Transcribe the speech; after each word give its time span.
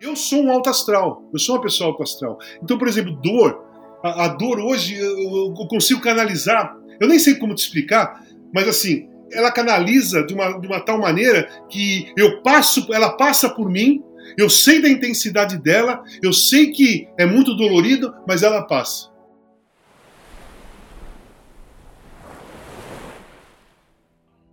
Eu 0.00 0.14
sou 0.14 0.42
um 0.42 0.50
alto 0.50 0.68
astral, 0.68 1.28
eu 1.32 1.38
sou 1.38 1.54
uma 1.54 1.62
pessoa 1.62 1.88
alto 1.88 2.02
astral. 2.02 2.38
Então, 2.62 2.76
por 2.76 2.86
exemplo, 2.86 3.12
dor, 3.12 3.64
a, 4.02 4.26
a 4.26 4.28
dor 4.28 4.60
hoje 4.60 4.94
eu, 4.94 5.54
eu, 5.58 5.66
consigo 5.68 6.00
canalizar, 6.00 6.76
eu 7.00 7.08
nem 7.08 7.18
sei 7.18 7.36
como 7.36 7.54
te 7.54 7.62
explicar, 7.62 8.22
mas 8.52 8.68
assim, 8.68 9.08
ela 9.32 9.50
canaliza 9.50 10.22
de 10.22 10.34
uma, 10.34 10.60
de 10.60 10.66
uma 10.66 10.80
tal 10.80 10.98
maneira 10.98 11.48
que 11.70 12.12
eu 12.16 12.42
passo, 12.42 12.92
ela 12.92 13.16
passa 13.16 13.48
por 13.48 13.70
mim, 13.70 14.02
eu 14.36 14.50
sei 14.50 14.82
da 14.82 14.88
intensidade 14.88 15.56
dela, 15.56 16.02
eu 16.22 16.32
sei 16.32 16.70
que 16.70 17.08
é 17.18 17.24
muito 17.24 17.56
dolorido, 17.56 18.14
mas 18.28 18.42
ela 18.42 18.62
passa. 18.62 19.10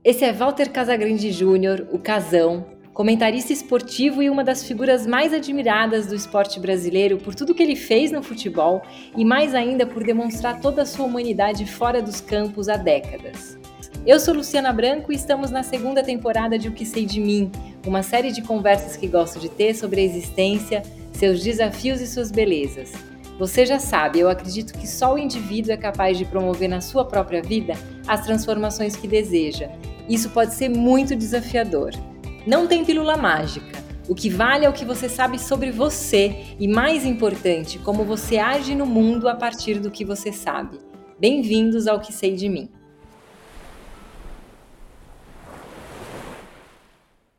Esse 0.05 0.25
é 0.25 0.33
Walter 0.33 0.69
Casagrande 0.69 1.31
Júnior, 1.31 1.87
o 1.91 1.99
Casão, 1.99 2.72
comentarista 2.93 3.51
esportivo 3.51 4.21
e 4.21 4.29
uma 4.29 4.43
das 4.43 4.63
figuras 4.63 5.07
mais 5.07 5.33
admiradas 5.33 6.05
do 6.05 6.15
esporte 6.15 6.59
brasileiro 6.59 7.17
por 7.17 7.33
tudo 7.33 7.53
que 7.53 7.63
ele 7.63 7.75
fez 7.75 8.11
no 8.11 8.21
futebol 8.21 8.83
e 9.17 9.25
mais 9.25 9.55
ainda 9.55 9.85
por 9.85 10.03
demonstrar 10.03 10.61
toda 10.61 10.83
a 10.83 10.85
sua 10.85 11.05
humanidade 11.05 11.65
fora 11.65 12.01
dos 12.01 12.21
campos 12.21 12.69
há 12.69 12.77
décadas. 12.77 13.57
Eu 14.05 14.19
sou 14.19 14.35
Luciana 14.35 14.71
Branco 14.71 15.11
e 15.11 15.15
estamos 15.15 15.49
na 15.49 15.63
segunda 15.63 16.03
temporada 16.03 16.59
de 16.59 16.67
O 16.67 16.71
que 16.71 16.85
sei 16.85 17.05
de 17.05 17.19
mim, 17.19 17.51
uma 17.87 18.03
série 18.03 18.31
de 18.31 18.41
conversas 18.41 18.95
que 18.95 19.07
gosto 19.07 19.39
de 19.39 19.49
ter 19.49 19.73
sobre 19.73 20.01
a 20.01 20.03
existência, 20.03 20.83
seus 21.13 21.41
desafios 21.41 21.99
e 21.99 22.05
suas 22.05 22.29
belezas. 22.29 22.91
Você 23.39 23.65
já 23.65 23.79
sabe, 23.79 24.19
eu 24.19 24.29
acredito 24.29 24.77
que 24.77 24.87
só 24.87 25.15
o 25.15 25.17
indivíduo 25.17 25.71
é 25.71 25.77
capaz 25.77 26.17
de 26.17 26.25
promover 26.25 26.69
na 26.69 26.81
sua 26.81 27.03
própria 27.03 27.41
vida 27.41 27.73
as 28.07 28.23
transformações 28.23 28.95
que 28.95 29.07
deseja. 29.07 29.69
Isso 30.07 30.29
pode 30.29 30.53
ser 30.53 30.69
muito 30.69 31.15
desafiador. 31.15 31.91
Não 32.45 32.67
tem 32.67 32.83
pílula 32.83 33.15
mágica. 33.15 33.81
O 34.09 34.13
que 34.13 34.29
vale 34.29 34.65
é 34.65 34.69
o 34.69 34.73
que 34.73 34.83
você 34.83 35.07
sabe 35.07 35.39
sobre 35.39 35.71
você 35.71 36.35
e, 36.59 36.67
mais 36.67 37.05
importante, 37.05 37.79
como 37.79 38.03
você 38.03 38.37
age 38.37 38.75
no 38.75 38.85
mundo 38.85 39.29
a 39.29 39.35
partir 39.35 39.79
do 39.79 39.89
que 39.89 40.03
você 40.03 40.33
sabe. 40.33 40.77
Bem-vindos 41.17 41.87
ao 41.87 42.01
Que 42.01 42.11
Sei 42.11 42.35
de 42.35 42.49
Mim. 42.49 42.69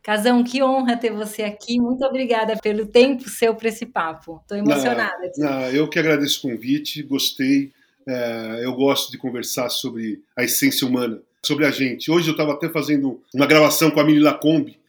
Casão, 0.02 0.42
que 0.42 0.62
honra 0.62 0.96
ter 0.96 1.12
você 1.12 1.42
aqui. 1.42 1.78
Muito 1.78 2.02
obrigada 2.02 2.56
pelo 2.62 2.86
tempo 2.86 3.28
seu 3.28 3.54
para 3.54 3.68
esse 3.68 3.84
papo. 3.84 4.40
Estou 4.40 4.56
emocionada. 4.56 5.32
Não, 5.36 5.50
não, 5.50 5.60
eu 5.68 5.86
que 5.86 5.98
agradeço 5.98 6.38
o 6.38 6.50
convite, 6.50 7.02
gostei. 7.02 7.70
É, 8.06 8.60
eu 8.62 8.72
gosto 8.72 9.12
de 9.12 9.18
conversar 9.18 9.68
sobre 9.68 10.22
a 10.34 10.42
essência 10.44 10.88
humana, 10.88 11.20
sobre 11.44 11.66
a 11.66 11.70
gente. 11.70 12.10
Hoje 12.10 12.28
eu 12.28 12.32
estava 12.32 12.52
até 12.54 12.70
fazendo 12.70 13.20
uma 13.34 13.46
gravação 13.46 13.90
com 13.90 14.00
a 14.00 14.04
Mini 14.04 14.20
Lacombe 14.20 14.82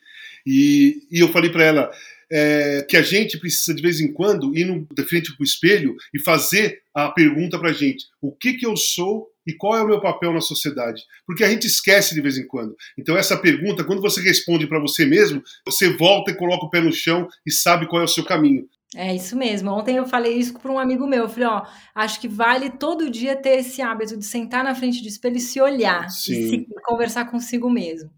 e, 0.45 1.07
e 1.11 1.19
eu 1.19 1.29
falei 1.29 1.49
para 1.49 1.63
ela 1.63 1.91
é, 2.31 2.85
que 2.87 2.97
a 2.97 3.01
gente 3.01 3.37
precisa 3.39 3.75
de 3.75 3.81
vez 3.81 3.99
em 3.99 4.11
quando 4.11 4.55
ir 4.57 4.65
no, 4.65 4.87
de 4.91 5.03
frente 5.03 5.35
para 5.35 5.41
o 5.41 5.45
espelho 5.45 5.95
e 6.13 6.19
fazer 6.19 6.81
a 6.93 7.09
pergunta 7.09 7.59
para 7.59 7.69
a 7.69 7.73
gente: 7.73 8.05
o 8.21 8.31
que, 8.31 8.53
que 8.53 8.65
eu 8.65 8.75
sou 8.75 9.27
e 9.47 9.53
qual 9.53 9.77
é 9.77 9.83
o 9.83 9.87
meu 9.87 10.01
papel 10.01 10.33
na 10.33 10.41
sociedade? 10.41 11.03
Porque 11.25 11.43
a 11.43 11.49
gente 11.49 11.67
esquece 11.67 12.15
de 12.15 12.21
vez 12.21 12.37
em 12.37 12.47
quando. 12.47 12.75
Então, 12.97 13.15
essa 13.15 13.37
pergunta, 13.37 13.83
quando 13.83 14.01
você 14.01 14.21
responde 14.21 14.65
para 14.65 14.79
você 14.79 15.05
mesmo, 15.05 15.43
você 15.65 15.89
volta 15.89 16.31
e 16.31 16.35
coloca 16.35 16.65
o 16.65 16.69
pé 16.69 16.81
no 16.81 16.91
chão 16.91 17.27
e 17.45 17.51
sabe 17.51 17.87
qual 17.87 18.01
é 18.01 18.05
o 18.05 18.09
seu 18.09 18.23
caminho. 18.23 18.67
É 18.95 19.13
isso 19.13 19.35
mesmo. 19.35 19.71
Ontem 19.71 19.97
eu 19.97 20.05
falei 20.05 20.37
isso 20.37 20.57
para 20.57 20.71
um 20.71 20.79
amigo 20.79 21.05
meu. 21.05 21.23
Eu 21.23 21.29
falei, 21.29 21.47
ó, 21.47 21.65
acho 21.93 22.19
que 22.19 22.27
vale 22.27 22.69
todo 22.69 23.09
dia 23.09 23.35
ter 23.35 23.59
esse 23.59 23.81
hábito 23.81 24.17
de 24.17 24.25
sentar 24.25 24.63
na 24.63 24.73
frente 24.73 25.01
do 25.01 25.07
espelho 25.07 25.37
e 25.37 25.41
se 25.41 25.59
olhar 25.59 26.09
Sim. 26.09 26.33
e 26.33 26.49
se 26.49 26.67
conversar 26.83 27.25
consigo 27.25 27.69
mesmo. 27.69 28.09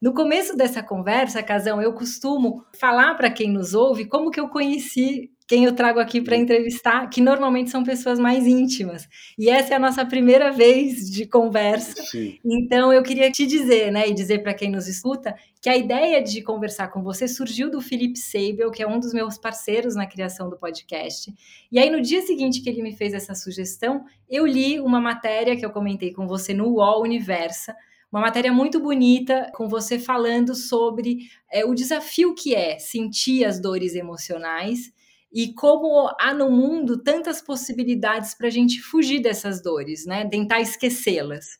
No 0.00 0.14
começo 0.14 0.56
dessa 0.56 0.82
conversa, 0.82 1.42
Casão, 1.42 1.82
eu 1.82 1.92
costumo 1.92 2.64
falar 2.78 3.14
para 3.16 3.30
quem 3.30 3.52
nos 3.52 3.74
ouve 3.74 4.06
como 4.06 4.30
que 4.30 4.40
eu 4.40 4.48
conheci 4.48 5.30
quem 5.50 5.64
eu 5.64 5.74
trago 5.74 5.98
aqui 5.98 6.20
para 6.20 6.36
entrevistar, 6.36 7.10
que 7.10 7.20
normalmente 7.20 7.70
são 7.70 7.82
pessoas 7.82 8.20
mais 8.20 8.46
íntimas. 8.46 9.08
E 9.36 9.50
essa 9.50 9.72
é 9.72 9.76
a 9.76 9.80
nossa 9.80 10.06
primeira 10.06 10.52
vez 10.52 11.10
de 11.10 11.26
conversa. 11.26 12.04
Sim. 12.04 12.38
Então 12.44 12.92
eu 12.92 13.02
queria 13.02 13.32
te 13.32 13.44
dizer, 13.48 13.90
né, 13.90 14.08
e 14.08 14.14
dizer 14.14 14.44
para 14.44 14.54
quem 14.54 14.70
nos 14.70 14.86
escuta, 14.86 15.34
que 15.60 15.68
a 15.68 15.76
ideia 15.76 16.22
de 16.22 16.40
conversar 16.40 16.92
com 16.92 17.02
você 17.02 17.26
surgiu 17.26 17.68
do 17.68 17.80
Felipe 17.80 18.16
Seibel, 18.16 18.70
que 18.70 18.80
é 18.80 18.86
um 18.86 19.00
dos 19.00 19.12
meus 19.12 19.38
parceiros 19.38 19.96
na 19.96 20.06
criação 20.06 20.48
do 20.48 20.56
podcast. 20.56 21.34
E 21.72 21.80
aí 21.80 21.90
no 21.90 22.00
dia 22.00 22.22
seguinte 22.22 22.60
que 22.62 22.70
ele 22.70 22.80
me 22.80 22.94
fez 22.94 23.12
essa 23.12 23.34
sugestão, 23.34 24.04
eu 24.28 24.46
li 24.46 24.78
uma 24.78 25.00
matéria 25.00 25.56
que 25.56 25.66
eu 25.66 25.70
comentei 25.70 26.12
com 26.12 26.28
você 26.28 26.54
no 26.54 26.76
UOL 26.76 27.02
Universa, 27.02 27.74
uma 28.12 28.20
matéria 28.20 28.52
muito 28.52 28.78
bonita 28.78 29.50
com 29.52 29.68
você 29.68 29.98
falando 29.98 30.54
sobre 30.54 31.28
é, 31.50 31.64
o 31.64 31.74
desafio 31.74 32.36
que 32.36 32.54
é 32.54 32.78
sentir 32.78 33.44
as 33.44 33.60
dores 33.60 33.96
emocionais 33.96 34.92
e 35.32 35.52
como 35.54 36.10
há 36.18 36.34
no 36.34 36.50
mundo 36.50 37.02
tantas 37.02 37.40
possibilidades 37.40 38.34
para 38.34 38.48
a 38.48 38.50
gente 38.50 38.80
fugir 38.80 39.20
dessas 39.20 39.62
dores, 39.62 40.04
né? 40.06 40.28
Tentar 40.28 40.60
esquecê-las. 40.60 41.58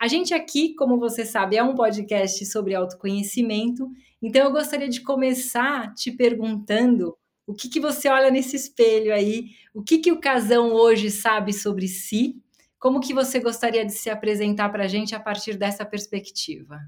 A 0.00 0.08
gente 0.08 0.34
aqui, 0.34 0.74
como 0.74 0.98
você 0.98 1.24
sabe, 1.24 1.56
é 1.56 1.62
um 1.62 1.74
podcast 1.74 2.44
sobre 2.46 2.74
autoconhecimento, 2.74 3.88
então 4.20 4.44
eu 4.44 4.52
gostaria 4.52 4.88
de 4.88 5.00
começar 5.00 5.94
te 5.94 6.10
perguntando 6.10 7.16
o 7.46 7.54
que, 7.54 7.68
que 7.68 7.80
você 7.80 8.08
olha 8.08 8.30
nesse 8.30 8.56
espelho 8.56 9.12
aí, 9.12 9.50
o 9.74 9.82
que, 9.82 9.98
que 9.98 10.12
o 10.12 10.20
casão 10.20 10.72
hoje 10.72 11.10
sabe 11.10 11.52
sobre 11.52 11.88
si, 11.88 12.40
como 12.78 13.00
que 13.00 13.14
você 13.14 13.38
gostaria 13.38 13.84
de 13.84 13.92
se 13.92 14.10
apresentar 14.10 14.68
para 14.70 14.84
a 14.84 14.88
gente 14.88 15.14
a 15.14 15.20
partir 15.20 15.56
dessa 15.56 15.84
perspectiva? 15.84 16.80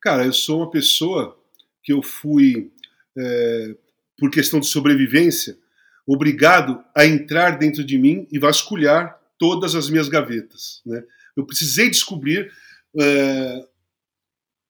Cara, 0.00 0.24
eu 0.24 0.32
sou 0.32 0.58
uma 0.58 0.70
pessoa 0.70 1.36
que 1.82 1.92
eu 1.92 2.02
fui 2.02 2.70
é, 3.18 3.76
por 4.18 4.30
questão 4.30 4.60
de 4.60 4.66
sobrevivência, 4.66 5.56
obrigado 6.06 6.82
a 6.96 7.06
entrar 7.06 7.58
dentro 7.58 7.84
de 7.84 7.98
mim 7.98 8.26
e 8.30 8.38
vasculhar 8.38 9.18
todas 9.38 9.74
as 9.74 9.88
minhas 9.90 10.08
gavetas. 10.08 10.82
Né? 10.86 11.02
Eu 11.36 11.44
precisei 11.44 11.90
descobrir 11.90 12.50
é, 12.98 13.64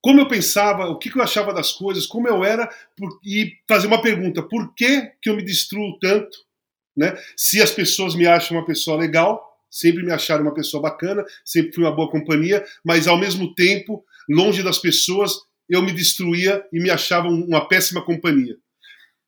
como 0.05 0.21
eu 0.21 0.29
pensava, 0.29 0.85
o 0.91 0.99
que, 0.99 1.09
eu 1.17 1.23
achava 1.23 1.55
das 1.55 1.73
coisas, 1.73 2.05
como 2.05 2.29
eu 2.29 2.45
era, 2.45 2.69
por, 2.95 3.19
e 3.25 3.55
fazer 3.67 3.87
uma 3.87 4.03
pergunta: 4.03 4.43
por 4.43 4.75
que, 4.75 5.11
que 5.23 5.31
eu 5.31 5.37
me 5.37 5.43
destruo 5.43 5.99
tanto? 5.99 6.37
Né? 6.95 7.17
Se 7.35 7.63
as 7.63 7.71
pessoas 7.71 8.15
me 8.15 8.27
acham 8.27 8.57
uma 8.57 8.67
pessoa 8.67 8.99
legal, 8.99 9.43
sempre 9.71 10.05
me 10.05 10.13
acharam 10.13 10.43
uma 10.43 10.53
pessoa 10.53 10.83
bacana, 10.83 11.25
sempre 11.43 11.73
fui 11.73 11.85
uma 11.85 11.97
boa 11.97 12.11
companhia, 12.11 12.63
mas 12.85 13.09
ao 13.09 13.19
mesmo 13.19 13.55
tempo, 13.55 14.05
longe 14.29 14.63
das 14.63 14.79
pessoas, 14.79 15.33
eu 15.71 15.81
me 15.81 15.91
destruía 15.91 16.63
e 16.71 16.79
me 16.81 16.91
achava 16.91 17.29
uma 17.29 17.67
péssima 17.67 18.05
companhia. 18.05 18.57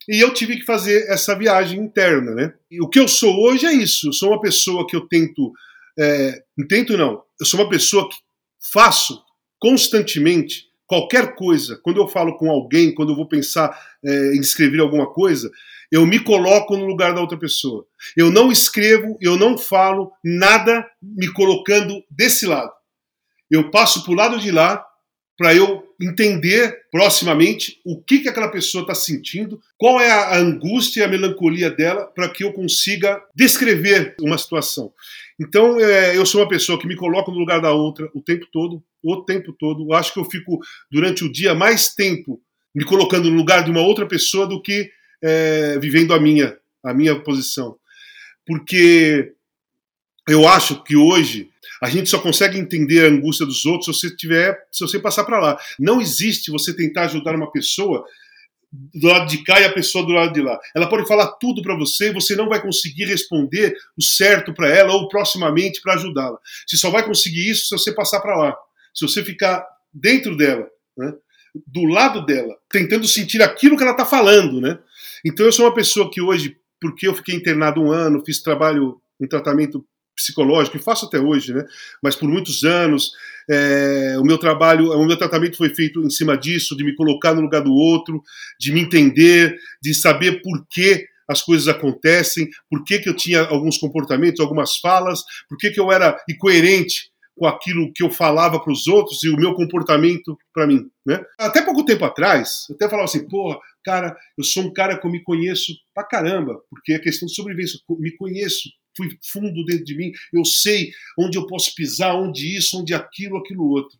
E 0.07 0.19
eu 0.19 0.33
tive 0.33 0.57
que 0.57 0.65
fazer 0.65 1.07
essa 1.09 1.37
viagem 1.37 1.79
interna, 1.79 2.33
né? 2.33 2.53
E 2.71 2.81
o 2.81 2.87
que 2.87 2.99
eu 2.99 3.07
sou 3.07 3.41
hoje 3.41 3.65
é 3.65 3.73
isso. 3.73 4.07
Eu 4.07 4.13
sou 4.13 4.29
uma 4.29 4.39
pessoa 4.39 4.87
que 4.87 4.95
eu 4.95 5.07
tento, 5.07 5.51
é, 5.99 6.43
tento 6.69 6.97
não. 6.97 7.23
Eu 7.39 7.45
sou 7.45 7.59
uma 7.59 7.69
pessoa 7.69 8.07
que 8.09 8.15
faço 8.71 9.21
constantemente 9.59 10.67
qualquer 10.85 11.35
coisa. 11.35 11.77
Quando 11.83 11.97
eu 11.97 12.07
falo 12.07 12.37
com 12.37 12.49
alguém, 12.49 12.93
quando 12.93 13.11
eu 13.11 13.15
vou 13.15 13.27
pensar 13.27 13.77
é, 14.03 14.35
em 14.35 14.39
escrever 14.39 14.79
alguma 14.79 15.11
coisa, 15.11 15.51
eu 15.91 16.05
me 16.05 16.19
coloco 16.19 16.75
no 16.77 16.85
lugar 16.85 17.13
da 17.13 17.21
outra 17.21 17.37
pessoa. 17.37 17.85
Eu 18.15 18.31
não 18.31 18.51
escrevo, 18.51 19.17
eu 19.21 19.37
não 19.37 19.57
falo 19.57 20.11
nada 20.23 20.85
me 21.01 21.31
colocando 21.33 22.03
desse 22.09 22.45
lado. 22.45 22.71
Eu 23.49 23.69
passo 23.69 24.03
para 24.03 24.11
o 24.11 24.15
lado 24.15 24.39
de 24.39 24.51
lá 24.51 24.85
para 25.37 25.53
eu 25.53 25.86
entender 25.99 26.85
proximamente 26.91 27.79
o 27.83 27.99
que, 28.01 28.19
que 28.19 28.29
aquela 28.29 28.49
pessoa 28.49 28.83
está 28.83 28.93
sentindo, 28.93 29.59
qual 29.77 29.99
é 29.99 30.11
a 30.11 30.37
angústia 30.37 31.01
e 31.01 31.03
a 31.03 31.07
melancolia 31.07 31.71
dela, 31.71 32.05
para 32.05 32.29
que 32.29 32.43
eu 32.43 32.53
consiga 32.53 33.21
descrever 33.35 34.15
uma 34.21 34.37
situação. 34.37 34.93
Então, 35.39 35.79
é, 35.79 36.15
eu 36.15 36.25
sou 36.25 36.41
uma 36.41 36.47
pessoa 36.47 36.79
que 36.79 36.87
me 36.87 36.95
coloca 36.95 37.31
no 37.31 37.37
lugar 37.37 37.61
da 37.61 37.71
outra 37.71 38.09
o 38.13 38.21
tempo 38.21 38.45
todo, 38.51 38.83
o 39.03 39.23
tempo 39.23 39.53
todo. 39.53 39.83
Eu 39.83 39.93
acho 39.93 40.13
que 40.13 40.19
eu 40.19 40.25
fico 40.25 40.59
durante 40.91 41.23
o 41.23 41.31
dia 41.31 41.55
mais 41.55 41.93
tempo 41.93 42.41
me 42.73 42.83
colocando 42.83 43.29
no 43.29 43.35
lugar 43.35 43.63
de 43.63 43.71
uma 43.71 43.81
outra 43.81 44.05
pessoa 44.05 44.45
do 44.45 44.61
que 44.61 44.91
é, 45.21 45.79
vivendo 45.79 46.13
a 46.13 46.19
minha, 46.19 46.57
a 46.83 46.93
minha 46.93 47.19
posição. 47.19 47.75
Porque 48.45 49.33
eu 50.27 50.47
acho 50.47 50.83
que 50.83 50.95
hoje 50.95 51.49
a 51.81 51.89
gente 51.89 52.09
só 52.09 52.19
consegue 52.19 52.57
entender 52.57 53.05
a 53.05 53.09
angústia 53.09 53.45
dos 53.45 53.65
outros 53.65 53.99
se 53.99 54.09
você 54.09 54.15
tiver, 54.15 54.57
se 54.71 54.81
você 54.81 54.99
passar 54.99 55.23
para 55.23 55.39
lá. 55.39 55.59
Não 55.79 56.01
existe 56.01 56.51
você 56.51 56.75
tentar 56.75 57.03
ajudar 57.03 57.35
uma 57.35 57.51
pessoa 57.51 58.03
do 58.71 59.07
lado 59.07 59.29
de 59.29 59.43
cá 59.43 59.61
e 59.61 59.65
a 59.65 59.71
pessoa 59.71 60.05
do 60.05 60.11
lado 60.11 60.33
de 60.33 60.41
lá. 60.41 60.59
Ela 60.75 60.89
pode 60.89 61.07
falar 61.07 61.27
tudo 61.33 61.61
para 61.61 61.75
você 61.75 62.09
e 62.09 62.13
você 62.13 62.35
não 62.35 62.49
vai 62.49 62.61
conseguir 62.61 63.05
responder 63.05 63.75
o 63.97 64.03
certo 64.03 64.53
para 64.53 64.69
ela 64.69 64.93
ou 64.93 65.07
proximamente 65.07 65.81
para 65.81 65.93
ajudá-la. 65.93 66.37
Você 66.65 66.77
só 66.77 66.89
vai 66.89 67.05
conseguir 67.05 67.49
isso 67.49 67.67
se 67.67 67.77
você 67.77 67.93
passar 67.93 68.19
para 68.19 68.35
lá. 68.35 68.55
Se 68.93 69.07
você 69.07 69.23
ficar 69.23 69.65
dentro 69.93 70.35
dela, 70.35 70.67
né? 70.97 71.13
do 71.65 71.85
lado 71.85 72.25
dela, 72.25 72.55
tentando 72.69 73.07
sentir 73.07 73.41
aquilo 73.41 73.77
que 73.77 73.83
ela 73.83 73.93
está 73.93 74.05
falando, 74.05 74.61
né? 74.61 74.77
Então 75.25 75.45
eu 75.45 75.51
sou 75.51 75.65
uma 75.65 75.73
pessoa 75.73 76.11
que 76.11 76.21
hoje, 76.21 76.57
porque 76.79 77.07
eu 77.07 77.15
fiquei 77.15 77.35
internado 77.35 77.81
um 77.81 77.91
ano, 77.91 78.23
fiz 78.23 78.41
trabalho, 78.41 79.01
um 79.19 79.27
tratamento 79.27 79.83
psicológico, 80.17 80.75
e 80.75 80.81
faço 80.81 81.05
até 81.05 81.19
hoje, 81.19 81.53
né? 81.53 81.63
Mas 82.01 82.15
por 82.15 82.27
muitos 82.27 82.63
anos, 82.63 83.11
é, 83.49 84.15
o 84.19 84.23
meu 84.23 84.37
trabalho, 84.37 84.91
o 84.91 85.05
meu 85.05 85.15
tratamento 85.15 85.55
foi 85.55 85.69
feito 85.69 86.01
em 86.01 86.09
cima 86.09 86.35
disso, 86.35 86.75
de 86.75 86.83
me 86.83 86.95
colocar 86.95 87.33
no 87.33 87.41
lugar 87.41 87.61
do 87.61 87.73
outro, 87.73 88.21
de 88.59 88.73
me 88.73 88.81
entender, 88.81 89.55
de 89.81 89.93
saber 89.93 90.41
por 90.41 90.65
que 90.69 91.05
as 91.29 91.41
coisas 91.41 91.67
acontecem, 91.67 92.49
por 92.69 92.83
que, 92.83 92.99
que 92.99 93.09
eu 93.09 93.15
tinha 93.15 93.41
alguns 93.41 93.77
comportamentos, 93.77 94.39
algumas 94.39 94.77
falas, 94.77 95.21
por 95.47 95.57
que, 95.57 95.69
que 95.69 95.79
eu 95.79 95.91
era 95.91 96.17
incoerente 96.27 97.11
com 97.37 97.45
aquilo 97.45 97.91
que 97.93 98.03
eu 98.03 98.09
falava 98.09 98.59
para 98.59 98.73
os 98.73 98.87
outros 98.87 99.23
e 99.23 99.29
o 99.29 99.35
meu 99.35 99.53
comportamento 99.53 100.35
para 100.51 100.65
mim, 100.65 100.89
né? 101.05 101.23
Até 101.37 101.61
pouco 101.61 101.85
tempo 101.85 102.03
atrás, 102.03 102.65
eu 102.69 102.75
até 102.75 102.89
falava 102.89 103.05
assim, 103.05 103.27
porra, 103.27 103.59
cara, 103.85 104.17
eu 104.35 104.43
sou 104.43 104.63
um 104.63 104.73
cara 104.73 104.97
que 104.97 105.05
eu 105.05 105.11
me 105.11 105.21
conheço 105.21 105.73
pra 105.93 106.03
caramba, 106.03 106.59
porque 106.69 106.93
é 106.93 106.99
questão 106.99 107.27
de 107.27 107.35
sobrevivência, 107.35 107.79
me 107.99 108.15
conheço, 108.17 108.69
fui 108.97 109.17
fundo 109.31 109.63
dentro 109.63 109.85
de 109.85 109.95
mim, 109.95 110.11
eu 110.33 110.43
sei 110.43 110.91
onde 111.17 111.37
eu 111.37 111.47
posso 111.47 111.73
pisar, 111.75 112.15
onde 112.15 112.57
isso, 112.57 112.81
onde 112.81 112.93
aquilo, 112.93 113.37
aquilo 113.37 113.69
outro. 113.69 113.97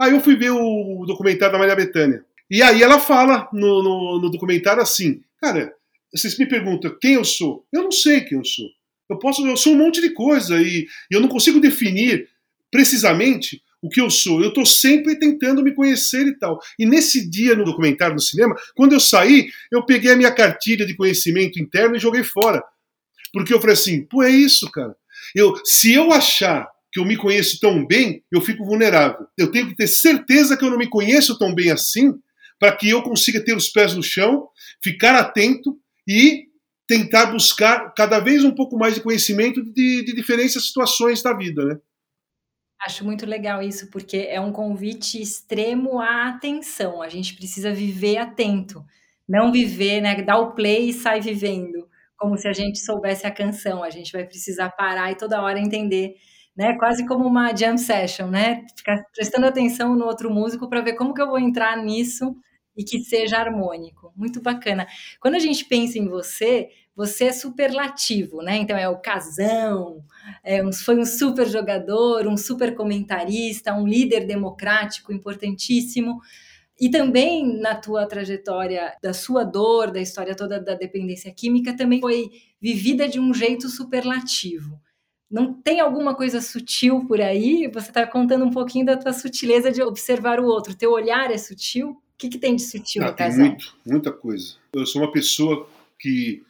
Aí 0.00 0.12
eu 0.12 0.20
fui 0.20 0.34
ver 0.34 0.50
o 0.50 1.04
documentário 1.06 1.52
da 1.52 1.58
Maria 1.58 1.76
Bethânia. 1.76 2.24
E 2.50 2.62
aí 2.62 2.82
ela 2.82 2.98
fala 2.98 3.48
no, 3.52 3.82
no, 3.82 4.20
no 4.20 4.30
documentário 4.30 4.82
assim, 4.82 5.22
cara, 5.40 5.72
vocês 6.12 6.38
me 6.38 6.46
perguntam 6.46 6.96
quem 7.00 7.14
eu 7.14 7.24
sou. 7.24 7.66
Eu 7.72 7.84
não 7.84 7.92
sei 7.92 8.22
quem 8.22 8.38
eu 8.38 8.44
sou. 8.44 8.66
Eu 9.08 9.18
posso, 9.18 9.46
eu 9.46 9.56
sou 9.56 9.74
um 9.74 9.78
monte 9.78 10.00
de 10.00 10.10
coisa 10.10 10.60
e, 10.60 10.86
e 11.10 11.14
eu 11.14 11.20
não 11.20 11.28
consigo 11.28 11.60
definir 11.60 12.28
precisamente 12.70 13.62
o 13.82 13.88
que 13.88 14.00
eu 14.00 14.08
sou. 14.08 14.40
Eu 14.40 14.48
estou 14.48 14.64
sempre 14.64 15.18
tentando 15.18 15.62
me 15.62 15.74
conhecer 15.74 16.26
e 16.26 16.38
tal. 16.38 16.58
E 16.78 16.86
nesse 16.86 17.28
dia 17.28 17.54
no 17.54 17.64
documentário 17.64 18.14
no 18.14 18.20
cinema, 18.20 18.54
quando 18.74 18.94
eu 18.94 19.00
saí, 19.00 19.48
eu 19.70 19.84
peguei 19.84 20.12
a 20.12 20.16
minha 20.16 20.32
cartilha 20.32 20.86
de 20.86 20.96
conhecimento 20.96 21.60
interno 21.60 21.94
e 21.94 22.00
joguei 22.00 22.24
fora. 22.24 22.62
Porque 23.34 23.52
eu 23.52 23.60
falei 23.60 23.74
assim, 23.74 24.06
pô, 24.06 24.22
é 24.22 24.30
isso, 24.30 24.70
cara. 24.70 24.94
Eu, 25.34 25.52
se 25.64 25.92
eu 25.92 26.12
achar 26.12 26.68
que 26.92 27.00
eu 27.00 27.04
me 27.04 27.16
conheço 27.16 27.58
tão 27.58 27.84
bem, 27.84 28.22
eu 28.30 28.40
fico 28.40 28.64
vulnerável. 28.64 29.26
Eu 29.36 29.50
tenho 29.50 29.66
que 29.66 29.74
ter 29.74 29.88
certeza 29.88 30.56
que 30.56 30.64
eu 30.64 30.70
não 30.70 30.78
me 30.78 30.88
conheço 30.88 31.36
tão 31.36 31.52
bem 31.52 31.72
assim, 31.72 32.14
para 32.60 32.70
que 32.76 32.88
eu 32.88 33.02
consiga 33.02 33.44
ter 33.44 33.56
os 33.56 33.68
pés 33.68 33.94
no 33.94 34.02
chão, 34.04 34.46
ficar 34.80 35.16
atento 35.16 35.76
e 36.06 36.44
tentar 36.86 37.26
buscar 37.26 37.92
cada 37.94 38.20
vez 38.20 38.44
um 38.44 38.54
pouco 38.54 38.78
mais 38.78 38.94
de 38.94 39.00
conhecimento 39.00 39.60
de, 39.64 40.04
de 40.04 40.14
diferentes 40.14 40.64
situações 40.64 41.20
da 41.20 41.36
vida, 41.36 41.64
né? 41.64 41.78
Acho 42.86 43.04
muito 43.04 43.26
legal 43.26 43.60
isso, 43.60 43.90
porque 43.90 44.28
é 44.30 44.40
um 44.40 44.52
convite 44.52 45.20
extremo 45.20 45.98
à 45.98 46.28
atenção. 46.28 47.02
A 47.02 47.08
gente 47.08 47.34
precisa 47.34 47.72
viver 47.72 48.18
atento, 48.18 48.84
não 49.28 49.50
viver, 49.50 50.00
né? 50.00 50.22
Dar 50.22 50.38
o 50.38 50.52
play 50.52 50.90
e 50.90 50.92
sai 50.92 51.20
vivendo, 51.20 51.88
como 52.16 52.36
se 52.38 52.48
a 52.48 52.52
gente 52.52 52.78
soubesse 52.78 53.26
a 53.26 53.30
canção. 53.30 53.82
A 53.82 53.90
gente 53.90 54.12
vai 54.12 54.24
precisar 54.24 54.70
parar 54.70 55.12
e 55.12 55.16
toda 55.16 55.42
hora 55.42 55.58
entender, 55.58 56.14
né? 56.56 56.76
Quase 56.78 57.06
como 57.06 57.26
uma 57.26 57.54
jam 57.54 57.76
session, 57.76 58.28
né? 58.28 58.64
Ficar 58.76 59.02
prestando 59.14 59.46
atenção 59.46 59.94
no 59.96 60.06
outro 60.06 60.30
músico 60.30 60.68
para 60.68 60.80
ver 60.80 60.94
como 60.94 61.14
que 61.14 61.22
eu 61.22 61.28
vou 61.28 61.38
entrar 61.38 61.76
nisso 61.76 62.34
e 62.76 62.84
que 62.84 63.00
seja 63.00 63.38
harmônico. 63.38 64.12
Muito 64.16 64.40
bacana. 64.42 64.86
Quando 65.20 65.34
a 65.36 65.38
gente 65.38 65.64
pensa 65.64 65.98
em 65.98 66.08
você, 66.08 66.68
você 66.96 67.24
é 67.26 67.32
superlativo, 67.32 68.42
né? 68.42 68.56
Então 68.56 68.76
é 68.76 68.88
o 68.88 68.98
casão, 69.00 70.04
é 70.42 70.64
um, 70.64 70.72
foi 70.72 70.98
um 70.98 71.04
super 71.04 71.46
jogador, 71.48 72.26
um 72.26 72.36
super 72.36 72.74
comentarista, 72.74 73.74
um 73.74 73.86
líder 73.86 74.26
democrático 74.26 75.12
importantíssimo. 75.12 76.20
E 76.80 76.90
também 76.90 77.60
na 77.60 77.74
tua 77.74 78.06
trajetória 78.06 78.92
da 79.02 79.12
sua 79.12 79.44
dor, 79.44 79.90
da 79.90 80.00
história 80.00 80.34
toda 80.34 80.60
da 80.60 80.74
dependência 80.74 81.32
química, 81.32 81.76
também 81.76 82.00
foi 82.00 82.30
vivida 82.60 83.08
de 83.08 83.20
um 83.20 83.32
jeito 83.32 83.68
superlativo. 83.68 84.80
Não 85.30 85.52
tem 85.52 85.80
alguma 85.80 86.14
coisa 86.14 86.40
sutil 86.40 87.06
por 87.06 87.20
aí? 87.20 87.68
Você 87.72 87.88
está 87.88 88.06
contando 88.06 88.44
um 88.44 88.50
pouquinho 88.50 88.86
da 88.86 88.96
tua 88.96 89.12
sutileza 89.12 89.70
de 89.70 89.82
observar 89.82 90.40
o 90.40 90.46
outro. 90.46 90.74
Teu 90.74 90.92
olhar 90.92 91.30
é 91.30 91.38
sutil? 91.38 91.90
O 91.90 92.16
que, 92.18 92.28
que 92.28 92.38
tem 92.38 92.56
de 92.56 92.62
sutil 92.62 93.02
ah, 93.02 93.10
no 93.10 93.16
casal? 93.16 93.38
Tem 93.38 93.48
muito, 93.48 93.76
muita 93.86 94.12
coisa. 94.12 94.54
Eu 94.72 94.86
sou 94.86 95.02
uma 95.02 95.12
pessoa 95.12 95.68
que 95.98 96.42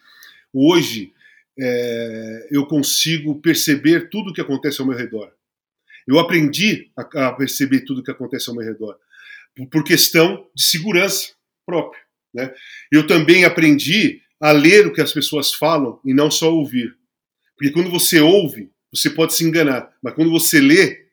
Hoje 0.55 1.12
é, 1.59 2.49
eu 2.49 2.65
consigo 2.67 3.41
perceber 3.41 4.09
tudo 4.09 4.31
o 4.31 4.32
que 4.32 4.41
acontece 4.41 4.81
ao 4.81 4.87
meu 4.87 4.97
redor. 4.97 5.32
Eu 6.06 6.21
aprendi 6.21 6.93
a, 6.97 7.26
a 7.26 7.32
perceber 7.32 7.81
tudo 7.81 8.00
o 8.00 8.05
que 8.05 8.11
acontece 8.12 8.49
ao 8.49 8.55
meu 8.55 8.65
redor 8.65 8.97
por, 9.70 9.84
questão 9.84 10.46
de 10.54 10.62
segurança 10.62 11.32
própria. 11.66 12.00
Né? 12.34 12.52
Eu 12.90 13.06
também 13.06 13.44
aprendi 13.44 14.20
a 14.40 14.52
ler 14.52 14.86
o 14.86 14.92
que 14.92 15.00
as 15.00 15.12
pessoas 15.12 15.52
falam 15.52 16.00
e 16.04 16.12
não 16.12 16.30
só 16.30 16.52
ouvir. 16.52 16.94
Porque 17.56 17.72
quando 17.72 17.90
você 17.90 18.20
ouve, 18.20 18.70
você 18.92 19.10
pode 19.10 19.34
se 19.34 19.44
enganar, 19.44 19.90
mas 20.02 20.14
quando 20.14 20.30
você 20.30 20.60
lê, 20.60 21.06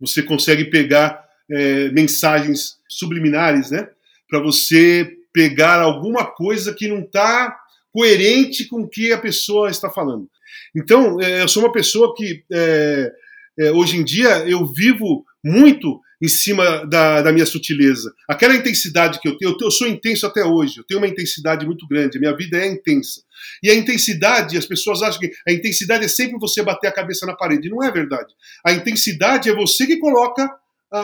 você 0.00 0.22
consegue 0.22 0.64
pegar 0.66 1.24
é, 1.50 1.90
mensagens 1.90 2.78
subliminares, 2.88 3.70
né? 3.70 3.88
Para 4.28 4.40
você 4.40 5.16
pegar 5.32 5.80
alguma 5.80 6.24
coisa 6.24 6.74
que 6.74 6.88
não 6.88 7.00
está 7.00 7.56
coerente 7.92 8.66
com 8.66 8.82
o 8.82 8.88
que 8.88 9.12
a 9.12 9.18
pessoa 9.18 9.70
está 9.70 9.90
falando. 9.90 10.28
Então, 10.74 11.20
é, 11.20 11.42
eu 11.42 11.48
sou 11.48 11.62
uma 11.62 11.72
pessoa 11.72 12.14
que, 12.16 12.44
é, 12.52 13.12
é, 13.58 13.70
hoje 13.72 13.96
em 13.96 14.04
dia, 14.04 14.48
eu 14.48 14.66
vivo 14.66 15.24
muito 15.42 16.00
em 16.24 16.28
cima 16.28 16.86
da, 16.86 17.20
da, 17.20 17.32
minha 17.32 17.44
sutileza. 17.44 18.12
Aquela 18.26 18.54
intensidade 18.54 19.20
que 19.20 19.28
eu 19.28 19.36
tenho, 19.36 19.54
eu, 19.60 19.70
sou 19.70 19.86
intenso 19.86 20.26
até 20.26 20.42
hoje, 20.42 20.78
eu 20.78 20.84
tenho 20.84 20.98
uma 20.98 21.06
intensidade 21.06 21.66
muito 21.66 21.86
grande, 21.86 22.16
a 22.16 22.20
minha 22.20 22.34
vida 22.34 22.56
é 22.56 22.66
intensa. 22.66 23.20
E 23.62 23.70
a 23.70 23.74
intensidade, 23.74 24.56
as 24.56 24.64
pessoas 24.64 25.02
acham 25.02 25.20
que 25.20 25.30
a 25.46 25.52
intensidade 25.52 26.04
é 26.04 26.08
sempre 26.08 26.38
você 26.38 26.62
bater 26.62 26.88
a 26.88 26.92
cabeça 26.92 27.26
na 27.26 27.34
parede. 27.34 27.68
Não 27.68 27.82
é 27.82 27.90
verdade. 27.90 28.32
A 28.64 28.72
intensidade 28.72 29.50
é 29.50 29.54
você 29.54 29.86
que 29.86 29.98
coloca 29.98 30.48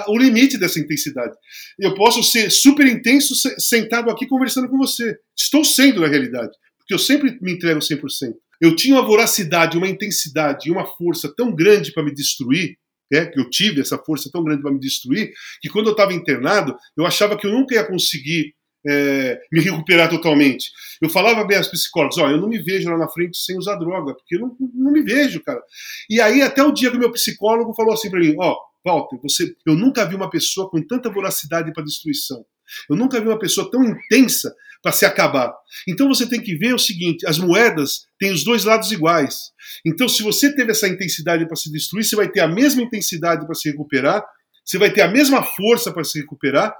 o 0.08 0.16
limite 0.16 0.56
dessa 0.56 0.78
intensidade. 0.78 1.34
Eu 1.78 1.94
posso 1.94 2.22
ser 2.22 2.50
super 2.50 2.86
intenso 2.86 3.34
sentado 3.58 4.08
aqui 4.10 4.26
conversando 4.26 4.68
com 4.68 4.78
você. 4.78 5.16
Estou 5.36 5.64
sendo 5.64 6.00
na 6.00 6.08
realidade 6.08 6.52
que 6.86 6.94
eu 6.94 6.98
sempre 6.98 7.38
me 7.40 7.52
entrego 7.52 7.80
100%. 7.80 8.32
Eu 8.60 8.74
tinha 8.74 8.94
uma 8.94 9.06
voracidade, 9.06 9.78
uma 9.78 9.88
intensidade 9.88 10.68
e 10.68 10.72
uma 10.72 10.86
força 10.86 11.32
tão 11.36 11.54
grande 11.54 11.92
para 11.92 12.02
me 12.02 12.12
destruir, 12.12 12.76
é, 13.12 13.26
que 13.26 13.38
eu 13.38 13.48
tive 13.48 13.80
essa 13.80 13.98
força 13.98 14.30
tão 14.32 14.44
grande 14.44 14.62
para 14.62 14.72
me 14.72 14.78
destruir, 14.78 15.32
que 15.60 15.68
quando 15.68 15.86
eu 15.86 15.92
estava 15.92 16.12
internado, 16.12 16.76
eu 16.96 17.06
achava 17.06 17.36
que 17.36 17.46
eu 17.46 17.52
nunca 17.52 17.74
ia 17.74 17.84
conseguir 17.84 18.54
é, 18.86 19.38
me 19.52 19.60
recuperar 19.60 20.08
totalmente. 20.08 20.70
Eu 21.02 21.08
falava 21.08 21.44
bem 21.44 21.58
às 21.58 21.68
psicólogas, 21.68 22.18
ó, 22.18 22.30
eu 22.30 22.40
não 22.40 22.48
me 22.48 22.58
vejo 22.58 22.88
lá 22.88 22.96
na 22.96 23.08
frente 23.08 23.38
sem 23.38 23.58
usar 23.58 23.76
droga, 23.76 24.14
porque 24.14 24.36
eu 24.36 24.40
não, 24.40 24.56
não 24.74 24.92
me 24.92 25.02
vejo, 25.02 25.42
cara. 25.42 25.60
E 26.08 26.20
aí 26.20 26.42
até 26.42 26.62
o 26.62 26.72
dia 26.72 26.90
que 26.90 26.96
o 26.96 27.00
meu 27.00 27.12
psicólogo 27.12 27.74
falou 27.74 27.92
assim 27.92 28.10
para 28.10 28.20
mim, 28.20 28.34
ó, 28.38 28.56
Walter, 28.84 29.18
você, 29.22 29.54
eu 29.66 29.74
nunca 29.74 30.06
vi 30.06 30.14
uma 30.14 30.30
pessoa 30.30 30.70
com 30.70 30.80
tanta 30.86 31.10
voracidade 31.10 31.72
para 31.72 31.84
destruição. 31.84 32.44
Eu 32.88 32.96
nunca 32.96 33.20
vi 33.20 33.26
uma 33.26 33.38
pessoa 33.38 33.70
tão 33.70 33.84
intensa 33.84 34.54
para 34.82 34.92
se 34.92 35.04
acabar. 35.04 35.52
Então 35.88 36.08
você 36.08 36.28
tem 36.28 36.40
que 36.40 36.56
ver 36.56 36.74
o 36.74 36.78
seguinte: 36.78 37.26
as 37.26 37.38
moedas 37.38 38.06
têm 38.18 38.32
os 38.32 38.44
dois 38.44 38.64
lados 38.64 38.90
iguais. 38.92 39.50
Então, 39.86 40.08
se 40.08 40.22
você 40.22 40.54
teve 40.54 40.72
essa 40.72 40.88
intensidade 40.88 41.46
para 41.46 41.56
se 41.56 41.70
destruir, 41.70 42.04
você 42.04 42.16
vai 42.16 42.28
ter 42.28 42.40
a 42.40 42.48
mesma 42.48 42.82
intensidade 42.82 43.46
para 43.46 43.54
se 43.54 43.70
recuperar, 43.70 44.22
você 44.64 44.78
vai 44.78 44.90
ter 44.90 45.02
a 45.02 45.08
mesma 45.08 45.42
força 45.42 45.92
para 45.92 46.04
se 46.04 46.20
recuperar. 46.20 46.74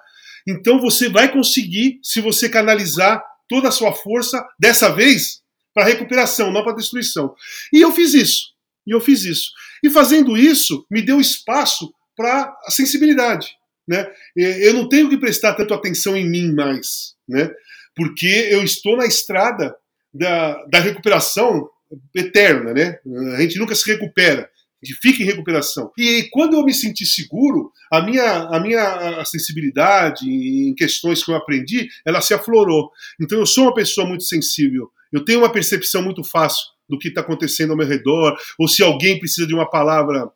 Então, 0.47 0.81
você 0.81 1.09
vai 1.09 1.31
conseguir, 1.31 1.99
se 2.03 2.21
você 2.21 2.49
canalizar 2.49 3.23
toda 3.49 3.69
a 3.69 3.73
sua 3.73 3.93
força, 3.93 4.45
dessa 4.59 4.91
vez, 4.91 5.41
para 5.75 5.85
recuperação, 5.85 6.53
não 6.53 6.63
para 6.63 6.75
destruição. 6.75 7.35
E 7.73 7.81
eu 7.81 7.93
fiz 7.93 8.15
isso. 8.15 8.51
E 8.87 8.95
eu 8.95 9.01
fiz 9.01 9.25
isso. 9.25 9.51
E 9.83 9.91
fazendo 9.91 10.37
isso, 10.37 10.87
me 10.91 11.03
deu 11.03 11.21
espaço 11.21 11.93
para 12.17 12.55
a 12.65 12.71
sensibilidade. 12.71 13.49
Né? 13.89 14.07
Eu 14.37 14.75
não 14.75 14.89
tenho 14.89 15.09
que 15.09 15.19
prestar 15.19 15.55
tanto 15.55 15.75
atenção 15.75 16.17
em 16.17 16.29
mim 16.29 16.55
mais. 16.55 17.15
Né? 17.29 17.51
Porque 17.95 18.49
eu 18.51 18.63
estou 18.63 18.97
na 18.97 19.07
estrada 19.07 19.75
da, 20.13 20.65
da 20.67 20.79
recuperação 20.81 21.69
eterna, 22.15 22.73
né? 22.73 22.99
A 23.37 23.41
gente 23.43 23.59
nunca 23.59 23.75
se 23.75 23.91
recupera, 23.91 24.43
a 24.83 24.87
gente 24.87 24.99
fica 25.01 25.23
em 25.23 25.27
recuperação. 25.27 25.91
E 25.99 26.29
quando 26.31 26.55
eu 26.55 26.65
me 26.65 26.73
senti 26.73 27.05
seguro, 27.05 27.73
a 27.93 28.01
minha, 28.01 28.43
a 28.45 28.61
minha 28.61 29.25
sensibilidade 29.25 30.29
em 30.29 30.75
questões 30.75 31.25
que 31.25 31.31
eu 31.31 31.37
aprendi, 31.37 31.89
ela 32.07 32.21
se 32.21 32.33
aflorou. 32.33 32.91
Então 33.21 33.39
eu 33.39 33.47
sou 33.47 33.65
uma 33.65 33.75
pessoa 33.75 34.07
muito 34.07 34.25
sensível, 34.25 34.91
eu 35.13 35.25
tenho 35.25 35.41
uma 35.41 35.53
percepção 35.53 36.03
muito 36.03 36.23
fácil 36.23 36.65
do 36.89 36.99
que 36.99 37.09
está 37.09 37.21
acontecendo 37.21 37.71
ao 37.71 37.77
meu 37.77 37.87
redor, 37.87 38.37
ou 38.59 38.67
se 38.67 38.83
alguém 38.83 39.19
precisa 39.19 39.47
de 39.47 39.55
uma 39.55 39.69
palavra 39.69 40.31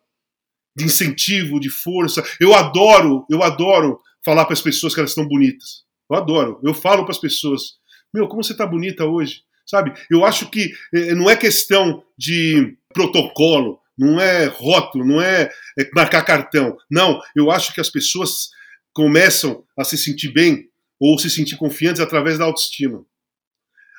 de 0.75 0.85
incentivo, 0.85 1.59
de 1.59 1.69
força. 1.69 2.23
Eu 2.39 2.53
adoro, 2.53 3.25
eu 3.29 3.41
adoro 3.41 3.99
falar 4.23 4.45
para 4.45 4.53
as 4.53 4.61
pessoas 4.61 4.93
que 4.93 4.99
elas 4.99 5.11
estão 5.11 5.27
bonitas. 5.27 5.85
Eu 6.09 6.17
adoro. 6.17 6.59
Eu 6.63 6.73
falo 6.73 7.03
para 7.03 7.11
as 7.11 7.19
pessoas: 7.19 7.75
Meu, 8.13 8.27
como 8.27 8.43
você 8.43 8.51
está 8.51 8.65
bonita 8.65 9.05
hoje? 9.05 9.41
Sabe? 9.65 9.93
Eu 10.09 10.23
acho 10.23 10.49
que 10.49 10.71
eh, 10.93 11.15
não 11.15 11.29
é 11.29 11.35
questão 11.35 12.03
de 12.17 12.77
protocolo, 12.93 13.79
não 13.97 14.19
é 14.19 14.45
rótulo, 14.45 15.05
não 15.05 15.21
é, 15.21 15.49
é 15.79 15.89
marcar 15.93 16.23
cartão. 16.23 16.77
Não, 16.89 17.19
eu 17.35 17.49
acho 17.49 17.73
que 17.73 17.81
as 17.81 17.89
pessoas 17.89 18.49
começam 18.93 19.63
a 19.77 19.83
se 19.83 19.97
sentir 19.97 20.31
bem 20.31 20.69
ou 20.99 21.17
se 21.17 21.29
sentir 21.29 21.57
confiantes 21.57 22.01
através 22.01 22.37
da 22.37 22.45
autoestima. 22.45 23.03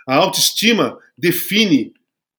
A 0.09 0.15
autoestima 0.17 0.97
define 1.19 1.93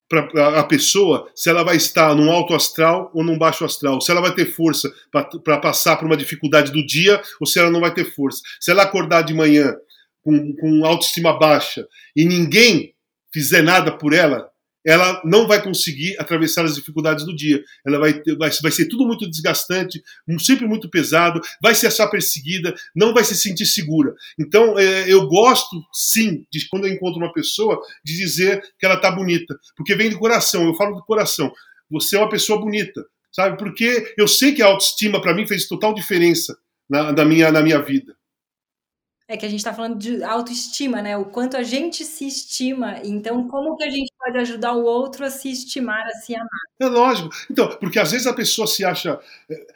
para 0.09 0.59
a 0.59 0.63
pessoa 0.63 1.29
se 1.35 1.49
ela 1.49 1.63
vai 1.63 1.75
estar 1.75 2.15
num 2.15 2.31
alto 2.31 2.53
astral 2.53 3.11
ou 3.13 3.23
num 3.23 3.37
baixo 3.37 3.65
astral, 3.65 3.99
se 3.99 4.09
ela 4.11 4.21
vai 4.21 4.33
ter 4.33 4.45
força 4.45 4.91
para 5.11 5.57
passar 5.57 5.97
por 5.97 6.05
uma 6.05 6.17
dificuldade 6.17 6.71
do 6.71 6.85
dia 6.85 7.21
ou 7.39 7.45
se 7.45 7.59
ela 7.59 7.69
não 7.69 7.81
vai 7.81 7.93
ter 7.93 8.05
força. 8.05 8.41
Se 8.59 8.71
ela 8.71 8.83
acordar 8.83 9.23
de 9.23 9.33
manhã 9.33 9.75
com, 10.21 10.55
com 10.55 10.85
autoestima 10.85 11.37
baixa 11.37 11.87
e 12.15 12.25
ninguém 12.25 12.93
fizer 13.33 13.61
nada 13.61 13.91
por 13.91 14.13
ela, 14.13 14.49
ela 14.87 15.21
não 15.25 15.45
vai 15.45 15.61
conseguir 15.61 16.15
atravessar 16.17 16.63
as 16.63 16.75
dificuldades 16.75 17.25
do 17.25 17.35
dia. 17.35 17.61
Ela 17.85 17.99
vai, 17.99 18.13
ter, 18.13 18.37
vai, 18.37 18.49
vai 18.49 18.71
ser 18.71 18.85
tudo 18.85 19.05
muito 19.05 19.29
desgastante, 19.29 20.01
sempre 20.39 20.65
muito 20.65 20.89
pesado, 20.89 21.41
vai 21.61 21.75
se 21.75 21.85
achar 21.85 22.07
perseguida, 22.07 22.73
não 22.95 23.13
vai 23.13 23.25
se 23.25 23.35
sentir 23.35 23.65
segura. 23.65 24.13
Então, 24.39 24.79
é, 24.79 25.11
eu 25.11 25.27
gosto, 25.27 25.75
sim, 25.93 26.45
de 26.49 26.65
quando 26.69 26.87
eu 26.87 26.93
encontro 26.93 27.19
uma 27.19 27.33
pessoa, 27.33 27.77
de 28.03 28.15
dizer 28.15 28.63
que 28.79 28.85
ela 28.85 28.95
está 28.95 29.11
bonita, 29.11 29.59
porque 29.75 29.93
vem 29.93 30.09
do 30.09 30.17
coração, 30.17 30.65
eu 30.65 30.75
falo 30.75 30.95
do 30.95 31.03
coração. 31.03 31.51
Você 31.91 32.15
é 32.15 32.19
uma 32.19 32.29
pessoa 32.29 32.57
bonita, 32.57 33.05
sabe? 33.29 33.57
Porque 33.57 34.13
eu 34.17 34.27
sei 34.27 34.53
que 34.53 34.61
a 34.61 34.67
autoestima, 34.67 35.21
para 35.21 35.33
mim, 35.33 35.45
fez 35.45 35.67
total 35.67 35.93
diferença 35.93 36.57
na, 36.89 37.11
na, 37.11 37.25
minha, 37.25 37.51
na 37.51 37.61
minha 37.61 37.81
vida. 37.81 38.16
É 39.29 39.35
que 39.35 39.45
a 39.45 39.49
gente 39.49 39.59
está 39.59 39.73
falando 39.73 39.97
de 39.97 40.23
autoestima, 40.23 41.01
né? 41.01 41.17
O 41.17 41.25
quanto 41.25 41.57
a 41.57 41.63
gente 41.63 42.05
se 42.05 42.25
estima. 42.25 43.01
Então, 43.03 43.45
como 43.49 43.75
que 43.75 43.83
a 43.83 43.89
gente 43.89 44.09
pode 44.17 44.37
ajudar 44.37 44.71
o 44.71 44.85
outro 44.85 45.25
a 45.25 45.29
se 45.29 45.51
estimar, 45.51 46.01
a 46.05 46.11
se 46.11 46.33
amar? 46.33 46.47
É 46.79 46.85
lógico. 46.85 47.29
Então, 47.51 47.67
porque 47.77 47.99
às 47.99 48.11
vezes 48.11 48.25
a 48.25 48.33
pessoa 48.33 48.65
se 48.65 48.85
acha 48.85 49.19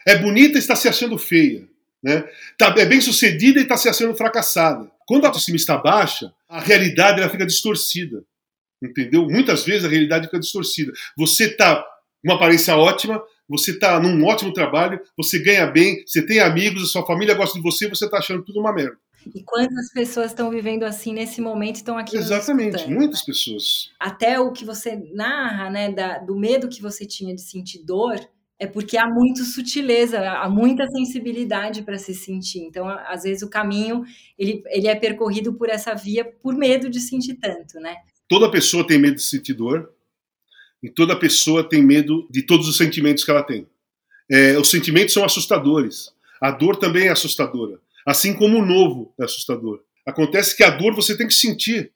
é 0.08 0.18
bonita 0.18 0.58
e 0.58 0.60
está 0.60 0.74
se 0.74 0.88
achando 0.88 1.18
feia, 1.18 1.68
né? 2.02 2.24
Tá, 2.58 2.74
é 2.78 2.86
bem 2.86 3.02
sucedida 3.02 3.60
e 3.60 3.64
está 3.64 3.76
se 3.76 3.90
achando 3.90 4.16
fracassada. 4.16 4.90
Quando 5.06 5.26
a 5.26 5.28
autoestima 5.28 5.58
está 5.58 5.78
baixa, 5.78 6.34
a 6.48 6.62
realidade 6.62 7.20
ela 7.20 7.30
fica 7.30 7.46
distorcida, 7.46 8.24
entendeu? 8.82 9.28
Muitas 9.28 9.66
vezes 9.66 9.84
a 9.84 9.90
realidade 9.90 10.28
fica 10.28 10.40
distorcida. 10.40 10.94
Você 11.18 11.48
está 11.48 11.76
com 11.76 12.30
uma 12.30 12.36
aparência 12.36 12.78
ótima, 12.78 13.22
você 13.50 13.72
está 13.72 14.00
num 14.00 14.26
ótimo 14.26 14.54
trabalho, 14.54 15.02
você 15.18 15.40
ganha 15.40 15.68
bem, 15.68 16.04
você 16.08 16.26
tem 16.26 16.40
amigos, 16.40 16.84
a 16.84 16.86
sua 16.86 17.06
família 17.06 17.36
gosta 17.36 17.58
de 17.58 17.62
você, 17.62 17.90
você 17.90 18.06
está 18.06 18.20
achando 18.20 18.44
tudo 18.44 18.62
uma 18.62 18.72
merda. 18.72 18.96
E 19.34 19.44
quantas 19.44 19.92
pessoas 19.94 20.28
estão 20.28 20.50
vivendo 20.50 20.84
assim 20.84 21.14
nesse 21.14 21.42
momento 21.42 21.78
estão 21.78 21.98
aqui 21.98 22.18
Exatamente, 22.18 22.90
muitas 22.90 23.24
pessoas. 23.24 23.92
Até 24.00 24.40
o 24.40 24.52
que 24.52 24.66
você 24.66 24.96
narra, 25.14 25.70
né, 25.70 25.92
da, 25.92 26.18
do 26.20 26.36
medo 26.36 26.68
que 26.68 26.82
você 26.82 27.06
tinha 27.06 27.36
de 27.36 27.42
sentir 27.42 27.84
dor, 27.86 28.20
é 28.60 28.68
porque 28.68 28.98
há 28.98 29.08
muito 29.08 29.44
sutileza, 29.44 30.20
há 30.20 30.48
muita 30.48 30.88
sensibilidade 30.88 31.82
para 31.82 31.98
se 31.98 32.14
sentir. 32.14 32.60
Então, 32.60 32.88
às 32.88 33.24
vezes 33.24 33.42
o 33.42 33.50
caminho 33.50 34.04
ele, 34.38 34.62
ele 34.68 34.88
é 34.88 34.96
percorrido 34.96 35.54
por 35.54 35.70
essa 35.70 35.96
via 35.96 36.24
por 36.24 36.56
medo 36.56 36.90
de 36.90 37.00
sentir 37.00 37.36
tanto, 37.36 37.80
né? 37.80 37.96
Toda 38.28 38.52
pessoa 38.52 38.86
tem 38.86 39.00
medo 39.00 39.16
de 39.16 39.24
sentir 39.24 39.54
dor 39.54 39.92
e 40.82 40.90
toda 40.90 41.16
pessoa 41.16 41.68
tem 41.68 41.84
medo 41.84 42.28
de 42.30 42.44
todos 42.44 42.68
os 42.68 42.78
sentimentos 42.78 43.24
que 43.24 43.32
ela 43.32 43.44
tem. 43.44 43.68
É, 44.30 44.58
os 44.58 44.70
sentimentos 44.70 45.14
são 45.14 45.26
assustadores. 45.26 46.14
A 46.40 46.52
dor 46.52 46.76
também 46.76 47.08
é 47.08 47.10
assustadora. 47.10 47.80
Assim 48.06 48.34
como 48.34 48.60
o 48.60 48.66
novo 48.66 49.14
é 49.20 49.26
assustador. 49.26 49.82
Acontece 50.06 50.56
que 50.56 50.64
a 50.64 50.70
dor 50.70 50.96
você 50.96 51.16
tem 51.16 51.28
que 51.28 51.34
sentir. 51.34 51.92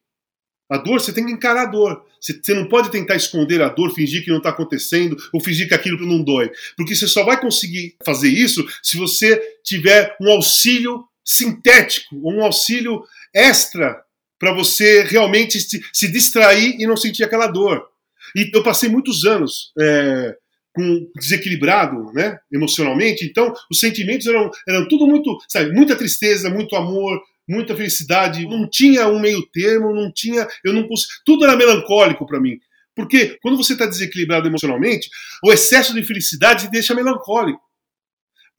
A 0.70 0.78
dor 0.78 1.00
você 1.00 1.14
tem 1.14 1.26
que 1.26 1.32
encarar 1.32 1.64
a 1.64 1.72
dor. 1.72 2.06
Você 2.20 2.54
não 2.54 2.68
pode 2.68 2.90
tentar 2.90 3.16
esconder 3.16 3.62
a 3.62 3.70
dor, 3.70 3.94
fingir 3.94 4.24
que 4.24 4.32
não 4.32 4.38
está 4.38 4.50
acontecendo 4.50 5.16
ou 5.32 5.40
fingir 5.40 5.68
que 5.68 5.76
aquilo 5.76 6.06
não 6.06 6.24
dói. 6.24 6.52
Porque 6.76 6.96
você 6.96 7.08
só 7.08 7.24
vai 7.24 7.40
conseguir 7.40 7.96
fazer 8.04 8.30
isso 8.30 8.66
se 8.82 8.98
você 8.98 9.40
tiver 9.64 10.16
um 10.20 10.32
auxílio 10.32 11.06
sintético, 11.24 12.16
um 12.16 12.44
auxílio 12.44 13.04
extra 13.34 14.04
para 14.40 14.54
você 14.54 15.04
realmente 15.04 15.60
se, 15.60 16.12
distrair 16.12 16.76
e 16.80 16.86
não 16.86 16.98
sentir 16.98 17.24
aquela 17.24 17.48
dor. 17.48 17.88
E 18.36 18.52
eu 18.54 18.64
passei 18.64 18.90
muitos 18.90 19.24
anos 19.26 19.72
é, 19.80 20.36
com 20.76 21.10
desequilibrado, 21.16 22.12
né, 22.14 22.38
emocionalmente. 22.52 23.26
Então, 23.26 23.54
os 23.72 23.80
sentimentos 23.80 24.28
eram, 24.28 24.52
eram 24.68 24.88
tudo 24.88 25.08
muito, 25.08 25.38
sabe, 25.48 25.72
muita 25.72 25.96
tristeza, 25.96 26.50
muito 26.50 26.76
amor, 26.76 27.20
muita 27.48 27.76
felicidade. 27.76 28.46
Não 28.46 28.70
tinha 28.70 29.08
um 29.08 29.20
meio 29.20 29.42
termo, 29.54 29.96
não 29.96 30.12
tinha, 30.12 30.46
eu 30.64 30.74
não 30.74 30.86
tudo 31.26 31.46
era 31.46 31.56
melancólico 31.56 32.26
para 32.26 32.42
mim. 32.42 32.60
Porque 32.94 33.38
quando 33.42 33.58
você 33.58 33.74
está 33.74 33.86
desequilibrado 33.86 34.48
emocionalmente, 34.48 35.10
o 35.44 35.52
excesso 35.52 35.94
de 35.94 36.04
felicidade 36.04 36.66
te 36.66 36.72
deixa 36.72 36.94
melancólico 36.94 37.60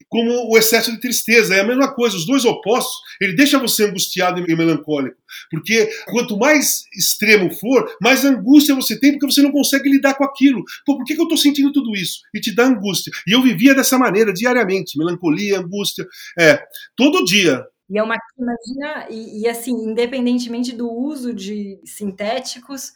como 0.09 0.49
o 0.49 0.57
excesso 0.57 0.91
de 0.91 0.99
tristeza. 0.99 1.55
É 1.55 1.61
a 1.61 1.63
mesma 1.63 1.93
coisa, 1.93 2.15
os 2.15 2.25
dois 2.25 2.45
opostos, 2.45 2.97
ele 3.21 3.35
deixa 3.35 3.59
você 3.59 3.85
angustiado 3.85 4.39
e 4.39 4.55
melancólico. 4.55 5.17
Porque 5.49 5.89
quanto 6.05 6.37
mais 6.37 6.83
extremo 6.93 7.51
for, 7.51 7.89
mais 8.01 8.23
angústia 8.23 8.75
você 8.75 8.99
tem, 8.99 9.11
porque 9.11 9.25
você 9.25 9.41
não 9.41 9.51
consegue 9.51 9.89
lidar 9.89 10.15
com 10.15 10.23
aquilo. 10.23 10.63
Pô, 10.85 10.97
por 10.97 11.05
que, 11.05 11.15
que 11.15 11.21
eu 11.21 11.25
estou 11.25 11.37
sentindo 11.37 11.71
tudo 11.71 11.95
isso? 11.95 12.19
E 12.33 12.39
te 12.39 12.53
dá 12.53 12.65
angústia. 12.65 13.11
E 13.27 13.31
eu 13.31 13.41
vivia 13.41 13.75
dessa 13.75 13.97
maneira, 13.97 14.33
diariamente. 14.33 14.97
Melancolia, 14.97 15.59
angústia. 15.59 16.05
É, 16.39 16.63
todo 16.95 17.25
dia. 17.25 17.63
E 17.89 17.97
é 17.97 18.03
uma. 18.03 18.17
Imagina, 18.37 19.07
e, 19.09 19.41
e 19.41 19.47
assim, 19.47 19.71
independentemente 19.71 20.73
do 20.73 20.91
uso 20.91 21.33
de 21.33 21.79
sintéticos, 21.85 22.91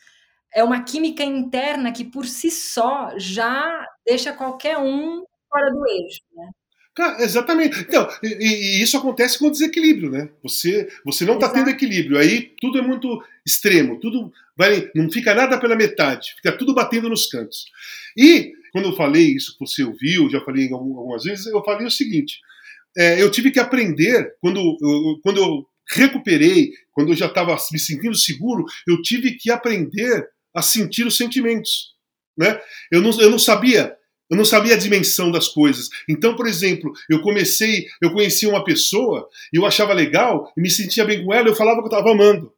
é 0.53 0.63
uma 0.63 0.83
química 0.83 1.23
interna 1.23 1.91
que 1.91 2.03
por 2.03 2.25
si 2.25 2.51
só 2.51 3.11
já 3.17 3.85
deixa 4.05 4.33
qualquer 4.33 4.77
um 4.77 5.23
fora 5.49 5.71
do 5.71 5.87
eixo, 5.87 6.21
né? 6.35 6.49
Exatamente. 7.19 7.79
Então, 7.79 8.07
e, 8.21 8.27
e, 8.27 8.81
isso 8.81 8.97
acontece 8.97 9.39
com 9.39 9.47
o 9.47 9.51
desequilíbrio, 9.51 10.11
né? 10.11 10.29
Você, 10.43 10.89
você 11.05 11.25
não 11.25 11.35
está 11.35 11.49
tendo 11.49 11.69
equilíbrio. 11.69 12.17
Aí 12.17 12.51
tudo 12.59 12.79
é 12.79 12.81
muito 12.81 13.23
extremo, 13.45 13.99
tudo 13.99 14.31
vai, 14.57 14.89
não 14.93 15.09
fica 15.09 15.33
nada 15.33 15.59
pela 15.59 15.75
metade, 15.75 16.33
fica 16.35 16.51
tudo 16.51 16.73
batendo 16.73 17.09
nos 17.09 17.27
cantos. 17.27 17.65
E 18.17 18.51
quando 18.71 18.89
eu 18.89 18.95
falei 18.95 19.35
isso 19.35 19.53
que 19.53 19.65
você 19.65 19.83
ouviu, 19.83 20.29
já 20.29 20.41
falei 20.41 20.71
algumas 20.71 21.23
vezes, 21.23 21.45
eu 21.47 21.63
falei 21.63 21.87
o 21.87 21.91
seguinte: 21.91 22.39
é, 22.97 23.21
eu 23.21 23.31
tive 23.31 23.51
que 23.51 23.59
aprender 23.59 24.35
quando 24.41 24.59
eu, 24.59 25.19
quando 25.23 25.37
eu 25.37 25.65
recuperei, 25.89 26.71
quando 26.91 27.11
eu 27.11 27.15
já 27.15 27.27
estava 27.27 27.55
me 27.71 27.79
sentindo 27.79 28.15
seguro, 28.15 28.65
eu 28.87 29.01
tive 29.01 29.33
que 29.33 29.49
aprender 29.49 30.27
a 30.53 30.61
sentir 30.61 31.05
os 31.05 31.17
sentimentos. 31.17 31.91
Né? 32.37 32.59
Eu, 32.91 33.01
não, 33.01 33.11
eu 33.19 33.29
não 33.29 33.39
sabia 33.39 33.95
eu 34.31 34.37
não 34.37 34.45
sabia 34.45 34.75
a 34.75 34.77
dimensão 34.77 35.29
das 35.29 35.49
coisas. 35.49 35.89
Então, 36.07 36.37
por 36.37 36.47
exemplo, 36.47 36.93
eu 37.09 37.21
comecei, 37.21 37.85
eu 38.01 38.13
conhecia 38.13 38.47
uma 38.47 38.63
pessoa, 38.63 39.27
e 39.53 39.57
eu 39.57 39.65
achava 39.65 39.91
legal, 39.91 40.51
me 40.55 40.69
sentia 40.69 41.03
bem 41.03 41.25
com 41.25 41.33
ela, 41.33 41.49
eu 41.49 41.55
falava 41.55 41.79
que 41.79 41.83
eu 41.83 41.91
estava 41.91 42.11
amando. 42.11 42.53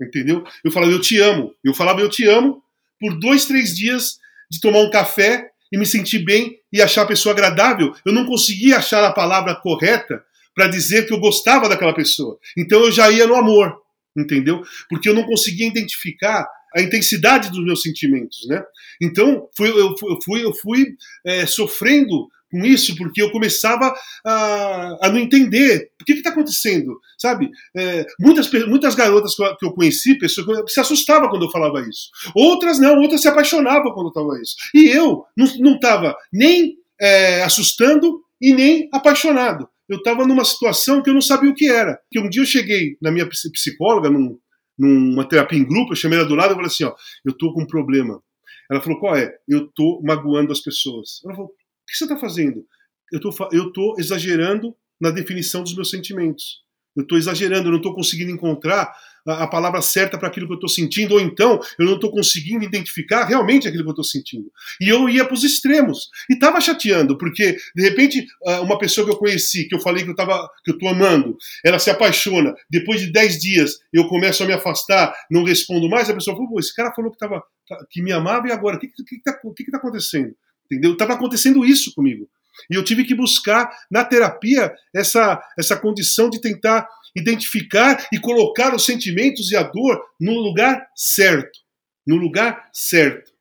Entendeu? 0.00 0.44
Eu 0.62 0.70
falava, 0.70 0.92
eu 0.92 1.00
te 1.00 1.18
amo. 1.18 1.54
Eu 1.64 1.72
falava, 1.72 2.00
eu 2.00 2.08
te 2.10 2.26
amo, 2.28 2.62
por 3.00 3.18
dois, 3.18 3.46
três 3.46 3.74
dias 3.74 4.18
de 4.50 4.60
tomar 4.60 4.80
um 4.80 4.90
café 4.90 5.50
e 5.72 5.78
me 5.78 5.86
sentir 5.86 6.18
bem 6.18 6.58
e 6.70 6.82
achar 6.82 7.02
a 7.02 7.06
pessoa 7.06 7.32
agradável. 7.32 7.94
Eu 8.04 8.12
não 8.12 8.26
conseguia 8.26 8.76
achar 8.76 9.02
a 9.02 9.12
palavra 9.12 9.54
correta 9.54 10.22
para 10.54 10.68
dizer 10.68 11.06
que 11.06 11.14
eu 11.14 11.20
gostava 11.20 11.66
daquela 11.66 11.94
pessoa. 11.94 12.38
Então 12.58 12.80
eu 12.80 12.92
já 12.92 13.10
ia 13.10 13.26
no 13.26 13.36
amor, 13.36 13.74
entendeu? 14.14 14.62
Porque 14.88 15.08
eu 15.08 15.14
não 15.14 15.22
conseguia 15.22 15.66
identificar 15.66 16.46
a 16.74 16.82
intensidade 16.82 17.50
dos 17.50 17.64
meus 17.64 17.82
sentimentos, 17.82 18.46
né? 18.48 18.62
Então 19.00 19.48
fui, 19.56 19.68
eu 19.68 19.94
fui, 20.24 20.44
eu 20.44 20.52
fui 20.54 20.86
é, 21.24 21.46
sofrendo 21.46 22.28
com 22.50 22.64
isso 22.64 22.96
porque 22.96 23.22
eu 23.22 23.30
começava 23.30 23.94
a, 24.24 25.06
a 25.06 25.08
não 25.08 25.18
entender 25.18 25.90
o 26.00 26.04
que 26.04 26.12
está 26.12 26.30
acontecendo, 26.30 26.98
sabe? 27.16 27.50
É, 27.76 28.04
muitas, 28.18 28.50
muitas 28.66 28.94
garotas 28.94 29.34
que 29.36 29.64
eu 29.64 29.72
conheci, 29.72 30.18
pessoas 30.18 30.64
que 30.64 30.72
se 30.72 30.80
assustavam 30.80 31.28
quando 31.28 31.44
eu 31.44 31.50
falava 31.50 31.80
isso. 31.80 32.10
Outras 32.34 32.80
não, 32.80 33.00
outras 33.00 33.22
se 33.22 33.28
apaixonavam 33.28 33.92
quando 33.92 34.08
eu 34.08 34.12
falava 34.12 34.40
isso. 34.42 34.56
E 34.74 34.88
eu 34.88 35.24
não 35.36 35.74
estava 35.74 36.16
nem 36.32 36.76
é, 37.00 37.42
assustando 37.42 38.20
e 38.40 38.52
nem 38.52 38.88
apaixonado. 38.92 39.68
Eu 39.88 39.98
estava 39.98 40.26
numa 40.26 40.44
situação 40.44 41.02
que 41.02 41.10
eu 41.10 41.14
não 41.14 41.20
sabia 41.20 41.50
o 41.50 41.54
que 41.54 41.68
era. 41.68 41.98
Que 42.10 42.20
um 42.20 42.28
dia 42.28 42.42
eu 42.42 42.46
cheguei 42.46 42.96
na 43.02 43.10
minha 43.10 43.28
psicóloga, 43.28 44.08
num, 44.08 44.38
numa 44.80 45.28
terapia 45.28 45.58
em 45.58 45.66
grupo, 45.66 45.92
eu 45.92 45.96
chamei 45.96 46.18
ela 46.18 46.26
do 46.26 46.34
lado 46.34 46.52
e 46.52 46.54
falei 46.54 46.66
assim, 46.66 46.84
ó, 46.84 46.94
eu 47.24 47.36
tô 47.36 47.52
com 47.52 47.62
um 47.62 47.66
problema. 47.66 48.22
Ela 48.70 48.80
falou, 48.80 48.98
qual 48.98 49.14
é? 49.14 49.30
Eu 49.46 49.70
tô 49.72 50.00
magoando 50.02 50.52
as 50.52 50.60
pessoas. 50.60 51.20
Ela 51.24 51.34
falou, 51.34 51.50
o 51.50 51.54
que 51.86 51.96
você 51.96 52.04
está 52.04 52.16
fazendo? 52.16 52.64
Eu 53.12 53.20
tô, 53.20 53.30
eu 53.52 53.72
tô 53.72 53.96
exagerando 53.98 54.74
na 54.98 55.10
definição 55.10 55.62
dos 55.62 55.74
meus 55.74 55.90
sentimentos. 55.90 56.62
Eu 56.96 57.02
estou 57.02 57.18
exagerando, 57.18 57.66
eu 57.66 57.72
não 57.72 57.78
estou 57.78 57.94
conseguindo 57.94 58.30
encontrar 58.30 58.90
a, 59.26 59.46
palavra 59.46 59.80
certa 59.82 60.18
para 60.18 60.28
aquilo 60.28 60.46
que 60.46 60.52
eu 60.52 60.56
estou 60.56 60.68
sentindo, 60.68 61.14
ou 61.14 61.20
então 61.20 61.60
eu 61.78 61.84
não 61.84 61.94
estou 61.94 62.10
conseguindo 62.10 62.64
identificar 62.64 63.24
realmente 63.24 63.68
aquilo 63.68 63.82
que 63.84 63.88
eu 63.88 63.92
estou 63.92 64.04
sentindo. 64.04 64.50
E 64.80 64.88
eu 64.88 65.08
ia 65.08 65.24
para 65.24 65.34
os 65.34 65.44
extremos. 65.44 66.08
E 66.28 66.34
estava 66.34 66.60
chateando, 66.60 67.16
porque 67.16 67.56
de 67.74 67.82
repente 67.82 68.26
ah, 68.46 68.60
uma 68.60 68.78
pessoa 68.78 69.06
que 69.06 69.12
eu 69.12 69.18
conheci, 69.18 69.68
que 69.68 69.74
eu 69.74 69.80
falei 69.80 70.04
que 70.04 70.10
eu 70.10 70.16
tava, 70.16 70.48
que 70.64 70.70
eu 70.70 70.74
estou 70.74 70.88
amando, 70.88 71.36
ela 71.64 71.78
se 71.78 71.90
apaixona, 71.90 72.54
depois 72.68 73.00
de 73.00 73.12
10 73.12 73.38
dias 73.38 73.78
eu 73.92 74.06
começo 74.08 74.42
a 74.42 74.46
me 74.46 74.52
afastar, 74.52 75.14
não 75.30 75.44
respondo 75.44 75.88
mais, 75.88 76.08
a 76.08 76.14
pessoa 76.14 76.36
falou, 76.36 76.58
esse 76.58 76.74
cara 76.74 76.92
falou 76.92 77.10
que, 77.10 77.18
tava, 77.18 77.42
que 77.90 78.02
me 78.02 78.12
amava 78.12 78.48
e 78.48 78.52
agora? 78.52 78.76
O 78.76 78.80
que 78.80 78.86
está 78.86 79.04
que, 79.06 79.22
tá, 79.22 79.54
que 79.56 79.64
que 79.64 79.70
tá 79.70 79.78
acontecendo? 79.78 80.34
Entendeu? 80.70 80.92
Estava 80.92 81.14
acontecendo 81.14 81.64
isso 81.64 81.92
comigo. 81.94 82.28
E 82.70 82.74
eu 82.74 82.84
tive 82.84 83.04
que 83.04 83.14
buscar 83.14 83.70
na 83.90 84.04
terapia 84.04 84.72
essa, 84.94 85.40
essa 85.58 85.76
condição 85.76 86.28
de 86.28 86.40
tentar 86.40 86.88
identificar 87.16 88.06
e 88.12 88.18
colocar 88.18 88.74
os 88.74 88.84
sentimentos 88.84 89.50
e 89.50 89.56
a 89.56 89.62
dor 89.62 90.00
no 90.20 90.32
lugar 90.32 90.86
certo. 90.94 91.58
No 92.06 92.16
lugar 92.16 92.68
certo. 92.72 93.32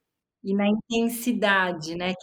E 0.43 0.53
na 0.55 0.67
intensidade, 0.67 1.95
né? 1.95 2.13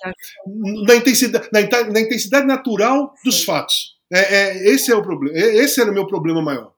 Na, 0.87 0.97
intensidade, 0.97 1.49
na, 1.53 1.61
na 1.93 2.01
intensidade 2.01 2.47
natural 2.47 3.13
dos 3.25 3.41
Sim. 3.41 3.45
fatos. 3.45 3.97
É, 4.11 4.21
é, 4.21 4.69
esse 4.69 4.91
é 4.91 4.95
o 4.95 5.03
problema. 5.03 5.37
Esse 5.37 5.81
era 5.81 5.91
o 5.91 5.95
meu 5.95 6.07
problema 6.07 6.41
maior. 6.41 6.73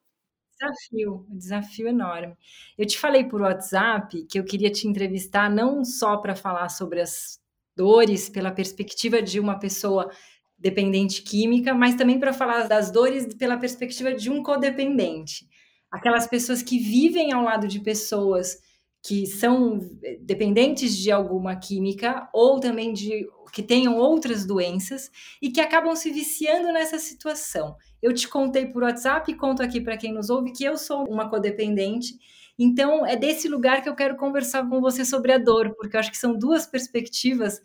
Desafio, 0.59 1.27
um 1.31 1.37
desafio 1.37 1.89
enorme. 1.89 2.35
Eu 2.77 2.85
te 2.85 2.99
falei 2.99 3.25
por 3.25 3.41
WhatsApp 3.41 4.27
que 4.29 4.39
eu 4.39 4.45
queria 4.45 4.71
te 4.71 4.89
entrevistar 4.89 5.49
não 5.49 5.85
só 5.85 6.17
para 6.17 6.35
falar 6.35 6.69
sobre 6.69 7.01
as 7.01 7.39
dores 7.79 8.29
pela 8.29 8.51
perspectiva 8.51 9.23
de 9.23 9.39
uma 9.39 9.57
pessoa 9.57 10.11
dependente 10.59 11.23
química, 11.23 11.73
mas 11.73 11.95
também 11.95 12.19
para 12.19 12.33
falar 12.33 12.67
das 12.67 12.91
dores 12.91 13.33
pela 13.37 13.57
perspectiva 13.57 14.13
de 14.13 14.29
um 14.29 14.43
codependente. 14.43 15.49
Aquelas 15.89 16.27
pessoas 16.27 16.61
que 16.61 16.77
vivem 16.77 17.33
ao 17.33 17.45
lado 17.45 17.69
de 17.69 17.79
pessoas 17.79 18.59
que 19.01 19.25
são 19.27 19.79
dependentes 20.21 20.97
de 20.97 21.13
alguma 21.13 21.55
química 21.55 22.29
ou 22.35 22.59
também 22.59 22.93
de 22.93 23.25
que 23.53 23.63
tenham 23.63 23.97
outras 23.97 24.45
doenças 24.45 25.09
e 25.41 25.51
que 25.51 25.61
acabam 25.61 25.95
se 25.95 26.11
viciando 26.11 26.73
nessa 26.73 26.99
situação. 26.99 27.77
Eu 28.03 28.13
te 28.13 28.27
contei 28.27 28.67
por 28.67 28.83
WhatsApp 28.83 29.31
e 29.31 29.37
conto 29.37 29.63
aqui 29.63 29.81
para 29.81 29.97
quem 29.97 30.13
nos 30.13 30.29
ouve 30.29 30.53
que 30.53 30.65
eu 30.65 30.77
sou 30.77 31.05
uma 31.09 31.31
codependente. 31.31 32.19
Então, 32.59 33.07
é 33.07 33.17
desse 33.17 33.49
lugar 33.49 33.83
que 33.83 33.89
eu 33.89 33.95
quero 33.95 34.17
conversar 34.17 34.69
com 34.69 34.81
você 34.81 35.05
sobre 35.05 35.33
a 35.33 35.39
dor, 35.39 35.75
porque 35.77 35.97
eu 35.97 36.01
acho 36.01 36.11
que 36.11 36.19
são 36.19 36.37
duas 36.37 36.67
perspectivas 36.67 37.61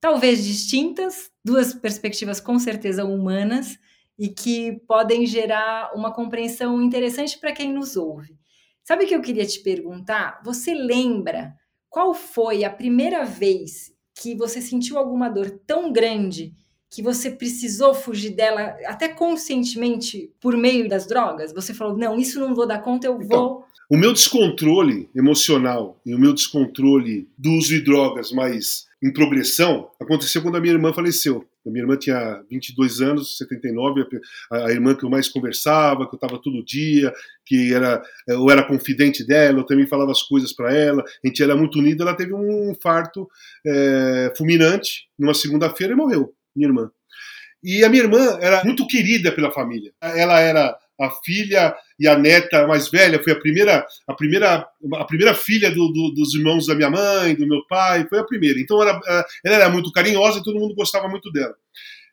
talvez 0.00 0.44
distintas, 0.44 1.30
duas 1.44 1.72
perspectivas 1.74 2.40
com 2.40 2.58
certeza 2.58 3.04
humanas 3.04 3.78
e 4.18 4.28
que 4.28 4.80
podem 4.88 5.24
gerar 5.26 5.92
uma 5.94 6.12
compreensão 6.12 6.82
interessante 6.82 7.38
para 7.38 7.52
quem 7.52 7.72
nos 7.72 7.96
ouve. 7.96 8.36
Sabe 8.82 9.04
o 9.04 9.08
que 9.08 9.14
eu 9.14 9.22
queria 9.22 9.46
te 9.46 9.60
perguntar? 9.60 10.40
Você 10.44 10.74
lembra 10.74 11.54
qual 11.88 12.12
foi 12.12 12.64
a 12.64 12.70
primeira 12.70 13.24
vez 13.24 13.92
que 14.20 14.34
você 14.34 14.60
sentiu 14.60 14.98
alguma 14.98 15.28
dor 15.28 15.50
tão 15.66 15.92
grande 15.92 16.52
que 16.92 17.02
você 17.02 17.30
precisou 17.30 17.94
fugir 17.94 18.30
dela 18.30 18.76
até 18.84 19.08
conscientemente 19.08 20.30
por 20.38 20.56
meio 20.56 20.88
das 20.88 21.06
drogas? 21.06 21.52
Você 21.52 21.72
falou: 21.72 21.96
"Não, 21.96 22.18
isso 22.18 22.38
não 22.38 22.54
vou 22.54 22.66
dar 22.66 22.82
conta, 22.82 23.06
eu 23.06 23.20
então, 23.20 23.38
vou". 23.38 23.64
O 23.90 23.96
meu 23.96 24.12
descontrole 24.12 25.08
emocional 25.14 26.00
e 26.04 26.14
o 26.14 26.18
meu 26.18 26.32
descontrole 26.34 27.28
do 27.36 27.50
uso 27.52 27.70
de 27.70 27.80
drogas 27.80 28.30
mais 28.30 28.86
em 29.02 29.12
progressão 29.12 29.90
aconteceu 30.00 30.42
quando 30.42 30.56
a 30.56 30.60
minha 30.60 30.74
irmã 30.74 30.92
faleceu. 30.92 31.44
A 31.66 31.70
minha 31.70 31.82
irmã 31.82 31.96
tinha 31.96 32.42
22 32.50 33.00
anos, 33.00 33.38
79, 33.38 34.06
a, 34.50 34.66
a 34.66 34.72
irmã 34.72 34.94
que 34.94 35.04
eu 35.04 35.10
mais 35.10 35.28
conversava, 35.28 36.08
que 36.08 36.14
eu 36.14 36.16
estava 36.16 36.40
todo 36.40 36.64
dia, 36.64 37.12
que 37.46 37.72
era 37.72 38.02
eu 38.28 38.50
era 38.50 38.66
confidente 38.66 39.26
dela, 39.26 39.60
eu 39.60 39.66
também 39.66 39.86
falava 39.86 40.10
as 40.10 40.22
coisas 40.22 40.52
para 40.52 40.74
ela, 40.74 41.02
a 41.02 41.26
gente 41.26 41.42
era 41.42 41.56
muito 41.56 41.78
unido. 41.78 42.02
Ela 42.02 42.16
teve 42.16 42.34
um 42.34 42.70
infarto 42.70 43.28
é, 43.66 44.32
fulminante 44.36 45.06
numa 45.18 45.34
segunda-feira 45.34 45.92
e 45.92 45.96
morreu, 45.96 46.34
minha 46.54 46.68
irmã. 46.68 46.90
E 47.62 47.84
a 47.84 47.88
minha 47.88 48.02
irmã 48.02 48.38
era 48.40 48.64
muito 48.64 48.86
querida 48.86 49.30
pela 49.30 49.52
família. 49.52 49.92
Ela 50.00 50.40
era 50.40 50.76
a 51.00 51.10
filha 51.24 51.74
e 51.98 52.06
a 52.06 52.16
neta 52.16 52.66
mais 52.66 52.88
velha 52.88 53.22
foi 53.22 53.32
a 53.32 53.38
primeira 53.38 53.86
a 54.06 54.14
primeira 54.14 54.66
a 54.94 55.04
primeira 55.04 55.34
filha 55.34 55.70
do, 55.70 55.88
do, 55.88 56.12
dos 56.14 56.34
irmãos 56.34 56.66
da 56.66 56.74
minha 56.74 56.90
mãe 56.90 57.34
do 57.34 57.46
meu 57.46 57.64
pai 57.66 58.06
foi 58.08 58.20
a 58.20 58.24
primeira 58.24 58.60
então 58.60 58.80
ela, 58.82 59.00
ela 59.44 59.54
era 59.56 59.68
muito 59.68 59.90
carinhosa 59.90 60.38
e 60.38 60.42
todo 60.42 60.60
mundo 60.60 60.74
gostava 60.74 61.08
muito 61.08 61.30
dela 61.32 61.54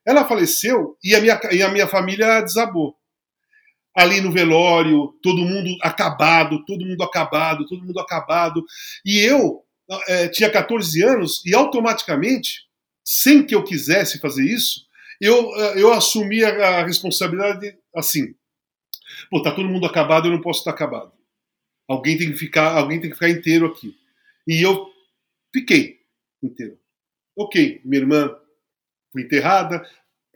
ela 0.05 0.25
faleceu 0.25 0.97
e 1.03 1.13
a 1.13 1.21
minha 1.21 1.39
e 1.51 1.61
a 1.61 1.69
minha 1.69 1.87
família 1.87 2.41
desabou 2.41 2.95
ali 3.95 4.21
no 4.21 4.31
velório 4.31 5.13
todo 5.21 5.45
mundo 5.45 5.75
acabado 5.81 6.63
todo 6.65 6.85
mundo 6.85 7.03
acabado 7.03 7.67
todo 7.67 7.83
mundo 7.83 7.99
acabado 7.99 8.63
e 9.05 9.19
eu 9.19 9.63
é, 10.07 10.27
tinha 10.27 10.49
14 10.49 11.03
anos 11.03 11.45
e 11.45 11.53
automaticamente 11.53 12.68
sem 13.11 13.45
que 13.45 13.55
eu 13.55 13.63
quisesse 13.63 14.19
fazer 14.19 14.43
isso 14.43 14.87
eu, 15.19 15.51
eu 15.75 15.91
assumi 15.91 16.43
a 16.43 16.85
responsabilidade 16.85 17.75
assim 17.95 18.35
Pô, 19.29 19.41
tá 19.41 19.51
todo 19.51 19.69
mundo 19.69 19.85
acabado, 19.85 20.27
eu 20.27 20.31
não 20.31 20.41
posso 20.41 20.59
estar 20.59 20.71
acabado. 20.71 21.11
Alguém 21.87 22.17
tem 22.17 22.31
que 22.31 22.37
ficar, 22.37 22.77
alguém 22.77 22.99
tem 22.99 23.09
que 23.09 23.15
ficar 23.15 23.29
inteiro 23.29 23.65
aqui. 23.65 23.95
E 24.47 24.61
eu 24.61 24.87
fiquei 25.53 25.99
inteiro. 26.41 26.77
Ok, 27.35 27.81
minha 27.83 28.01
irmã 28.01 28.35
foi 29.11 29.23
enterrada, 29.23 29.87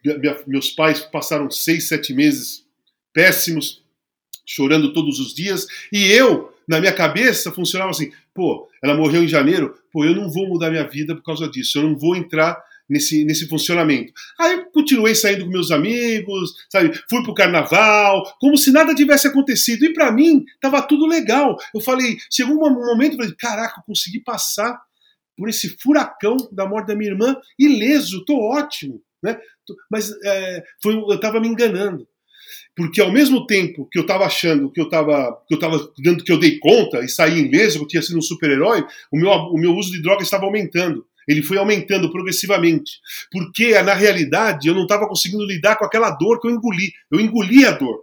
minha, 0.04 0.42
meus 0.48 0.72
pais 0.72 1.02
passaram 1.02 1.50
seis, 1.50 1.88
sete 1.88 2.14
meses 2.14 2.66
péssimos, 3.12 3.84
chorando 4.46 4.94
todos 4.94 5.20
os 5.20 5.34
dias, 5.34 5.68
e 5.92 6.12
eu, 6.12 6.53
na 6.68 6.80
minha 6.80 6.94
cabeça, 6.94 7.52
funcionava 7.52 7.92
assim: 7.92 8.12
pô, 8.34 8.68
ela 8.84 8.96
morreu 8.96 9.24
em 9.24 9.28
janeiro, 9.28 9.76
pô, 9.92 10.06
eu 10.06 10.16
não 10.16 10.30
vou 10.30 10.48
mudar 10.48 10.70
minha 10.70 10.88
vida 10.88 11.16
por 11.16 11.24
causa 11.24 11.48
disso, 11.50 11.78
eu 11.78 11.84
não 11.84 11.98
vou 11.98 12.16
entrar 12.16 12.62
nesse, 12.90 13.24
nesse 13.26 13.48
funcionamento. 13.48 14.14
Aí 14.40 14.54
eu 14.54 14.66
continuei 14.72 15.16
saindo 15.16 15.46
com 15.46 15.52
meus 15.52 15.72
amigos, 15.72 16.54
sabe? 16.70 16.92
Fui 17.10 17.24
pro 17.24 17.34
carnaval, 17.34 18.24
como 18.40 18.58
se 18.58 18.72
nada 18.72 18.94
tivesse 18.94 19.28
acontecido. 19.28 19.86
E 19.86 19.94
para 19.94 20.12
mim, 20.12 20.44
tava 20.62 20.82
tudo 20.82 21.06
legal. 21.06 21.58
Eu 21.74 21.82
falei, 21.82 22.18
chegou 22.32 22.56
um 22.56 22.86
momento, 22.86 23.14
eu 23.14 23.18
falei, 23.18 23.36
caraca, 23.38 23.80
eu 23.80 23.84
consegui 23.86 24.20
passar 24.20 24.80
por 25.38 25.50
esse 25.50 25.78
furacão 25.82 26.38
da 26.52 26.68
morte 26.68 26.88
da 26.88 26.96
minha 26.96 27.12
irmã 27.12 27.36
ileso, 27.58 28.24
tô 28.26 28.40
ótimo, 28.40 29.02
né? 29.22 29.40
Mas 29.90 30.12
é, 30.24 30.64
foi, 30.82 30.94
eu 30.96 31.20
tava 31.20 31.40
me 31.40 31.48
enganando. 31.48 32.08
Porque 32.76 33.00
ao 33.02 33.12
mesmo 33.12 33.46
tempo 33.46 33.88
que 33.92 34.00
eu 34.00 34.02
estava 34.02 34.26
achando 34.26 34.72
que 34.72 34.82
eu 34.82 34.86
estava 34.86 35.38
que 35.48 35.54
eu 35.54 35.60
tava 35.60 35.92
dando 36.04 36.24
que 36.24 36.32
eu 36.32 36.40
dei 36.40 36.58
conta 36.60 37.02
e 37.02 37.10
saí 37.10 37.40
ileso, 37.40 37.78
que 37.78 37.84
eu 37.84 37.88
tinha 37.88 38.02
sido 38.02 38.18
um 38.18 38.22
super-herói, 38.22 38.84
o 39.12 39.18
meu, 39.18 39.30
o 39.30 39.58
meu 39.58 39.76
uso 39.76 39.92
de 39.92 40.02
droga 40.02 40.24
estava 40.24 40.46
aumentando. 40.46 41.06
Ele 41.28 41.42
foi 41.42 41.58
aumentando 41.58 42.12
progressivamente. 42.12 43.00
Porque, 43.32 43.80
na 43.82 43.94
realidade, 43.94 44.68
eu 44.68 44.74
não 44.74 44.84
estava 44.84 45.08
conseguindo 45.08 45.46
lidar 45.46 45.78
com 45.78 45.86
aquela 45.86 46.10
dor 46.12 46.40
que 46.40 46.48
eu 46.48 46.52
engoli. 46.52 46.92
Eu 47.12 47.20
engoli 47.20 47.66
a 47.66 47.72
dor. 47.72 48.02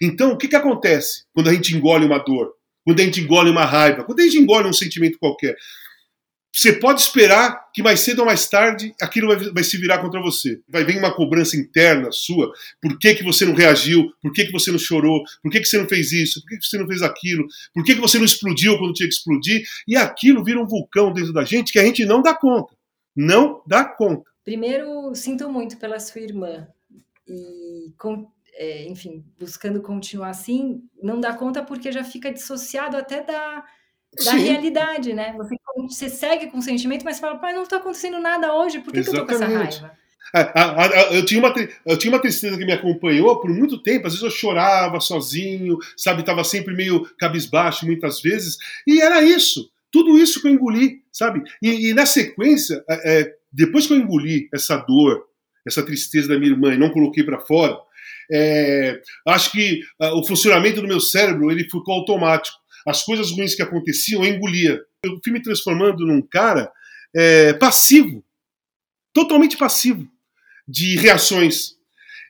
Então, 0.00 0.32
o 0.32 0.36
que, 0.36 0.48
que 0.48 0.56
acontece 0.56 1.24
quando 1.32 1.48
a 1.48 1.52
gente 1.52 1.74
engole 1.74 2.04
uma 2.04 2.18
dor? 2.18 2.52
Quando 2.84 3.00
a 3.00 3.04
gente 3.04 3.20
engole 3.20 3.50
uma 3.50 3.64
raiva? 3.64 4.04
Quando 4.04 4.20
a 4.20 4.22
gente 4.22 4.38
engole 4.38 4.68
um 4.68 4.72
sentimento 4.72 5.18
qualquer? 5.18 5.56
Você 6.52 6.72
pode 6.72 7.00
esperar 7.00 7.70
que 7.72 7.82
mais 7.82 8.00
cedo 8.00 8.20
ou 8.20 8.26
mais 8.26 8.48
tarde 8.48 8.92
aquilo 9.00 9.28
vai, 9.28 9.36
vai, 9.52 9.64
se 9.64 9.76
virar 9.78 9.98
contra 9.98 10.20
você. 10.20 10.60
Vai 10.68 10.84
vir 10.84 10.98
uma 10.98 11.14
cobrança 11.14 11.56
interna 11.56 12.10
sua. 12.10 12.52
Por 12.82 12.98
que, 12.98 13.14
que 13.14 13.22
você 13.22 13.44
não 13.44 13.54
reagiu? 13.54 14.12
Por 14.20 14.32
que, 14.32 14.46
que 14.46 14.52
você 14.52 14.72
não 14.72 14.78
chorou? 14.78 15.22
Por 15.42 15.50
que, 15.50 15.60
que 15.60 15.66
você 15.66 15.78
não 15.78 15.88
fez 15.88 16.10
isso? 16.10 16.40
Por 16.40 16.48
que, 16.48 16.58
que 16.58 16.66
você 16.66 16.78
não 16.78 16.88
fez 16.88 17.02
aquilo? 17.02 17.46
Por 17.72 17.84
que, 17.84 17.94
que 17.94 18.00
você 18.00 18.18
não 18.18 18.24
explodiu 18.24 18.76
quando 18.78 18.94
tinha 18.94 19.08
que 19.08 19.14
explodir? 19.14 19.62
E 19.86 19.96
aquilo 19.96 20.42
vira 20.42 20.60
um 20.60 20.66
vulcão 20.66 21.12
dentro 21.12 21.32
da 21.32 21.44
gente 21.44 21.72
que 21.72 21.78
a 21.78 21.84
gente 21.84 22.04
não 22.04 22.20
dá 22.20 22.34
conta. 22.34 22.74
Não 23.14 23.62
dá 23.66 23.84
conta. 23.84 24.28
Primeiro, 24.44 25.14
sinto 25.14 25.48
muito 25.48 25.76
pela 25.76 26.00
sua 26.00 26.20
irmã. 26.20 26.66
E, 27.28 27.92
com, 27.96 28.28
é, 28.54 28.88
enfim, 28.88 29.24
buscando 29.38 29.80
continuar 29.80 30.30
assim, 30.30 30.82
não 31.00 31.20
dá 31.20 31.32
conta 31.32 31.62
porque 31.62 31.92
já 31.92 32.02
fica 32.02 32.32
dissociado 32.32 32.96
até 32.96 33.22
da 33.22 33.64
da 34.16 34.32
Sim. 34.32 34.38
realidade, 34.38 35.12
né? 35.12 35.34
Você, 35.36 35.56
você, 35.76 36.08
segue 36.08 36.48
com 36.48 36.58
o 36.58 36.62
sentimento, 36.62 37.04
mas 37.04 37.20
fala, 37.20 37.38
pai, 37.38 37.52
não 37.52 37.62
está 37.62 37.76
acontecendo 37.76 38.18
nada 38.18 38.54
hoje, 38.54 38.80
por 38.80 38.92
que, 38.92 39.02
que 39.02 39.08
eu 39.08 39.14
tô 39.14 39.26
com 39.26 39.32
essa 39.32 39.46
raiva? 39.46 39.92
A, 40.32 41.08
eu, 41.12 41.24
tinha 41.24 41.40
uma, 41.40 41.52
eu 41.86 41.98
tinha 41.98 42.12
uma 42.12 42.20
tristeza 42.20 42.56
que 42.56 42.64
me 42.64 42.72
acompanhou 42.72 43.40
por 43.40 43.50
muito 43.50 43.82
tempo. 43.82 44.06
Às 44.06 44.12
vezes 44.12 44.24
eu 44.24 44.30
chorava 44.30 45.00
sozinho, 45.00 45.76
sabe? 45.96 46.20
Estava 46.20 46.44
sempre 46.44 46.74
meio 46.74 47.04
cabisbaixo 47.18 47.84
muitas 47.84 48.20
vezes. 48.20 48.56
E 48.86 49.00
era 49.00 49.22
isso. 49.22 49.68
Tudo 49.90 50.16
isso 50.18 50.40
que 50.40 50.46
eu 50.46 50.52
engoli, 50.52 51.02
sabe? 51.10 51.42
E, 51.60 51.90
e 51.90 51.94
na 51.94 52.06
sequência, 52.06 52.84
é, 52.88 53.20
é 53.20 53.34
depois 53.52 53.86
que 53.86 53.92
eu 53.92 53.96
engoli 53.96 54.48
essa 54.54 54.76
dor, 54.76 55.24
essa 55.66 55.84
tristeza 55.84 56.28
da 56.28 56.38
minha 56.38 56.52
irmã 56.52 56.74
e 56.74 56.78
não 56.78 56.90
coloquei 56.90 57.24
para 57.24 57.40
fora, 57.40 57.76
é, 58.32 59.00
acho 59.26 59.50
que 59.50 59.80
uh, 60.00 60.16
o 60.16 60.24
funcionamento 60.24 60.80
do 60.80 60.86
meu 60.86 61.00
cérebro 61.00 61.50
ele 61.50 61.64
ficou 61.64 61.94
automático 61.94 62.59
as 62.86 63.02
coisas 63.02 63.30
ruins 63.30 63.54
que 63.54 63.62
aconteciam, 63.62 64.24
eu 64.24 64.34
engolia. 64.34 64.80
Eu 65.02 65.18
fui 65.22 65.32
me 65.32 65.42
transformando 65.42 66.06
num 66.06 66.22
cara 66.22 66.70
é, 67.14 67.52
passivo, 67.54 68.24
totalmente 69.12 69.56
passivo 69.56 70.08
de 70.66 70.96
reações. 70.96 71.74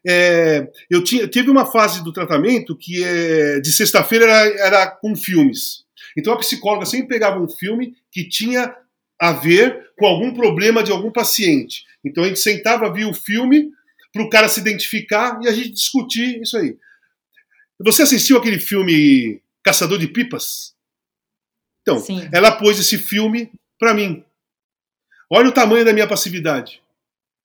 É, 0.06 0.66
eu 0.88 1.04
tinha, 1.04 1.28
teve 1.28 1.50
uma 1.50 1.66
fase 1.66 2.02
do 2.02 2.12
tratamento 2.12 2.76
que 2.76 3.04
é, 3.04 3.60
de 3.60 3.72
sexta-feira 3.72 4.24
era, 4.24 4.66
era 4.66 4.86
com 4.90 5.14
filmes. 5.14 5.84
Então 6.16 6.32
a 6.32 6.38
psicóloga 6.38 6.86
sempre 6.86 7.08
pegava 7.08 7.40
um 7.40 7.48
filme 7.48 7.94
que 8.10 8.28
tinha 8.28 8.74
a 9.20 9.32
ver 9.32 9.90
com 9.98 10.06
algum 10.06 10.32
problema 10.32 10.82
de 10.82 10.90
algum 10.90 11.12
paciente. 11.12 11.84
Então 12.04 12.24
a 12.24 12.28
gente 12.28 12.40
sentava, 12.40 12.92
via 12.92 13.06
o 13.06 13.14
filme 13.14 13.70
para 14.12 14.22
o 14.22 14.30
cara 14.30 14.48
se 14.48 14.60
identificar 14.60 15.38
e 15.42 15.48
a 15.48 15.52
gente 15.52 15.72
discutir 15.72 16.40
isso 16.40 16.56
aí. 16.56 16.76
Você 17.80 18.02
assistiu 18.02 18.36
aquele 18.38 18.58
filme 18.58 19.40
Caçador 19.70 20.00
de 20.00 20.08
Pipas? 20.08 20.74
Então, 21.82 22.00
Sim. 22.00 22.28
ela 22.32 22.50
pôs 22.50 22.80
esse 22.80 22.98
filme 22.98 23.52
para 23.78 23.94
mim. 23.94 24.24
Olha 25.30 25.48
o 25.48 25.52
tamanho 25.52 25.84
da 25.84 25.92
minha 25.92 26.08
passividade. 26.08 26.82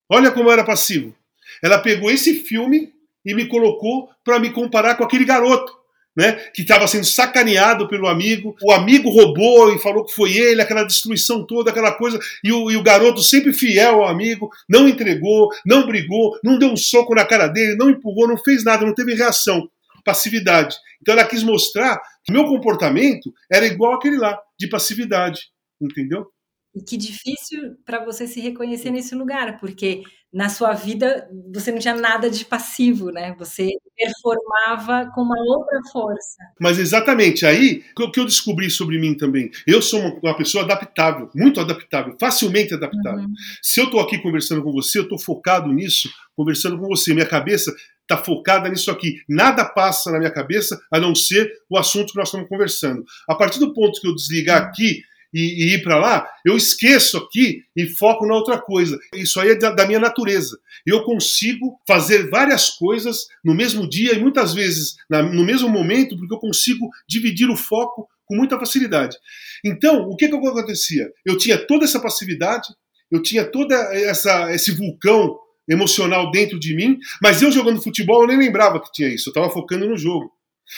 Olha 0.09 0.31
como 0.31 0.49
eu 0.49 0.53
era 0.53 0.63
passivo. 0.63 1.15
Ela 1.61 1.77
pegou 1.77 2.09
esse 2.09 2.41
filme 2.41 2.91
e 3.23 3.35
me 3.35 3.47
colocou 3.47 4.09
para 4.23 4.39
me 4.39 4.51
comparar 4.51 4.95
com 4.95 5.03
aquele 5.03 5.23
garoto 5.23 5.71
né, 6.15 6.31
que 6.51 6.63
estava 6.63 6.87
sendo 6.87 7.05
sacaneado 7.05 7.87
pelo 7.87 8.07
amigo, 8.07 8.55
o 8.63 8.71
amigo 8.71 9.09
roubou 9.09 9.71
e 9.71 9.79
falou 9.79 10.03
que 10.03 10.15
foi 10.15 10.35
ele, 10.35 10.61
aquela 10.61 10.83
destruição 10.83 11.45
toda, 11.45 11.69
aquela 11.69 11.91
coisa, 11.91 12.17
e 12.43 12.51
o, 12.51 12.71
e 12.71 12.77
o, 12.77 12.81
garoto 12.81 13.21
sempre 13.21 13.53
fiel 13.53 14.01
ao 14.01 14.07
amigo, 14.07 14.49
não 14.67 14.87
entregou, 14.87 15.49
não 15.65 15.85
brigou, 15.85 16.39
não 16.43 16.57
deu 16.57 16.69
um 16.69 16.77
soco 16.77 17.13
na 17.13 17.25
cara 17.25 17.47
dele, 17.47 17.75
não 17.75 17.89
empurrou, 17.89 18.27
não 18.27 18.37
fez 18.37 18.63
nada, 18.63 18.85
não 18.85 18.95
teve 18.95 19.13
reação, 19.13 19.69
passividade. 20.05 20.75
Então 21.01 21.13
ela 21.13 21.27
quis 21.27 21.43
mostrar 21.43 21.99
que 22.23 22.31
meu 22.31 22.45
comportamento 22.45 23.33
era 23.51 23.65
igual 23.65 23.95
aquele 23.95 24.17
lá, 24.17 24.39
de 24.57 24.69
passividade, 24.69 25.41
entendeu? 25.81 26.27
E 26.75 26.81
que 26.81 26.97
difícil 26.97 27.75
para 27.85 28.03
você 28.03 28.27
se 28.27 28.39
reconhecer 28.39 28.91
nesse 28.91 29.15
lugar, 29.15 29.59
porque 29.59 30.03
na 30.35 30.49
sua 30.49 30.73
vida 30.73 31.29
você 31.53 31.71
não 31.71 31.79
tinha 31.79 31.95
nada 31.95 32.29
de 32.29 32.43
passivo, 32.43 33.09
né? 33.09 33.33
Você 33.39 33.69
performava 33.95 35.09
com 35.15 35.21
uma 35.21 35.39
outra 35.39 35.79
força. 35.89 36.43
Mas 36.59 36.77
exatamente 36.77 37.45
aí 37.45 37.81
o 37.97 38.11
que 38.11 38.19
eu 38.19 38.25
descobri 38.25 38.69
sobre 38.69 38.99
mim 38.99 39.15
também. 39.15 39.49
Eu 39.65 39.81
sou 39.81 40.01
uma, 40.21 40.35
pessoa 40.35 40.65
adaptável, 40.65 41.29
muito 41.33 41.61
adaptável, 41.61 42.17
facilmente 42.19 42.73
adaptável. 42.73 43.21
Uhum. 43.21 43.33
Se 43.61 43.79
eu 43.79 43.85
estou 43.85 44.01
aqui 44.01 44.21
conversando 44.21 44.61
com 44.61 44.73
você, 44.73 44.99
eu 44.99 45.03
estou 45.03 45.17
focado 45.17 45.71
nisso, 45.71 46.09
conversando 46.35 46.77
com 46.77 46.87
você. 46.87 47.13
Minha 47.13 47.25
cabeça 47.25 47.73
está 48.05 48.17
focada 48.17 48.69
nisso 48.69 48.89
aqui. 48.89 49.21
Nada 49.27 49.65
passa 49.65 50.11
na 50.11 50.19
minha 50.19 50.31
cabeça 50.31 50.79
a 50.91 50.99
não 50.99 51.13
ser 51.13 51.51
o 51.69 51.77
assunto 51.77 52.13
que 52.13 52.17
nós 52.17 52.29
estamos 52.29 52.47
conversando. 52.47 53.03
A 53.27 53.35
partir 53.35 53.59
do 53.59 53.73
ponto 53.73 53.99
que 53.99 54.07
eu 54.07 54.15
desligar 54.15 54.61
aqui 54.61 55.01
e, 55.33 55.65
e 55.65 55.73
ir 55.73 55.83
para 55.83 55.97
lá, 55.97 56.25
eu 56.45 56.55
esqueço 56.55 57.17
aqui 57.17 57.63
e 57.75 57.87
foco 57.87 58.25
na 58.25 58.35
outra 58.35 58.57
coisa. 58.57 58.97
Isso 59.13 59.39
aí 59.39 59.49
é 59.49 59.55
da, 59.55 59.71
da 59.71 59.85
minha 59.85 59.99
natureza. 59.99 60.57
Eu 60.85 61.03
consigo 61.03 61.79
fazer 61.85 62.29
várias 62.29 62.69
coisas 62.69 63.25
no 63.43 63.53
mesmo 63.53 63.89
dia 63.89 64.13
e 64.13 64.19
muitas 64.19 64.53
vezes 64.53 64.95
na, 65.09 65.21
no 65.21 65.43
mesmo 65.43 65.67
momento, 65.67 66.15
porque 66.17 66.33
eu 66.33 66.39
consigo 66.39 66.89
dividir 67.09 67.49
o 67.49 67.57
foco 67.57 68.07
com 68.25 68.35
muita 68.35 68.57
facilidade. 68.57 69.17
Então, 69.63 70.03
o 70.09 70.15
que, 70.15 70.27
que 70.27 70.35
acontecia? 70.35 71.11
Eu 71.25 71.37
tinha 71.37 71.57
toda 71.57 71.85
essa 71.85 71.99
passividade, 71.99 72.67
eu 73.11 73.21
tinha 73.21 73.45
toda 73.45 73.75
essa 73.93 74.53
esse 74.53 74.71
vulcão 74.71 75.37
emocional 75.67 76.31
dentro 76.31 76.59
de 76.59 76.75
mim, 76.75 76.99
mas 77.21 77.41
eu 77.41 77.51
jogando 77.51 77.81
futebol 77.81 78.21
eu 78.21 78.27
nem 78.27 78.37
lembrava 78.37 78.79
que 78.79 78.91
tinha 78.91 79.09
isso, 79.09 79.29
eu 79.29 79.31
estava 79.31 79.49
focando 79.49 79.87
no 79.87 79.97
jogo. 79.97 80.31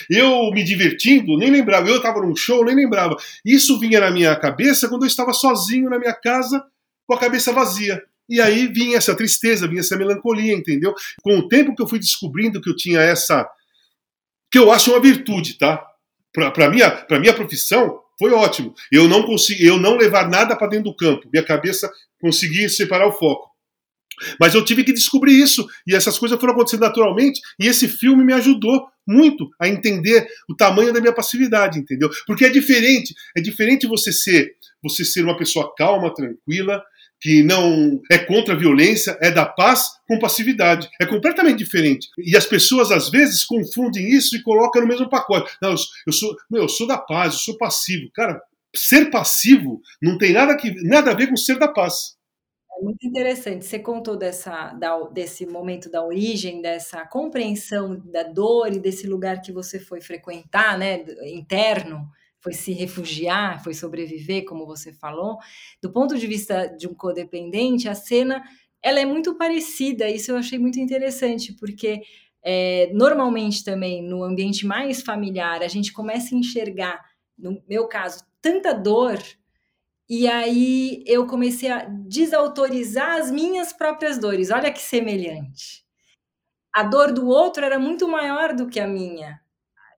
Eu 0.10 0.52
me 0.52 0.64
divertindo, 0.64 1.38
nem 1.38 1.50
lembrava. 1.50 1.88
Eu 1.88 1.98
estava 1.98 2.22
num 2.22 2.36
show, 2.36 2.64
nem 2.66 2.76
lembrava. 2.76 3.16
Isso 3.46 3.80
vinha 3.80 4.00
na 4.00 4.12
minha 4.12 4.36
cabeça 4.36 4.90
quando 4.90 5.04
eu 5.04 5.08
estava 5.08 5.34
sozinho 5.34 5.90
na 5.90 5.98
minha 5.98 6.14
casa, 6.14 6.64
com 7.06 7.14
a 7.14 7.20
cabeça 7.20 7.54
vazia. 7.54 8.02
E 8.30 8.42
aí 8.42 8.68
vinha 8.68 8.98
essa 8.98 9.16
tristeza, 9.16 9.68
vinha 9.68 9.80
essa 9.80 9.96
melancolia, 9.96 10.54
entendeu? 10.54 10.94
Com 11.22 11.38
o 11.38 11.48
tempo 11.48 11.74
que 11.74 11.82
eu 11.82 11.88
fui 11.88 12.00
descobrindo 12.00 12.62
que 12.62 12.70
eu 12.70 12.76
tinha 12.76 13.00
essa. 13.00 13.50
que 14.52 14.60
eu 14.60 14.72
acho 14.72 14.92
uma 14.92 15.00
virtude, 15.00 15.58
tá? 15.58 15.84
Para 16.34 16.70
minha, 16.70 17.06
minha 17.20 17.34
profissão, 17.34 18.00
foi 18.20 18.32
ótimo. 18.32 18.76
Eu 18.92 19.08
não 19.08 19.24
consegui, 19.24 19.66
eu 19.66 19.80
não 19.80 19.96
levar 19.96 20.30
nada 20.30 20.56
para 20.56 20.68
dentro 20.68 20.92
do 20.92 20.96
campo. 20.96 21.30
Minha 21.32 21.44
cabeça 21.44 21.92
conseguia 22.20 22.68
separar 22.68 23.08
o 23.08 23.14
foco. 23.14 23.50
Mas 24.40 24.54
eu 24.56 24.64
tive 24.64 24.84
que 24.84 24.94
descobrir 24.94 25.34
isso, 25.34 25.68
e 25.86 25.96
essas 25.96 26.18
coisas 26.18 26.40
foram 26.40 26.54
acontecendo 26.54 26.82
naturalmente, 26.82 27.40
e 27.60 27.68
esse 27.68 27.88
filme 27.88 28.24
me 28.24 28.34
ajudou 28.34 28.88
muito 29.08 29.50
a 29.60 29.68
entender 29.68 30.28
o 30.50 30.56
tamanho 30.56 30.92
da 30.94 31.00
minha 31.00 31.14
passividade, 31.14 31.80
entendeu? 31.80 32.10
Porque 32.26 32.46
é 32.46 32.50
diferente, 32.50 33.14
é 33.36 33.42
diferente 33.42 33.88
você 33.88 34.12
ser, 34.12 34.52
você 34.84 35.06
ser 35.06 35.24
uma 35.24 35.38
pessoa 35.38 35.74
calma, 35.78 36.14
tranquila, 36.14 36.82
que 37.20 37.42
não 37.42 38.00
é 38.12 38.18
contra 38.18 38.54
a 38.54 38.58
violência, 38.58 39.18
é 39.22 39.32
da 39.32 39.46
paz 39.46 39.88
com 40.08 40.20
passividade. 40.20 40.88
É 41.02 41.06
completamente 41.06 41.58
diferente. 41.58 42.08
E 42.18 42.38
as 42.38 42.46
pessoas 42.46 42.92
às 42.92 43.10
vezes 43.10 43.44
confundem 43.44 44.08
isso 44.10 44.36
e 44.36 44.44
colocam 44.44 44.82
no 44.82 44.88
mesmo 44.88 45.10
pacote. 45.10 45.52
Não, 45.62 45.74
eu 46.06 46.14
sou, 46.14 46.36
meu, 46.50 46.64
eu 46.64 46.70
sou 46.70 46.86
da 46.86 46.98
paz, 46.98 47.34
eu 47.34 47.40
sou 47.40 47.58
passivo. 47.58 48.08
Cara, 48.14 48.40
ser 48.76 49.10
passivo 49.10 49.82
não 50.02 50.18
tem 50.18 50.34
nada, 50.34 50.56
que, 50.56 50.72
nada 50.84 51.12
a 51.12 51.16
ver 51.16 51.28
com 51.28 51.36
ser 51.36 51.58
da 51.58 51.68
paz. 51.68 52.17
É 52.78 52.84
muito 52.84 53.06
interessante. 53.08 53.66
Você 53.66 53.80
contou 53.80 54.16
dessa, 54.16 54.72
da, 54.74 55.00
desse 55.10 55.46
momento 55.48 55.90
da 55.90 56.06
origem, 56.06 56.62
dessa 56.62 57.06
compreensão 57.08 58.00
da 58.06 58.24
dor 58.24 58.72
e 58.72 58.80
desse 58.80 59.08
lugar 59.08 59.42
que 59.42 59.52
você 59.52 59.80
foi 59.80 60.00
frequentar, 60.00 60.78
né, 60.78 61.04
interno, 61.26 62.08
foi 62.40 62.54
se 62.54 62.72
refugiar, 62.74 63.64
foi 63.64 63.74
sobreviver, 63.74 64.46
como 64.46 64.66
você 64.66 64.94
falou. 64.94 65.38
Do 65.82 65.92
ponto 65.92 66.16
de 66.18 66.28
vista 66.28 66.68
de 66.68 66.88
um 66.88 66.94
codependente, 66.94 67.90
a 67.90 67.96
cena 67.96 68.44
ela 68.84 69.00
é 69.00 69.06
muito 69.06 69.36
parecida. 69.36 70.08
Isso 70.08 70.32
eu 70.32 70.38
achei 70.38 70.60
muito 70.60 70.80
interessante, 70.80 71.54
porque 71.54 72.02
é, 72.44 72.92
normalmente 72.94 73.64
também 73.64 74.04
no 74.04 74.24
ambiente 74.24 74.68
mais 74.68 75.02
familiar 75.02 75.64
a 75.64 75.68
gente 75.68 75.92
começa 75.92 76.36
a 76.36 76.38
enxergar, 76.38 77.04
no 77.36 77.60
meu 77.68 77.88
caso, 77.88 78.24
tanta 78.40 78.72
dor 78.72 79.18
e 80.10 80.26
aí 80.28 81.04
eu 81.06 81.28
comecei 81.28 81.70
a 81.70 81.84
desautorizar 81.84 83.18
as 83.18 83.30
minhas 83.30 83.74
próprias 83.74 84.18
dores. 84.18 84.50
Olha 84.52 84.72
que 84.72 84.82
semelhante. 84.82 85.84
A 86.74 86.84
dor 86.84 87.12
do 87.12 87.28
outro 87.28 87.66
era 87.66 87.78
muito 87.78 88.08
maior 88.08 88.54
do 88.54 88.68
que 88.68 88.80
a 88.80 88.88
minha. 88.88 89.42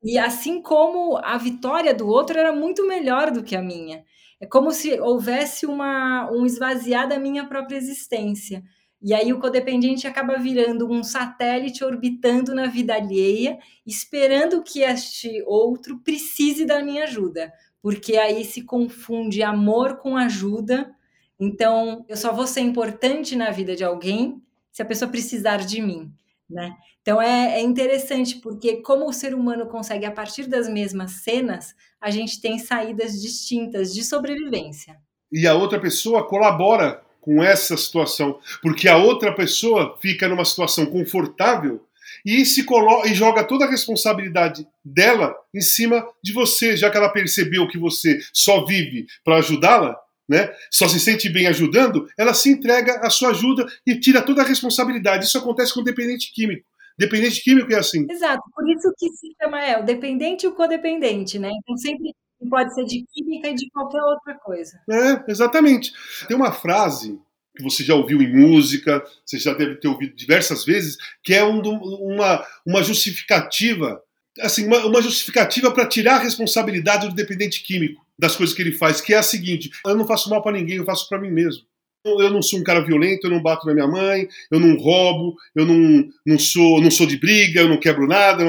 E 0.04 0.18
assim 0.18 0.62
como 0.62 1.18
a 1.18 1.38
vitória 1.38 1.94
do 1.94 2.08
outro 2.08 2.40
era 2.40 2.52
muito 2.52 2.88
melhor 2.88 3.30
do 3.30 3.44
que 3.44 3.56
a 3.56 3.62
minha. 3.62 4.04
É 4.42 4.48
como 4.48 4.72
se 4.72 5.00
houvesse 5.00 5.66
uma, 5.66 6.32
um 6.32 6.46
esvaziar 6.46 7.08
da 7.08 7.20
minha 7.20 7.46
própria 7.46 7.76
existência. 7.78 8.64
E 9.02 9.14
aí 9.14 9.32
o 9.32 9.40
codependente 9.40 10.08
acaba 10.08 10.38
virando 10.38 10.90
um 10.90 11.04
satélite 11.04 11.84
orbitando 11.84 12.56
na 12.56 12.66
vida 12.66 12.96
alheia, 12.96 13.60
esperando 13.86 14.64
que 14.64 14.82
este 14.82 15.44
outro 15.46 16.00
precise 16.00 16.66
da 16.66 16.82
minha 16.82 17.04
ajuda 17.04 17.54
porque 17.82 18.18
aí 18.18 18.44
se 18.44 18.64
confunde 18.64 19.42
amor 19.42 19.98
com 19.98 20.18
ajuda. 20.18 20.94
Então, 21.40 22.06
eu 22.08 22.18
só 22.18 22.34
vou 22.34 22.46
ser 22.46 22.62
importante 22.62 23.36
na 23.36 23.52
vida 23.52 23.76
de 23.76 23.84
alguém 23.84 24.42
se 24.72 24.82
a 24.82 24.86
pessoa 24.86 25.10
precisar 25.10 25.58
de 25.58 25.82
mim, 25.82 26.12
né? 26.50 26.76
Então 27.02 27.22
é, 27.22 27.60
é, 27.60 27.62
interessante 27.62 28.36
porque 28.36 28.82
como 28.82 29.08
o 29.08 29.14
ser 29.14 29.34
humano 29.34 29.66
consegue 29.66 30.06
a 30.06 30.12
partir 30.12 30.48
das 30.48 30.70
mesmas 30.70 31.24
cenas, 31.24 31.74
a 32.00 32.12
gente 32.12 32.40
tem 32.40 32.60
saídas 32.60 33.20
distintas 33.20 33.94
de 33.94 34.04
sobrevivência. 34.04 34.98
E 35.32 35.48
a 35.48 35.56
outra 35.56 35.80
pessoa 35.80 36.28
colabora 36.28 37.02
com 37.22 37.44
essa 37.44 37.76
situação, 37.76 38.40
porque 38.62 38.88
a 38.88 38.98
outra 38.98 39.34
pessoa 39.34 39.98
fica 40.00 40.28
numa 40.28 40.46
situação 40.46 40.86
confortável 40.86 41.84
e 42.30 42.46
se 42.46 42.64
coloca 42.64 43.08
e 43.08 43.16
joga 43.16 43.44
toda 43.44 43.66
a 43.66 43.70
responsabilidade 43.70 44.68
dela 44.86 45.36
em 45.52 45.62
cima 45.62 46.08
de 46.24 46.32
você, 46.32 46.78
já 46.78 46.88
que 46.92 46.96
ela 46.96 47.10
percebeu 47.10 47.68
que 47.68 47.80
você 47.80 48.20
só 48.32 48.64
vive 48.66 49.08
para 49.26 49.38
ajudá-la, 49.38 49.98
né? 50.28 50.52
Só 50.70 50.88
se 50.88 51.00
sente 51.00 51.28
bem 51.28 51.48
ajudando, 51.48 52.08
ela 52.16 52.36
se 52.36 52.52
entrega 52.52 53.00
a 53.02 53.10
sua 53.10 53.30
ajuda 53.30 53.66
e 53.84 54.00
tira 54.00 54.22
toda 54.22 54.44
a 54.44 54.46
responsabilidade. 54.46 55.26
Isso 55.26 55.40
acontece 55.40 55.74
com 55.74 55.80
o 55.80 55.84
dependente 55.84 56.32
químico. 56.32 56.64
Dependente 57.00 57.42
químico 57.42 57.74
é 57.74 57.78
assim. 57.78 58.06
Exato, 58.08 58.44
por 58.54 58.70
isso 58.70 58.94
que 58.96 59.10
se 59.10 59.28
chama 59.42 59.60
é 59.66 59.80
o 59.80 59.84
dependente 59.84 60.46
e 60.46 60.50
o 60.50 60.54
codependente, 60.54 61.40
né? 61.40 61.50
Então 61.50 61.76
sempre 61.78 62.14
pode 62.48 62.76
ser 62.76 62.86
de 62.86 63.04
química 63.12 63.48
e 63.48 63.56
de 63.56 63.68
qualquer 63.72 64.04
outra 64.04 64.36
coisa. 64.36 64.80
É, 64.88 65.32
exatamente. 65.32 65.92
Tem 66.28 66.38
uma 66.38 66.52
frase 66.52 67.20
que 67.60 67.64
você 67.64 67.84
já 67.84 67.94
ouviu 67.94 68.22
em 68.22 68.34
música, 68.34 69.04
você 69.26 69.38
já 69.38 69.54
deve 69.54 69.76
ter 69.76 69.90
ouvido 69.90 70.16
diversas 70.16 70.64
vezes, 70.64 70.98
que 71.22 71.34
é 71.34 71.44
um, 71.44 71.60
uma, 71.60 72.46
uma 72.66 72.82
justificativa, 72.82 74.02
assim, 74.40 74.66
uma, 74.66 74.86
uma 74.86 75.02
justificativa 75.02 75.70
para 75.72 75.86
tirar 75.86 76.16
a 76.16 76.24
responsabilidade 76.24 77.10
do 77.10 77.14
dependente 77.14 77.62
químico 77.62 78.06
das 78.18 78.36
coisas 78.36 78.56
que 78.56 78.62
ele 78.62 78.72
faz, 78.72 79.02
que 79.02 79.14
é 79.14 79.18
a 79.18 79.24
seguinte: 79.24 79.70
eu 79.86 79.96
não 79.96 80.08
faço 80.08 80.30
mal 80.30 80.42
para 80.42 80.58
ninguém, 80.58 80.78
eu 80.78 80.86
faço 80.86 81.08
para 81.10 81.20
mim 81.20 81.32
mesmo. 81.32 81.64
Eu 82.06 82.30
não 82.30 82.42
sou 82.42 82.60
um 82.60 82.64
cara 82.64 82.80
violento, 82.80 83.28
eu 83.28 83.32
não 83.32 83.42
bato 83.42 83.68
na 83.68 83.74
minha 83.74 83.88
mãe, 83.88 84.28
eu 84.50 84.60
não 84.60 84.78
roubo, 84.78 85.36
eu 85.54 85.66
não, 85.66 86.08
não, 86.26 86.40
sou, 86.40 86.82
não 86.82 86.90
sou 86.90 87.06
de 87.06 87.18
briga, 87.18 87.60
eu 87.60 87.68
não 87.68 87.78
quebro 87.78 88.08
nada, 88.08 88.44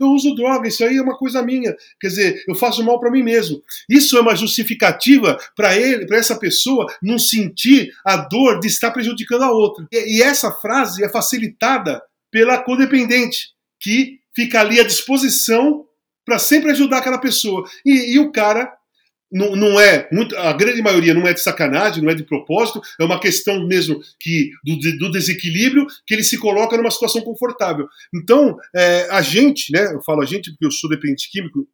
eu 0.00 0.08
uso 0.08 0.34
droga, 0.34 0.66
isso 0.66 0.84
aí 0.84 0.96
é 0.96 1.02
uma 1.02 1.16
coisa 1.16 1.40
minha. 1.42 1.76
Quer 2.00 2.08
dizer, 2.08 2.44
eu 2.48 2.56
faço 2.56 2.84
mal 2.84 2.98
para 2.98 3.10
mim 3.10 3.22
mesmo. 3.22 3.62
Isso 3.88 4.16
é 4.16 4.20
uma 4.20 4.34
justificativa 4.34 5.38
para 5.54 5.76
ele, 5.76 6.06
para 6.06 6.18
essa 6.18 6.36
pessoa 6.36 6.86
não 7.00 7.18
sentir 7.18 7.92
a 8.04 8.16
dor 8.16 8.58
de 8.58 8.66
estar 8.66 8.90
prejudicando 8.90 9.42
a 9.42 9.52
outra. 9.52 9.86
E, 9.92 10.18
e 10.18 10.22
essa 10.22 10.50
frase 10.50 11.04
é 11.04 11.08
facilitada 11.08 12.02
pela 12.32 12.58
codependente, 12.58 13.50
que 13.80 14.18
fica 14.34 14.60
ali 14.60 14.80
à 14.80 14.84
disposição 14.84 15.84
para 16.24 16.38
sempre 16.38 16.72
ajudar 16.72 16.98
aquela 16.98 17.18
pessoa. 17.18 17.64
E, 17.86 18.14
e 18.14 18.18
o 18.18 18.30
cara 18.30 18.70
não, 19.30 19.54
não, 19.54 19.78
é 19.78 20.08
muito, 20.10 20.36
a 20.36 20.52
grande 20.52 20.80
maioria 20.82 21.14
não 21.14 21.26
é 21.26 21.32
de 21.32 21.40
sacanagem, 21.40 22.02
não 22.02 22.10
é 22.10 22.14
de 22.14 22.24
propósito, 22.24 22.80
é 22.98 23.04
uma 23.04 23.20
questão 23.20 23.66
mesmo 23.66 24.00
que 24.18 24.50
do, 24.64 24.76
do 24.98 25.10
desequilíbrio 25.10 25.86
que 26.06 26.14
ele 26.14 26.24
se 26.24 26.38
coloca 26.38 26.76
numa 26.76 26.90
situação 26.90 27.20
confortável. 27.20 27.86
Então, 28.14 28.56
é, 28.74 29.08
a 29.10 29.20
gente, 29.20 29.72
né, 29.72 29.92
eu 29.92 30.02
falo 30.02 30.22
a 30.22 30.26
gente 30.26 30.50
porque 30.50 30.66
eu 30.66 30.70
sou 30.70 30.88
dependente 30.88 31.30
químico, 31.30 31.68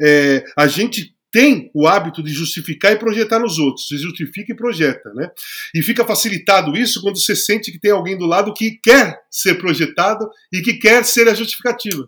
é, 0.00 0.44
a 0.56 0.66
gente 0.66 1.14
tem 1.32 1.70
o 1.74 1.88
hábito 1.88 2.22
de 2.22 2.30
justificar 2.30 2.92
e 2.92 2.98
projetar 2.98 3.38
nos 3.38 3.58
outros, 3.58 3.88
se 3.88 3.96
justifica 3.96 4.52
e 4.52 4.56
projeta, 4.56 5.12
né? 5.14 5.30
E 5.74 5.82
fica 5.82 6.04
facilitado 6.04 6.76
isso 6.76 7.00
quando 7.00 7.18
você 7.18 7.34
sente 7.34 7.72
que 7.72 7.80
tem 7.80 7.90
alguém 7.90 8.18
do 8.18 8.26
lado 8.26 8.52
que 8.52 8.72
quer 8.82 9.18
ser 9.30 9.54
projetado 9.54 10.28
e 10.52 10.60
que 10.60 10.74
quer 10.74 11.02
ser 11.06 11.26
a 11.28 11.34
justificativa. 11.34 12.06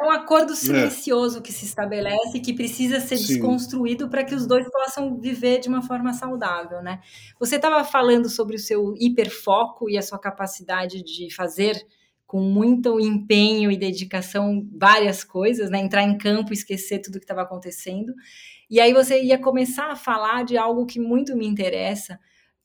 É 0.00 0.04
um 0.04 0.10
acordo 0.10 0.56
silencioso 0.56 1.38
é. 1.38 1.42
que 1.42 1.52
se 1.52 1.66
estabelece 1.66 2.40
que 2.40 2.54
precisa 2.54 3.00
ser 3.00 3.18
Sim. 3.18 3.26
desconstruído 3.26 4.08
para 4.08 4.24
que 4.24 4.34
os 4.34 4.46
dois 4.46 4.66
possam 4.70 5.20
viver 5.20 5.60
de 5.60 5.68
uma 5.68 5.82
forma 5.82 6.14
saudável, 6.14 6.82
né? 6.82 7.00
Você 7.38 7.56
estava 7.56 7.84
falando 7.84 8.28
sobre 8.30 8.56
o 8.56 8.58
seu 8.58 8.94
hiperfoco 8.98 9.90
e 9.90 9.98
a 9.98 10.02
sua 10.02 10.18
capacidade 10.18 11.02
de 11.02 11.32
fazer 11.34 11.86
com 12.26 12.40
muito 12.40 12.98
empenho 12.98 13.70
e 13.70 13.76
dedicação 13.76 14.66
várias 14.72 15.22
coisas, 15.22 15.68
né? 15.68 15.78
Entrar 15.78 16.04
em 16.04 16.16
campo, 16.16 16.52
esquecer 16.52 17.00
tudo 17.00 17.18
que 17.18 17.24
estava 17.24 17.42
acontecendo. 17.42 18.14
E 18.70 18.80
aí 18.80 18.94
você 18.94 19.22
ia 19.22 19.36
começar 19.36 19.90
a 19.90 19.96
falar 19.96 20.44
de 20.44 20.56
algo 20.56 20.86
que 20.86 20.98
muito 20.98 21.36
me 21.36 21.46
interessa, 21.46 22.18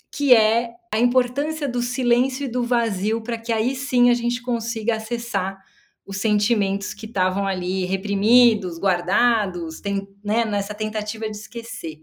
que 0.10 0.34
é 0.34 0.70
a 0.94 1.00
importância 1.00 1.68
do 1.68 1.82
silêncio 1.82 2.46
e 2.46 2.48
do 2.48 2.64
vazio 2.64 3.22
para 3.22 3.38
que 3.38 3.52
aí 3.52 3.76
sim 3.76 4.10
a 4.10 4.14
gente 4.14 4.42
consiga 4.42 4.96
acessar 4.96 5.62
os 6.06 6.18
sentimentos 6.18 6.94
que 6.94 7.06
estavam 7.06 7.48
ali 7.48 7.86
reprimidos, 7.86 8.78
guardados, 8.78 9.82
tem, 9.82 10.08
né, 10.24 10.46
nessa 10.46 10.74
tentativa 10.74 11.30
de 11.30 11.36
esquecer. 11.36 12.02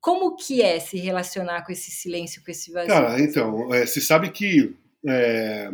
Como 0.00 0.36
que 0.36 0.62
é 0.62 0.78
se 0.78 0.96
relacionar 0.98 1.62
com 1.62 1.72
esse 1.72 1.90
silêncio, 1.90 2.42
com 2.44 2.50
esse 2.50 2.72
vazio? 2.72 2.88
Cara, 2.88 3.20
então, 3.20 3.74
é, 3.74 3.84
você 3.84 4.00
sabe 4.00 4.30
que 4.30 4.74
é, 5.06 5.70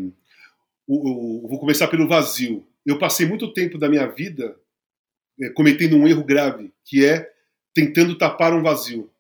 vou 0.89 1.59
começar 1.59 1.89
pelo 1.89 2.09
vazio. 2.09 2.67
Eu 2.85 2.99
passei 2.99 3.27
muito 3.27 3.53
tempo 3.53 3.79
da 3.79 3.89
minha 3.89 4.07
vida 4.07 4.57
é, 5.41 5.51
cometendo 5.51 5.97
um 5.97 6.09
erro 6.09 6.25
grave, 6.25 6.73
que 6.85 7.05
é 7.05 7.31
tentando 7.75 8.17
tapar 8.17 8.55
um 8.55 8.63
vazio, 8.63 9.11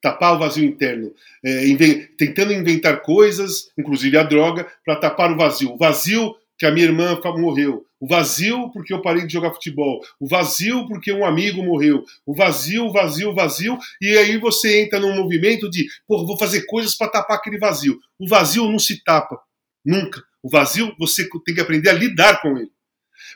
tapar 0.00 0.36
o 0.36 0.38
vazio 0.38 0.64
interno, 0.64 1.14
é, 1.42 1.66
inven 1.66 2.06
tentando 2.18 2.52
inventar 2.52 3.00
coisas, 3.00 3.72
inclusive 3.78 4.18
a 4.18 4.22
droga, 4.22 4.70
para 4.84 4.96
tapar 4.96 5.32
o 5.32 5.36
vazio. 5.36 5.72
O 5.72 5.78
vazio 5.78 6.36
que 6.58 6.66
a 6.66 6.70
minha 6.70 6.86
irmã 6.86 7.18
morreu, 7.36 7.86
o 8.04 8.06
vazio 8.06 8.70
porque 8.70 8.92
eu 8.92 9.00
parei 9.00 9.26
de 9.26 9.32
jogar 9.32 9.54
futebol, 9.54 10.04
o 10.20 10.28
vazio 10.28 10.86
porque 10.86 11.10
um 11.10 11.24
amigo 11.24 11.62
morreu, 11.62 12.04
o 12.26 12.34
vazio, 12.34 12.92
vazio, 12.92 13.34
vazio, 13.34 13.78
e 13.98 14.18
aí 14.18 14.36
você 14.36 14.82
entra 14.82 15.00
num 15.00 15.14
movimento 15.14 15.70
de, 15.70 15.86
pô, 16.06 16.26
vou 16.26 16.36
fazer 16.36 16.66
coisas 16.66 16.94
para 16.94 17.10
tapar 17.10 17.38
aquele 17.38 17.58
vazio. 17.58 17.98
O 18.18 18.28
vazio 18.28 18.70
não 18.70 18.78
se 18.78 19.02
tapa, 19.02 19.40
nunca. 19.82 20.22
O 20.42 20.50
vazio 20.50 20.94
você 20.98 21.26
tem 21.46 21.54
que 21.54 21.62
aprender 21.62 21.88
a 21.88 21.94
lidar 21.94 22.42
com 22.42 22.58
ele. 22.58 22.70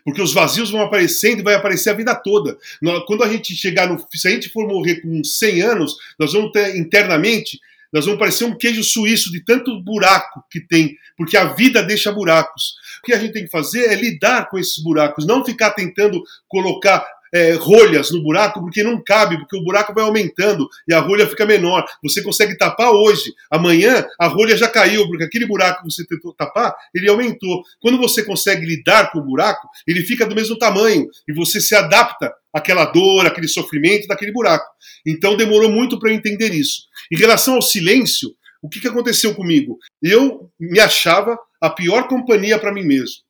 Porque 0.04 0.20
os 0.20 0.34
vazios 0.34 0.70
vão 0.70 0.82
aparecendo 0.82 1.40
e 1.40 1.42
vai 1.42 1.54
aparecer 1.54 1.88
a 1.88 1.94
vida 1.94 2.14
toda. 2.14 2.58
Quando 3.06 3.24
a 3.24 3.28
gente 3.28 3.56
chegar 3.56 3.88
no. 3.88 3.98
Se 4.14 4.28
a 4.28 4.30
gente 4.30 4.50
for 4.50 4.68
morrer 4.68 5.00
com 5.00 5.24
100 5.24 5.62
anos, 5.62 5.96
nós 6.18 6.34
vamos 6.34 6.52
ter 6.52 6.76
internamente. 6.76 7.58
Nós 7.92 8.04
vamos 8.04 8.18
parecer 8.18 8.44
um 8.44 8.56
queijo 8.56 8.84
suíço 8.84 9.30
de 9.32 9.42
tanto 9.42 9.82
buraco 9.82 10.44
que 10.50 10.60
tem, 10.60 10.96
porque 11.16 11.36
a 11.36 11.46
vida 11.54 11.82
deixa 11.82 12.12
buracos. 12.12 12.74
O 13.02 13.06
que 13.06 13.14
a 13.14 13.18
gente 13.18 13.32
tem 13.32 13.44
que 13.44 13.50
fazer 13.50 13.86
é 13.86 13.94
lidar 13.94 14.48
com 14.50 14.58
esses 14.58 14.82
buracos, 14.82 15.26
não 15.26 15.44
ficar 15.44 15.70
tentando 15.70 16.22
colocar 16.46 17.06
é, 17.32 17.52
rolhas 17.52 18.10
no 18.10 18.22
buraco 18.22 18.60
porque 18.60 18.82
não 18.82 19.02
cabe, 19.02 19.38
porque 19.38 19.56
o 19.56 19.62
buraco 19.62 19.94
vai 19.94 20.04
aumentando 20.04 20.68
e 20.88 20.94
a 20.94 21.00
rolha 21.00 21.26
fica 21.26 21.46
menor. 21.46 21.84
Você 22.02 22.22
consegue 22.22 22.56
tapar 22.56 22.90
hoje, 22.90 23.32
amanhã 23.50 24.06
a 24.18 24.26
rolha 24.26 24.56
já 24.56 24.68
caiu, 24.68 25.06
porque 25.06 25.24
aquele 25.24 25.46
buraco 25.46 25.82
que 25.82 25.92
você 25.92 26.06
tentou 26.06 26.34
tapar, 26.34 26.74
ele 26.94 27.08
aumentou. 27.08 27.62
Quando 27.80 27.98
você 27.98 28.24
consegue 28.24 28.64
lidar 28.64 29.10
com 29.12 29.18
o 29.18 29.24
buraco, 29.24 29.68
ele 29.86 30.02
fica 30.02 30.26
do 30.26 30.34
mesmo 30.34 30.58
tamanho 30.58 31.06
e 31.28 31.32
você 31.32 31.60
se 31.60 31.74
adapta 31.74 32.32
àquela 32.52 32.84
dor, 32.86 33.26
aquele 33.26 33.48
sofrimento 33.48 34.06
daquele 34.06 34.32
buraco. 34.32 34.66
Então 35.06 35.36
demorou 35.36 35.70
muito 35.70 35.98
para 35.98 36.10
eu 36.10 36.14
entender 36.14 36.52
isso. 36.52 36.82
Em 37.12 37.16
relação 37.16 37.54
ao 37.54 37.62
silêncio, 37.62 38.30
o 38.62 38.68
que, 38.68 38.80
que 38.80 38.88
aconteceu 38.88 39.34
comigo? 39.34 39.78
Eu 40.02 40.50
me 40.58 40.80
achava 40.80 41.38
a 41.60 41.70
pior 41.70 42.08
companhia 42.08 42.58
para 42.58 42.72
mim 42.72 42.84
mesmo. 42.84 43.22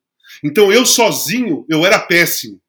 Então 0.42 0.72
eu 0.72 0.84
sozinho, 0.86 1.64
eu 1.68 1.84
era 1.84 1.98
péssimo. 1.98 2.60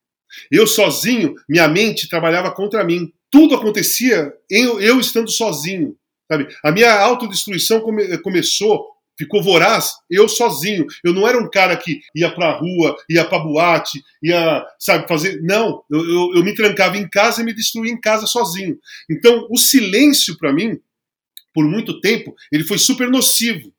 Eu 0.52 0.68
sozinho, 0.68 1.36
minha 1.48 1.68
mente 1.68 2.10
trabalhava 2.10 2.52
contra 2.52 2.84
mim. 2.84 3.12
Tudo 3.32 3.56
acontecia 3.56 4.34
eu, 4.50 4.80
eu 4.80 5.00
estando 5.00 5.30
sozinho. 5.30 5.96
Sabe? 6.32 6.48
A 6.64 6.72
minha 6.72 6.92
autodestruição 7.00 7.82
come, 7.82 8.18
começou, 8.20 8.88
ficou 9.18 9.42
voraz, 9.42 9.92
eu 10.10 10.30
sozinho. 10.30 10.86
Eu 11.04 11.14
não 11.14 11.28
era 11.28 11.38
um 11.38 11.50
cara 11.50 11.76
que 11.76 12.02
ia 12.16 12.32
pra 12.34 12.52
rua, 12.52 12.96
ia 13.10 13.26
pra 13.26 13.40
boate, 13.40 14.02
ia, 14.24 14.66
sabe, 14.80 15.08
fazer. 15.08 15.42
Não, 15.42 15.84
eu, 15.90 16.00
eu, 16.00 16.32
eu 16.36 16.44
me 16.44 16.54
trancava 16.54 16.98
em 16.98 17.08
casa 17.08 17.42
e 17.42 17.46
me 17.46 17.54
destruía 17.54 17.92
em 17.92 18.00
casa 18.00 18.26
sozinho. 18.26 18.78
Então, 19.10 19.48
o 19.50 19.58
silêncio, 19.58 20.38
para 20.38 20.54
mim, 20.54 20.80
por 21.54 21.66
muito 21.66 22.00
tempo, 22.00 22.36
ele 22.52 22.64
foi 22.64 22.78
super 22.78 23.10
nocivo 23.10 23.74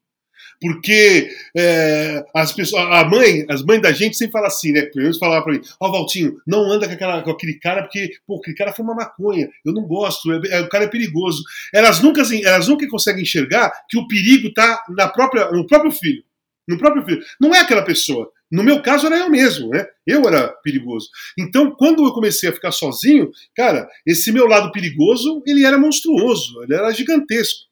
porque 0.61 1.31
é, 1.57 2.25
as 2.35 2.53
pessoas, 2.53 2.85
a 2.85 3.05
mãe, 3.05 3.47
as 3.49 3.65
mães 3.65 3.81
da 3.81 3.93
gente 3.93 4.17
sempre 4.17 4.33
falam 4.33 4.49
assim, 4.49 4.73
né? 4.73 4.83
Pelo 4.83 5.05
menos 5.05 5.19
falava 5.19 5.43
para 5.43 5.55
mim, 5.55 5.61
ó, 5.81 5.89
oh, 5.89 5.93
Valtinho, 5.93 6.37
não 6.47 6.71
anda 6.71 6.87
com, 6.87 6.95
aquela, 6.95 7.23
com 7.23 7.31
aquele 7.31 7.55
cara 7.59 7.83
porque, 7.83 8.11
pô, 8.27 8.37
aquele 8.37 8.57
cara 8.57 8.73
foi 8.73 8.85
uma 8.85 8.95
maconha, 8.95 9.49
eu 9.65 9.73
não 9.73 9.83
gosto, 9.87 10.31
é, 10.33 10.41
é, 10.51 10.61
o 10.61 10.69
cara 10.69 10.85
é 10.85 10.89
perigoso. 10.89 11.43
Elas 11.73 12.01
nunca, 12.01 12.23
elas 12.45 12.69
nunca 12.69 12.87
conseguem 12.89 13.23
enxergar 13.23 13.73
que 13.89 13.99
o 13.99 14.07
perigo 14.07 14.49
está 14.49 14.85
na 14.91 15.09
própria, 15.09 15.51
no 15.51 15.67
próprio 15.67 15.91
filho. 15.93 16.23
No 16.69 16.79
próprio 16.79 17.05
filho. 17.05 17.23
Não 17.41 17.55
é 17.55 17.61
aquela 17.61 17.83
pessoa. 17.83 18.31
No 18.51 18.63
meu 18.63 18.83
caso 18.83 19.07
era 19.07 19.19
eu 19.19 19.31
mesmo, 19.31 19.71
né? 19.71 19.87
Eu 20.07 20.27
era 20.27 20.49
perigoso. 20.49 21.09
Então, 21.39 21.71
quando 21.71 22.05
eu 22.05 22.13
comecei 22.13 22.49
a 22.49 22.53
ficar 22.53 22.73
sozinho, 22.73 23.31
cara, 23.57 23.89
esse 24.05 24.33
meu 24.33 24.47
lado 24.47 24.73
perigoso, 24.73 25.43
ele 25.47 25.65
era 25.65 25.79
monstruoso, 25.79 26.63
ele 26.63 26.75
era 26.75 26.93
gigantesco. 26.93 27.71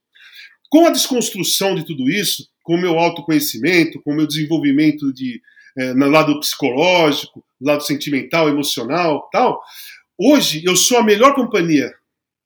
Com 0.70 0.86
a 0.86 0.90
desconstrução 0.90 1.74
de 1.74 1.84
tudo 1.84 2.08
isso, 2.08 2.48
com 2.68 2.74
o 2.74 2.78
meu 2.78 2.98
autoconhecimento, 2.98 3.98
com 4.02 4.12
o 4.12 4.14
meu 4.14 4.26
desenvolvimento 4.26 5.10
de, 5.10 5.40
é, 5.74 5.94
no 5.94 6.06
lado 6.10 6.38
psicológico, 6.38 7.42
lado 7.58 7.82
sentimental, 7.82 8.46
emocional, 8.46 9.26
tal, 9.32 9.62
hoje 10.18 10.62
eu 10.66 10.76
sou 10.76 10.98
a 10.98 11.02
melhor 11.02 11.34
companhia 11.34 11.90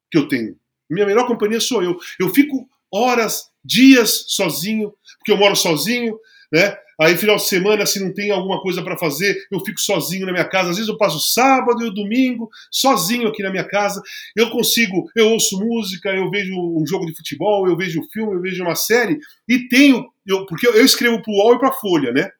que 0.08 0.16
eu 0.16 0.28
tenho. 0.28 0.56
Minha 0.88 1.06
melhor 1.06 1.26
companhia 1.26 1.58
sou 1.58 1.82
eu. 1.82 1.98
Eu 2.20 2.28
fico 2.28 2.68
horas, 2.88 3.50
dias 3.64 4.26
sozinho, 4.28 4.94
porque 5.18 5.32
eu 5.32 5.36
moro 5.36 5.56
sozinho, 5.56 6.16
né? 6.52 6.76
Aí, 7.00 7.16
final 7.16 7.36
de 7.36 7.48
semana, 7.48 7.86
se 7.86 8.00
não 8.00 8.12
tem 8.12 8.30
alguma 8.30 8.60
coisa 8.60 8.82
para 8.82 8.98
fazer, 8.98 9.36
eu 9.50 9.60
fico 9.60 9.80
sozinho 9.80 10.26
na 10.26 10.32
minha 10.32 10.44
casa. 10.44 10.70
Às 10.70 10.76
vezes 10.76 10.88
eu 10.88 10.96
passo 10.96 11.18
sábado 11.32 11.82
e 11.82 11.88
o 11.88 11.94
domingo 11.94 12.48
sozinho 12.70 13.28
aqui 13.28 13.42
na 13.42 13.50
minha 13.50 13.64
casa. 13.64 14.00
Eu 14.36 14.50
consigo, 14.50 15.08
eu 15.16 15.30
ouço 15.30 15.58
música, 15.58 16.10
eu 16.10 16.30
vejo 16.30 16.52
um 16.54 16.86
jogo 16.86 17.06
de 17.06 17.16
futebol, 17.16 17.66
eu 17.66 17.76
vejo 17.76 18.00
um 18.00 18.08
filme, 18.12 18.34
eu 18.34 18.40
vejo 18.40 18.62
uma 18.62 18.74
série 18.74 19.18
e 19.48 19.68
tenho, 19.68 20.04
eu, 20.26 20.46
porque 20.46 20.66
eu 20.66 20.84
escrevo 20.84 21.22
para 21.22 21.32
o 21.32 21.36
UOL 21.36 21.54
e 21.54 21.58
para 21.58 21.68
a 21.68 21.72
Folha, 21.72 22.12
né? 22.12 22.30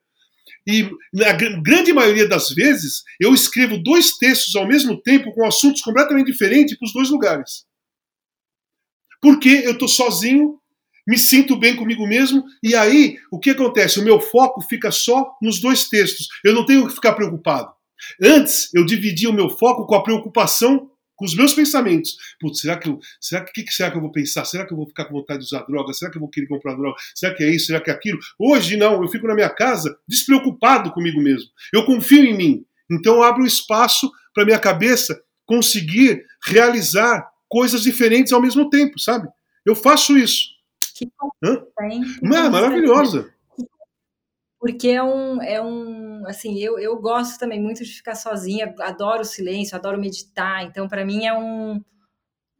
E 0.66 0.88
na 1.12 1.32
grande 1.32 1.92
maioria 1.92 2.28
das 2.28 2.50
vezes 2.50 3.02
eu 3.20 3.34
escrevo 3.34 3.76
dois 3.76 4.16
textos 4.16 4.54
ao 4.54 4.66
mesmo 4.66 5.00
tempo 5.00 5.32
com 5.32 5.44
assuntos 5.44 5.82
completamente 5.82 6.30
diferentes 6.30 6.78
para 6.78 6.86
os 6.86 6.92
dois 6.92 7.10
lugares. 7.10 7.64
Porque 9.20 9.48
eu 9.48 9.72
estou 9.72 9.88
sozinho 9.88 10.60
me 11.06 11.18
sinto 11.18 11.56
bem 11.56 11.74
comigo 11.76 12.06
mesmo, 12.06 12.44
e 12.62 12.74
aí 12.74 13.16
o 13.30 13.38
que 13.38 13.50
acontece? 13.50 14.00
O 14.00 14.04
meu 14.04 14.20
foco 14.20 14.60
fica 14.60 14.90
só 14.90 15.32
nos 15.42 15.60
dois 15.60 15.88
textos. 15.88 16.28
Eu 16.44 16.54
não 16.54 16.64
tenho 16.64 16.86
que 16.86 16.94
ficar 16.94 17.12
preocupado. 17.14 17.72
Antes, 18.22 18.72
eu 18.74 18.84
dividia 18.84 19.30
o 19.30 19.32
meu 19.32 19.48
foco 19.50 19.86
com 19.86 19.94
a 19.94 20.02
preocupação 20.02 20.90
com 21.22 21.26
os 21.26 21.36
meus 21.36 21.54
pensamentos. 21.54 22.16
Putz, 22.40 22.60
será 22.60 22.76
que 22.76 22.88
eu. 22.88 22.98
Será 23.20 23.44
que, 23.44 23.62
que, 23.62 23.72
será 23.72 23.90
que 23.90 23.96
eu 23.96 24.00
vou 24.00 24.10
pensar? 24.10 24.44
Será 24.44 24.66
que 24.66 24.72
eu 24.72 24.76
vou 24.76 24.88
ficar 24.88 25.04
com 25.04 25.14
vontade 25.14 25.40
de 25.40 25.44
usar 25.44 25.62
droga? 25.62 25.92
Será 25.92 26.10
que 26.10 26.16
eu 26.16 26.20
vou 26.20 26.28
querer 26.28 26.48
comprar 26.48 26.74
droga? 26.74 26.96
Será 27.14 27.32
que 27.32 27.44
é 27.44 27.50
isso? 27.50 27.66
Será 27.66 27.80
que 27.80 27.90
é 27.90 27.92
aquilo? 27.92 28.18
Hoje 28.38 28.76
não, 28.76 29.00
eu 29.00 29.08
fico 29.08 29.28
na 29.28 29.34
minha 29.34 29.48
casa 29.48 29.96
despreocupado 30.08 30.90
comigo 30.90 31.20
mesmo. 31.20 31.48
Eu 31.72 31.84
confio 31.84 32.24
em 32.24 32.36
mim. 32.36 32.64
Então 32.90 33.14
eu 33.14 33.22
abro 33.22 33.46
espaço 33.46 34.10
para 34.34 34.44
minha 34.44 34.58
cabeça 34.58 35.22
conseguir 35.46 36.24
realizar 36.44 37.24
coisas 37.48 37.82
diferentes 37.82 38.32
ao 38.32 38.42
mesmo 38.42 38.68
tempo, 38.68 38.98
sabe? 38.98 39.28
Eu 39.64 39.76
faço 39.76 40.18
isso. 40.18 40.51
Que 41.02 41.10
Hã? 41.42 41.66
maravilhosa. 42.50 43.34
Porque 44.58 44.88
é 44.88 45.02
um, 45.02 45.42
é 45.42 45.60
um, 45.60 46.24
assim, 46.26 46.56
eu, 46.60 46.78
eu 46.78 46.96
gosto 47.00 47.36
também 47.36 47.60
muito 47.60 47.84
de 47.84 47.90
ficar 47.92 48.14
sozinha, 48.14 48.72
adoro 48.78 49.22
o 49.22 49.24
silêncio, 49.24 49.76
adoro 49.76 50.00
meditar, 50.00 50.64
então 50.64 50.86
para 50.86 51.04
mim 51.04 51.26
é 51.26 51.36
um, 51.36 51.82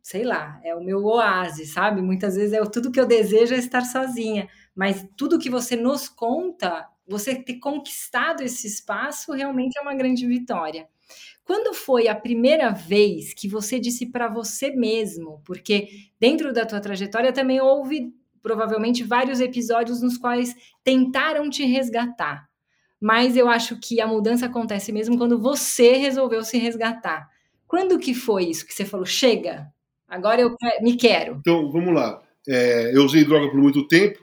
sei 0.02 0.24
lá, 0.24 0.60
é 0.64 0.74
o 0.74 0.82
meu 0.82 1.04
oásis, 1.04 1.72
sabe? 1.72 2.02
Muitas 2.02 2.34
vezes 2.34 2.52
é 2.52 2.64
tudo 2.64 2.90
que 2.90 2.98
eu 2.98 3.06
desejo 3.06 3.54
é 3.54 3.58
estar 3.58 3.84
sozinha, 3.84 4.48
mas 4.74 5.06
tudo 5.16 5.38
que 5.38 5.48
você 5.48 5.76
nos 5.76 6.08
conta, 6.08 6.88
você 7.06 7.36
ter 7.36 7.60
conquistado 7.60 8.42
esse 8.42 8.66
espaço 8.66 9.32
realmente 9.32 9.78
é 9.78 9.80
uma 9.80 9.94
grande 9.94 10.26
vitória. 10.26 10.88
Quando 11.44 11.72
foi 11.72 12.08
a 12.08 12.14
primeira 12.16 12.70
vez 12.70 13.32
que 13.32 13.46
você 13.46 13.78
disse 13.78 14.06
para 14.06 14.28
você 14.28 14.70
mesmo, 14.70 15.40
porque 15.44 15.88
dentro 16.18 16.52
da 16.52 16.66
tua 16.66 16.80
trajetória 16.80 17.32
também 17.32 17.60
houve 17.60 18.12
provavelmente 18.42 19.04
vários 19.04 19.40
episódios 19.40 20.02
nos 20.02 20.18
quais 20.18 20.54
tentaram 20.82 21.48
te 21.48 21.64
resgatar. 21.64 22.48
Mas 23.00 23.36
eu 23.36 23.48
acho 23.48 23.78
que 23.80 24.00
a 24.00 24.06
mudança 24.06 24.46
acontece 24.46 24.92
mesmo 24.92 25.16
quando 25.16 25.38
você 25.38 25.92
resolveu 25.96 26.44
se 26.44 26.58
resgatar. 26.58 27.28
Quando 27.66 27.98
que 27.98 28.14
foi 28.14 28.44
isso 28.44 28.66
que 28.66 28.74
você 28.74 28.84
falou, 28.84 29.06
chega, 29.06 29.66
agora 30.08 30.40
eu 30.40 30.54
me 30.80 30.96
quero? 30.96 31.38
Então, 31.40 31.70
vamos 31.70 31.94
lá. 31.94 32.22
É, 32.46 32.94
eu 32.94 33.04
usei 33.04 33.24
droga 33.24 33.48
por 33.50 33.60
muito 33.60 33.86
tempo, 33.86 34.18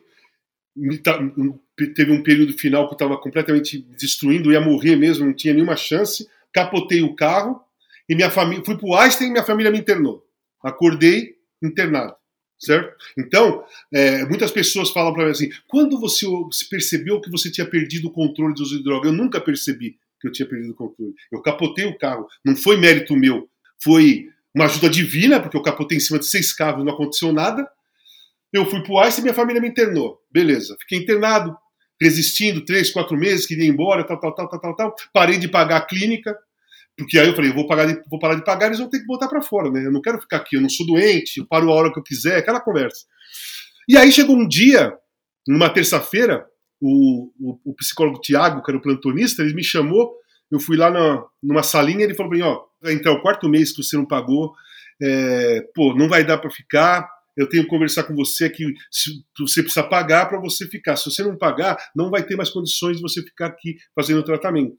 teve 1.96 2.12
um 2.12 2.22
período 2.22 2.54
final 2.54 2.88
que 2.88 2.94
eu 2.94 2.96
estava 2.96 3.18
completamente 3.18 3.80
destruindo, 3.98 4.52
ia 4.52 4.62
morrer 4.62 4.96
mesmo, 4.96 5.26
não 5.26 5.34
tinha 5.34 5.54
nenhuma 5.54 5.76
chance, 5.76 6.28
capotei 6.54 7.02
o 7.02 7.16
carro 7.16 7.62
e 8.08 8.16
minha 8.16 8.30
família. 8.30 8.64
Fui 8.64 8.78
pro 8.78 8.94
Einstein 8.96 9.30
e 9.30 9.32
minha 9.32 9.44
família 9.44 9.72
me 9.72 9.80
internou. 9.80 10.26
Acordei 10.62 11.36
internado. 11.62 12.16
Certo? 12.60 12.94
Então, 13.18 13.64
é, 13.94 14.26
muitas 14.26 14.52
pessoas 14.52 14.90
falam 14.90 15.14
para 15.14 15.26
mim 15.26 15.32
assim: 15.32 15.50
quando 15.68 15.98
você 16.00 16.26
percebeu 16.70 17.22
que 17.22 17.32
você 17.32 17.50
tinha 17.50 17.66
perdido 17.66 18.10
o 18.10 18.12
controle 18.12 18.54
do 18.54 18.62
uso 18.62 18.78
de 18.78 18.84
droga? 18.84 19.08
Eu 19.08 19.14
nunca 19.14 19.40
percebi 19.40 19.98
que 20.20 20.28
eu 20.28 20.32
tinha 20.32 20.48
perdido 20.48 20.72
o 20.72 20.76
controle. 20.76 21.14
Eu 21.32 21.42
capotei 21.42 21.86
o 21.86 21.98
carro. 21.98 22.28
Não 22.44 22.56
foi 22.56 22.76
mérito 22.76 23.16
meu. 23.16 23.50
Foi 23.82 24.28
uma 24.54 24.66
ajuda 24.66 24.90
divina, 24.90 25.40
porque 25.40 25.56
eu 25.56 25.62
capotei 25.62 25.98
em 25.98 26.02
cima 26.02 26.20
de 26.20 26.26
seis 26.26 26.52
carros 26.52 26.82
e 26.82 26.86
não 26.86 26.94
aconteceu 26.94 27.32
nada. 27.32 27.66
Eu 28.52 28.66
fui 28.66 28.84
pro 28.84 29.02
ICE 29.08 29.20
e 29.20 29.24
minha 29.24 29.34
família 29.34 29.62
me 29.62 29.70
internou. 29.70 30.20
Beleza. 30.30 30.76
Fiquei 30.82 30.98
internado, 30.98 31.56
resistindo 32.02 32.66
três, 32.66 32.92
quatro 32.92 33.16
meses, 33.16 33.46
queria 33.46 33.66
ir 33.66 33.70
embora, 33.70 34.04
tal, 34.04 34.20
tal, 34.20 34.34
tal, 34.34 34.50
tal, 34.50 34.60
tal, 34.60 34.76
tal. 34.76 34.96
Parei 35.14 35.38
de 35.38 35.48
pagar 35.48 35.78
a 35.78 35.82
clínica, 35.86 36.38
porque 37.00 37.18
aí 37.18 37.28
eu 37.28 37.36
falei, 37.36 37.50
eu 37.50 37.56
vou, 37.56 37.66
pagar 37.66 37.86
de, 37.86 38.02
vou 38.10 38.20
parar 38.20 38.36
de 38.36 38.44
pagar, 38.44 38.68
eles 38.68 38.80
vão 38.80 38.90
ter 38.90 39.00
que 39.00 39.06
botar 39.06 39.28
para 39.28 39.42
fora, 39.42 39.72
né? 39.72 39.86
Eu 39.86 39.92
não 39.92 40.02
quero 40.02 40.20
ficar 40.20 40.38
aqui, 40.38 40.56
eu 40.56 40.62
não 40.62 40.70
sou 40.70 40.86
doente, 40.86 41.38
eu 41.38 41.48
paro 41.48 41.72
a 41.72 41.74
hora 41.74 41.92
que 41.92 42.00
eu 42.00 42.04
quiser, 42.04 42.38
aquela 42.38 42.60
conversa. 42.60 43.06
E 43.88 43.98
aí 43.98 44.12
chegou 44.12 44.36
um 44.36 44.48
dia, 44.48 44.94
numa 45.48 45.70
terça-feira, 45.70 46.46
o, 46.82 47.32
o, 47.40 47.72
o, 47.72 47.76
psicólogo 47.76 48.22
Tiago, 48.22 48.62
que 48.62 48.70
era 48.70 48.78
o 48.78 48.82
plantonista, 48.82 49.42
ele 49.42 49.54
me 49.54 49.64
chamou, 49.64 50.14
eu 50.52 50.60
fui 50.60 50.78
lá 50.78 50.92
na, 50.92 51.24
numa 51.42 51.64
salinha, 51.64 52.04
ele 52.04 52.14
falou 52.14 52.30
para 52.30 52.38
mim, 52.38 52.44
ó, 52.44 52.62
vai 52.82 52.94
entrar 52.94 53.14
o 53.14 53.22
quarto 53.22 53.50
mês 53.50 53.72
que 53.72 53.82
você 53.82 53.98
não 53.98 54.06
pagou, 54.06 54.54
é, 55.02 55.62
pô, 55.74 55.96
não 55.96 56.08
vai 56.08 56.24
dar 56.24 56.38
para 56.38 56.52
ficar, 56.52 57.10
eu 57.40 57.48
tenho 57.48 57.64
que 57.64 57.70
conversar 57.70 58.04
com 58.04 58.14
você 58.14 58.50
que 58.50 58.66
você 59.40 59.64
precisa 59.64 59.84
pagar 59.84 60.28
para 60.28 60.38
você 60.42 60.68
ficar. 60.68 60.98
Se 60.98 61.10
você 61.10 61.24
não 61.24 61.38
pagar, 61.38 61.78
não 61.96 62.10
vai 62.10 62.22
ter 62.22 62.36
mais 62.36 62.50
condições 62.50 62.98
de 62.98 63.02
você 63.02 63.22
ficar 63.22 63.46
aqui 63.46 63.78
fazendo 63.96 64.20
o 64.20 64.24
tratamento. 64.24 64.76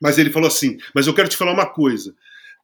Mas 0.00 0.18
ele 0.18 0.30
falou 0.30 0.48
assim: 0.48 0.78
Mas 0.94 1.06
eu 1.06 1.14
quero 1.14 1.28
te 1.28 1.36
falar 1.36 1.52
uma 1.52 1.66
coisa. 1.66 2.14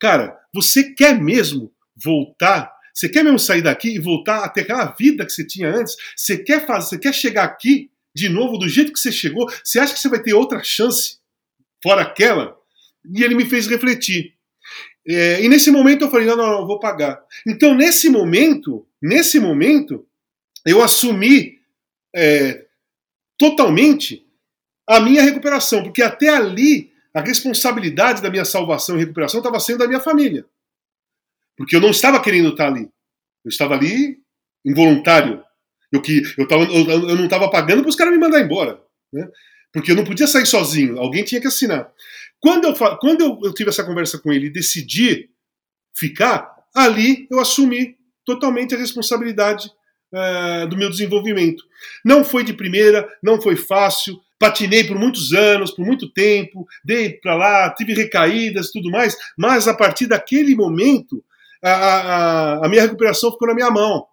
Cara, 0.01 0.39
você 0.53 0.93
quer 0.93 1.21
mesmo 1.21 1.73
voltar? 1.97 2.73
Você 2.93 3.09
quer 3.09 3.25
mesmo 3.25 3.39
sair 3.39 3.63
daqui 3.63 3.95
e 3.95 3.99
voltar 3.99 4.45
a 4.45 4.49
ter 4.49 4.63
aquela 4.63 4.87
vida 4.87 5.25
que 5.25 5.33
você 5.33 5.45
tinha 5.45 5.69
antes? 5.69 5.97
Você 6.17 6.39
quer 6.39 6.67
fazer, 6.67 6.89
você 6.89 6.99
quer 6.99 7.13
chegar 7.13 7.45
aqui 7.45 7.91
de 8.15 8.29
novo 8.29 8.57
do 8.57 8.69
jeito 8.69 8.93
que 8.93 9.01
você 9.01 9.11
chegou? 9.11 9.51
Você 9.63 9.81
acha 9.81 9.93
que 9.93 10.01
você 10.01 10.09
vai 10.09 10.23
ter 10.23 10.35
outra 10.35 10.63
chance 10.63 11.19
fora 11.83 12.03
aquela? 12.03 12.57
E 13.13 13.23
ele 13.23 13.35
me 13.35 13.45
fez 13.45 13.67
refletir. 13.67 14.35
É, 15.07 15.43
e 15.43 15.49
nesse 15.49 15.71
momento 15.71 16.05
eu 16.05 16.11
falei, 16.11 16.27
não, 16.27 16.37
não, 16.37 16.51
não, 16.51 16.67
vou 16.67 16.79
pagar. 16.79 17.21
Então, 17.47 17.75
nesse 17.75 18.09
momento, 18.09 18.87
nesse 19.03 19.39
momento, 19.39 20.07
eu 20.65 20.83
assumi 20.83 21.59
é, 22.15 22.65
totalmente 23.39 24.25
a 24.87 25.01
minha 25.01 25.23
recuperação, 25.23 25.83
porque 25.83 26.03
até 26.03 26.29
ali 26.29 26.94
a 27.15 27.21
responsabilidade 27.21 28.21
da 28.21 28.31
minha 28.31 28.45
salvação 28.45 28.97
e 28.97 29.01
recuperação 29.01 29.39
estava 29.39 29.61
sendo 29.61 29.79
da 29.79 29.87
minha 29.87 30.01
família. 30.01 30.45
Porque 31.57 31.77
eu 31.77 31.81
não 31.81 31.91
estava 31.91 32.21
querendo 32.21 32.49
estar 32.49 32.67
ali. 32.67 32.91
Eu 33.45 33.49
estava 33.49 33.75
ali 33.75 34.19
involuntário. 34.65 35.43
Eu, 35.93 36.03
que, 36.03 36.23
eu, 36.37 36.49
tava, 36.49 36.65
eu, 36.65 37.09
eu 37.09 37.17
não 37.17 37.25
estava 37.25 37.49
pagando 37.49 37.83
para 37.83 37.91
os 37.91 37.95
caras 37.95 38.13
me 38.13 38.19
mandar 38.19 38.41
embora. 38.41 38.83
Né? 39.13 39.29
Porque 39.73 39.93
eu 39.93 39.97
não 39.97 40.05
podia 40.05 40.27
sair 40.27 40.47
sozinho, 40.47 40.99
alguém 40.99 41.25
tinha 41.25 41.41
que 41.41 41.47
assinar. 41.47 41.93
Quando 42.41 42.67
eu, 42.67 42.75
quando 42.99 43.21
eu, 43.21 43.41
eu 43.45 43.55
tive 43.55 43.71
essa 43.71 43.85
conversa 43.85 44.19
com 44.19 44.33
ele 44.33 44.47
e 44.47 44.53
decidi 44.53 45.31
ficar, 45.97 46.53
ali 46.75 47.29
eu 47.31 47.39
assumi 47.39 47.97
totalmente 48.25 48.75
a 48.75 48.79
responsabilidade 48.79 49.71
uh, 50.13 50.67
do 50.69 50.77
meu 50.77 50.91
desenvolvimento. 50.91 51.63
Não 52.05 52.25
foi 52.25 52.43
de 52.43 52.53
primeira, 52.53 53.09
não 53.23 53.41
foi 53.41 53.57
fácil, 53.57 54.21
patinei 54.39 54.85
por 54.85 54.99
muitos 54.99 55.33
anos, 55.33 55.71
por 55.71 55.85
muito 55.85 56.11
tempo, 56.13 56.67
dei 56.85 57.11
para 57.11 57.35
lá, 57.35 57.71
tive 57.71 57.95
recaídas 57.95 58.69
e 58.69 58.73
tudo 58.73 58.91
mais, 58.91 59.17
mas 59.39 59.69
a 59.69 59.75
partir 59.75 60.07
daquele 60.07 60.55
momento, 60.55 61.23
a, 61.63 61.71
a, 61.71 62.67
a 62.67 62.69
minha 62.69 62.83
recuperação 62.83 63.33
ficou 63.33 63.49
na 63.49 63.55
minha 63.55 63.71
mão. 63.71 64.07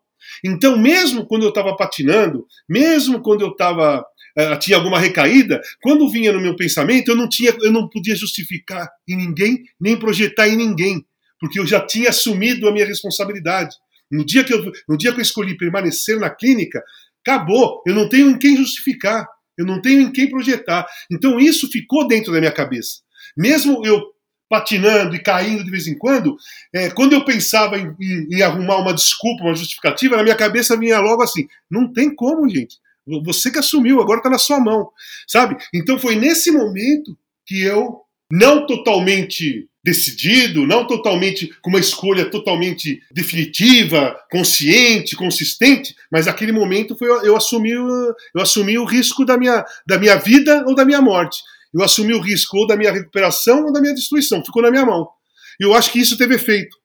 Então, 0.43 0.77
mesmo 0.77 1.25
quando 1.25 1.43
eu 1.43 1.49
estava 1.49 1.75
patinando, 1.75 2.45
mesmo 2.69 3.21
quando 3.21 3.41
eu 3.41 3.49
estava 3.49 3.99
uh, 3.99 4.59
tinha 4.59 4.77
alguma 4.77 4.99
recaída, 4.99 5.61
quando 5.81 6.09
vinha 6.09 6.31
no 6.31 6.39
meu 6.39 6.55
pensamento, 6.55 7.09
eu 7.09 7.15
não 7.15 7.27
tinha, 7.27 7.55
eu 7.61 7.71
não 7.71 7.89
podia 7.89 8.15
justificar 8.15 8.89
em 9.07 9.17
ninguém, 9.17 9.63
nem 9.79 9.97
projetar 9.97 10.47
em 10.47 10.55
ninguém, 10.55 11.05
porque 11.39 11.59
eu 11.59 11.65
já 11.65 11.79
tinha 11.85 12.09
assumido 12.09 12.67
a 12.67 12.71
minha 12.71 12.85
responsabilidade. 12.85 13.75
No 14.09 14.25
dia 14.25 14.43
que 14.43 14.53
eu, 14.53 14.71
no 14.87 14.97
dia 14.97 15.11
que 15.11 15.19
eu 15.19 15.23
escolhi 15.23 15.57
permanecer 15.57 16.19
na 16.19 16.29
clínica, 16.29 16.83
acabou. 17.25 17.81
Eu 17.85 17.95
não 17.95 18.09
tenho 18.09 18.29
em 18.29 18.37
quem 18.37 18.57
justificar, 18.57 19.27
eu 19.61 19.65
não 19.65 19.81
tenho 19.81 20.01
em 20.01 20.11
quem 20.11 20.29
projetar. 20.29 20.85
Então 21.09 21.39
isso 21.39 21.69
ficou 21.69 22.07
dentro 22.07 22.31
da 22.31 22.39
minha 22.39 22.51
cabeça. 22.51 22.99
Mesmo 23.35 23.85
eu 23.85 24.01
patinando 24.49 25.15
e 25.15 25.23
caindo 25.23 25.63
de 25.63 25.71
vez 25.71 25.87
em 25.87 25.97
quando, 25.97 26.35
é, 26.73 26.89
quando 26.89 27.13
eu 27.13 27.23
pensava 27.23 27.77
em, 27.77 27.95
em, 28.01 28.35
em, 28.35 28.41
arrumar 28.41 28.79
uma 28.79 28.93
desculpa, 28.93 29.45
uma 29.45 29.55
justificativa, 29.55 30.17
na 30.17 30.23
minha 30.23 30.35
cabeça 30.35 30.77
vinha 30.77 30.99
logo 30.99 31.23
assim: 31.23 31.47
não 31.69 31.91
tem 31.91 32.13
como, 32.13 32.49
gente. 32.49 32.77
Você 33.23 33.49
que 33.49 33.59
assumiu, 33.59 34.01
agora 34.01 34.19
está 34.19 34.29
na 34.29 34.37
sua 34.37 34.59
mão, 34.59 34.89
sabe? 35.27 35.57
Então 35.73 35.97
foi 35.97 36.15
nesse 36.15 36.51
momento 36.51 37.17
que 37.45 37.61
eu, 37.61 38.01
não 38.31 38.65
totalmente 38.65 39.67
decidido, 39.83 40.67
não 40.67 40.85
totalmente 40.85 41.47
com 41.61 41.69
uma 41.69 41.79
escolha 41.79 42.29
totalmente 42.29 43.01
definitiva, 43.11 44.15
consciente, 44.31 45.15
consistente, 45.15 45.95
mas 46.11 46.27
aquele 46.27 46.51
momento 46.51 46.95
foi 46.95 47.09
eu 47.27 47.35
assumi, 47.35 47.71
eu 47.71 48.41
assumi 48.41 48.77
o 48.77 48.85
risco 48.85 49.25
da 49.25 49.37
minha, 49.37 49.65
da 49.87 49.97
minha 49.97 50.17
vida 50.17 50.63
ou 50.67 50.75
da 50.75 50.85
minha 50.85 51.01
morte. 51.01 51.41
Eu 51.73 51.83
assumi 51.83 52.13
o 52.13 52.21
risco 52.21 52.57
ou 52.57 52.67
da 52.67 52.75
minha 52.75 52.91
recuperação 52.91 53.65
ou 53.65 53.73
da 53.73 53.79
minha 53.79 53.93
destruição. 53.93 54.43
Ficou 54.43 54.61
na 54.61 54.69
minha 54.69 54.85
mão. 54.85 55.07
E 55.59 55.63
eu 55.63 55.73
acho 55.73 55.91
que 55.91 55.99
isso 55.99 56.17
teve 56.17 56.35
efeito. 56.35 56.77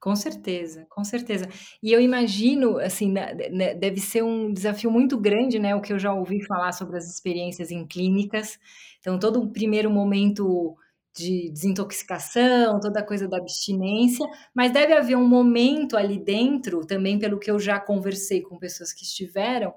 Com 0.00 0.14
certeza, 0.14 0.86
com 0.88 1.04
certeza. 1.04 1.48
E 1.82 1.92
eu 1.92 2.00
imagino, 2.00 2.78
assim, 2.78 3.10
né, 3.10 3.34
né, 3.50 3.74
deve 3.74 4.00
ser 4.00 4.22
um 4.22 4.52
desafio 4.52 4.90
muito 4.90 5.18
grande, 5.18 5.58
né, 5.58 5.74
o 5.74 5.80
que 5.80 5.92
eu 5.92 5.98
já 5.98 6.12
ouvi 6.12 6.44
falar 6.46 6.72
sobre 6.72 6.96
as 6.96 7.12
experiências 7.12 7.70
em 7.70 7.84
clínicas. 7.84 8.58
Então, 9.00 9.18
todo 9.18 9.40
o 9.40 9.50
primeiro 9.50 9.90
momento 9.90 10.76
de 11.18 11.50
desintoxicação, 11.50 12.80
toda 12.80 13.00
a 13.00 13.06
coisa 13.06 13.28
da 13.28 13.38
abstinência, 13.38 14.26
mas 14.54 14.72
deve 14.72 14.92
haver 14.94 15.16
um 15.16 15.28
momento 15.28 15.96
ali 15.96 16.18
dentro, 16.18 16.86
também 16.86 17.18
pelo 17.18 17.38
que 17.38 17.50
eu 17.50 17.58
já 17.58 17.78
conversei 17.80 18.40
com 18.40 18.58
pessoas 18.58 18.92
que 18.92 19.04
estiveram, 19.04 19.74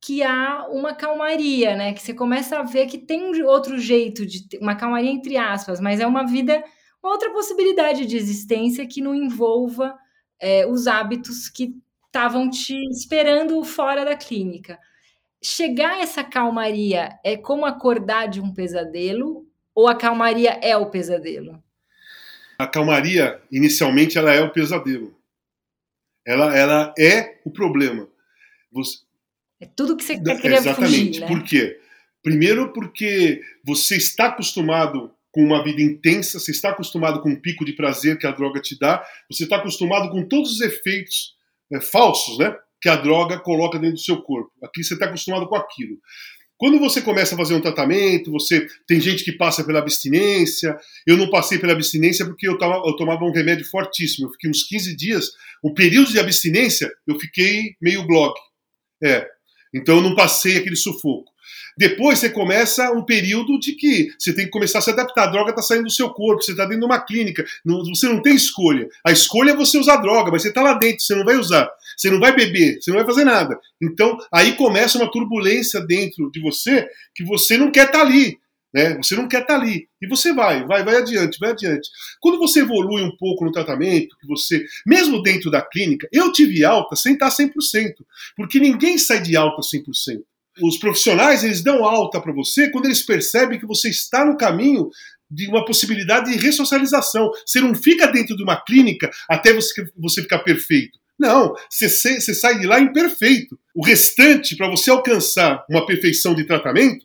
que 0.00 0.22
há 0.22 0.66
uma 0.70 0.94
calmaria, 0.94 1.76
né? 1.76 1.92
Que 1.92 2.02
você 2.02 2.14
começa 2.14 2.58
a 2.58 2.62
ver 2.62 2.86
que 2.86 2.98
tem 2.98 3.42
outro 3.42 3.78
jeito 3.78 4.24
de 4.24 4.46
uma 4.60 4.74
calmaria 4.76 5.10
entre 5.10 5.36
aspas, 5.36 5.80
mas 5.80 6.00
é 6.00 6.06
uma 6.06 6.26
vida 6.26 6.62
outra 7.02 7.30
possibilidade 7.32 8.06
de 8.06 8.16
existência 8.16 8.86
que 8.86 9.00
não 9.00 9.14
envolva 9.14 9.96
é, 10.40 10.66
os 10.66 10.86
hábitos 10.86 11.48
que 11.48 11.74
estavam 12.06 12.48
te 12.50 12.74
esperando 12.90 13.62
fora 13.64 14.04
da 14.04 14.16
clínica. 14.16 14.78
Chegar 15.42 15.92
a 15.92 16.00
essa 16.00 16.24
calmaria 16.24 17.18
é 17.24 17.36
como 17.36 17.64
acordar 17.64 18.28
de 18.28 18.40
um 18.40 18.52
pesadelo 18.52 19.47
ou 19.78 19.86
a 19.86 19.94
calmaria 19.94 20.58
é 20.60 20.76
o 20.76 20.90
pesadelo? 20.90 21.62
A 22.58 22.66
calmaria, 22.66 23.40
inicialmente, 23.48 24.18
ela 24.18 24.34
é 24.34 24.42
o 24.42 24.50
pesadelo. 24.50 25.16
Ela, 26.26 26.58
ela 26.58 26.94
é 26.98 27.38
o 27.44 27.50
problema. 27.52 28.08
Você... 28.72 28.98
É 29.60 29.66
tudo 29.66 29.96
que 29.96 30.02
você 30.02 30.20
quer 30.20 30.40
querer 30.40 30.56
Exatamente. 30.56 31.06
Fugir, 31.06 31.20
né? 31.20 31.26
Por 31.28 31.44
quê? 31.44 31.80
Primeiro 32.24 32.72
porque 32.72 33.40
você 33.64 33.96
está 33.96 34.26
acostumado 34.26 35.14
com 35.30 35.44
uma 35.44 35.62
vida 35.62 35.80
intensa, 35.80 36.40
você 36.40 36.50
está 36.50 36.70
acostumado 36.70 37.22
com 37.22 37.30
o 37.30 37.40
pico 37.40 37.64
de 37.64 37.72
prazer 37.72 38.18
que 38.18 38.26
a 38.26 38.32
droga 38.32 38.60
te 38.60 38.76
dá, 38.76 39.06
você 39.30 39.44
está 39.44 39.58
acostumado 39.58 40.10
com 40.10 40.26
todos 40.26 40.54
os 40.54 40.60
efeitos 40.60 41.36
é, 41.72 41.80
falsos, 41.80 42.36
né? 42.36 42.52
Que 42.82 42.88
a 42.88 42.96
droga 42.96 43.38
coloca 43.38 43.78
dentro 43.78 43.94
do 43.94 44.02
seu 44.02 44.20
corpo. 44.22 44.50
Aqui 44.60 44.82
você 44.82 44.94
está 44.94 45.06
acostumado 45.06 45.46
com 45.46 45.54
aquilo. 45.54 46.00
Quando 46.58 46.80
você 46.80 47.00
começa 47.00 47.36
a 47.36 47.38
fazer 47.38 47.54
um 47.54 47.60
tratamento, 47.60 48.32
você 48.32 48.66
tem 48.86 49.00
gente 49.00 49.22
que 49.22 49.30
passa 49.30 49.62
pela 49.62 49.78
abstinência. 49.78 50.76
Eu 51.06 51.16
não 51.16 51.30
passei 51.30 51.56
pela 51.56 51.72
abstinência 51.72 52.26
porque 52.26 52.48
eu, 52.48 52.58
tava, 52.58 52.82
eu 52.84 52.96
tomava 52.96 53.24
um 53.24 53.30
remédio 53.30 53.64
fortíssimo. 53.64 54.26
Eu 54.26 54.32
fiquei 54.32 54.50
uns 54.50 54.64
15 54.64 54.96
dias. 54.96 55.30
O 55.62 55.72
período 55.72 56.10
de 56.10 56.18
abstinência, 56.18 56.92
eu 57.06 57.18
fiquei 57.18 57.76
meio 57.80 58.04
blog. 58.04 58.34
É. 59.02 59.24
Então 59.72 59.96
eu 59.98 60.02
não 60.02 60.16
passei 60.16 60.56
aquele 60.56 60.74
sufoco. 60.74 61.30
Depois 61.76 62.18
você 62.18 62.30
começa 62.30 62.90
um 62.90 63.04
período 63.04 63.58
de 63.58 63.72
que 63.72 64.08
você 64.18 64.34
tem 64.34 64.46
que 64.46 64.50
começar 64.50 64.78
a 64.78 64.82
se 64.82 64.90
adaptar. 64.90 65.24
A 65.24 65.30
droga 65.30 65.50
está 65.50 65.62
saindo 65.62 65.84
do 65.84 65.90
seu 65.90 66.10
corpo, 66.10 66.42
você 66.42 66.52
está 66.52 66.64
dentro 66.64 66.80
de 66.80 66.86
uma 66.86 67.00
clínica, 67.00 67.44
não, 67.64 67.84
você 67.84 68.08
não 68.08 68.20
tem 68.20 68.34
escolha. 68.34 68.88
A 69.04 69.12
escolha 69.12 69.52
é 69.52 69.56
você 69.56 69.78
usar 69.78 69.96
droga, 69.96 70.30
mas 70.30 70.42
você 70.42 70.48
está 70.48 70.62
lá 70.62 70.74
dentro, 70.74 71.02
você 71.02 71.14
não 71.14 71.24
vai 71.24 71.36
usar, 71.36 71.70
você 71.96 72.10
não 72.10 72.18
vai 72.18 72.34
beber, 72.34 72.80
você 72.80 72.90
não 72.90 72.98
vai 72.98 73.06
fazer 73.06 73.24
nada. 73.24 73.58
Então 73.80 74.18
aí 74.32 74.56
começa 74.56 74.98
uma 74.98 75.10
turbulência 75.10 75.80
dentro 75.80 76.30
de 76.30 76.40
você 76.40 76.88
que 77.14 77.24
você 77.24 77.56
não 77.56 77.70
quer 77.70 77.86
estar 77.86 78.00
tá 78.00 78.04
ali. 78.04 78.38
Né? 78.72 78.96
Você 78.96 79.16
não 79.16 79.26
quer 79.26 79.42
estar 79.42 79.54
tá 79.54 79.60
ali. 79.60 79.88
E 80.00 80.06
você 80.06 80.32
vai, 80.32 80.66
vai, 80.66 80.84
vai 80.84 80.96
adiante, 80.96 81.38
vai 81.38 81.50
adiante. 81.50 81.88
Quando 82.20 82.38
você 82.38 82.60
evolui 82.60 83.02
um 83.02 83.16
pouco 83.16 83.44
no 83.44 83.52
tratamento, 83.52 84.16
que 84.20 84.26
você, 84.26 84.64
mesmo 84.86 85.22
dentro 85.22 85.50
da 85.50 85.62
clínica, 85.62 86.08
eu 86.12 86.30
tive 86.32 86.64
alta 86.64 86.94
sem 86.94 87.14
estar 87.14 87.28
100%, 87.28 87.50
porque 88.36 88.58
ninguém 88.58 88.98
sai 88.98 89.22
de 89.22 89.36
alta 89.36 89.62
100%. 89.62 90.20
Os 90.62 90.78
profissionais, 90.78 91.44
eles 91.44 91.62
dão 91.62 91.84
alta 91.84 92.20
para 92.20 92.32
você 92.32 92.70
quando 92.70 92.86
eles 92.86 93.02
percebem 93.02 93.58
que 93.58 93.66
você 93.66 93.88
está 93.88 94.24
no 94.24 94.36
caminho 94.36 94.90
de 95.30 95.46
uma 95.48 95.64
possibilidade 95.64 96.32
de 96.32 96.38
ressocialização. 96.38 97.30
Você 97.46 97.60
não 97.60 97.74
fica 97.74 98.06
dentro 98.06 98.36
de 98.36 98.42
uma 98.42 98.60
clínica 98.60 99.10
até 99.28 99.52
você, 99.52 99.86
você 99.96 100.22
ficar 100.22 100.40
perfeito. 100.40 100.98
Não, 101.18 101.54
você, 101.68 101.88
você 101.88 102.34
sai 102.34 102.58
de 102.58 102.66
lá 102.66 102.80
imperfeito. 102.80 103.58
O 103.74 103.84
restante, 103.84 104.56
para 104.56 104.70
você 104.70 104.90
alcançar 104.90 105.64
uma 105.68 105.84
perfeição 105.84 106.34
de 106.34 106.44
tratamento, 106.44 107.04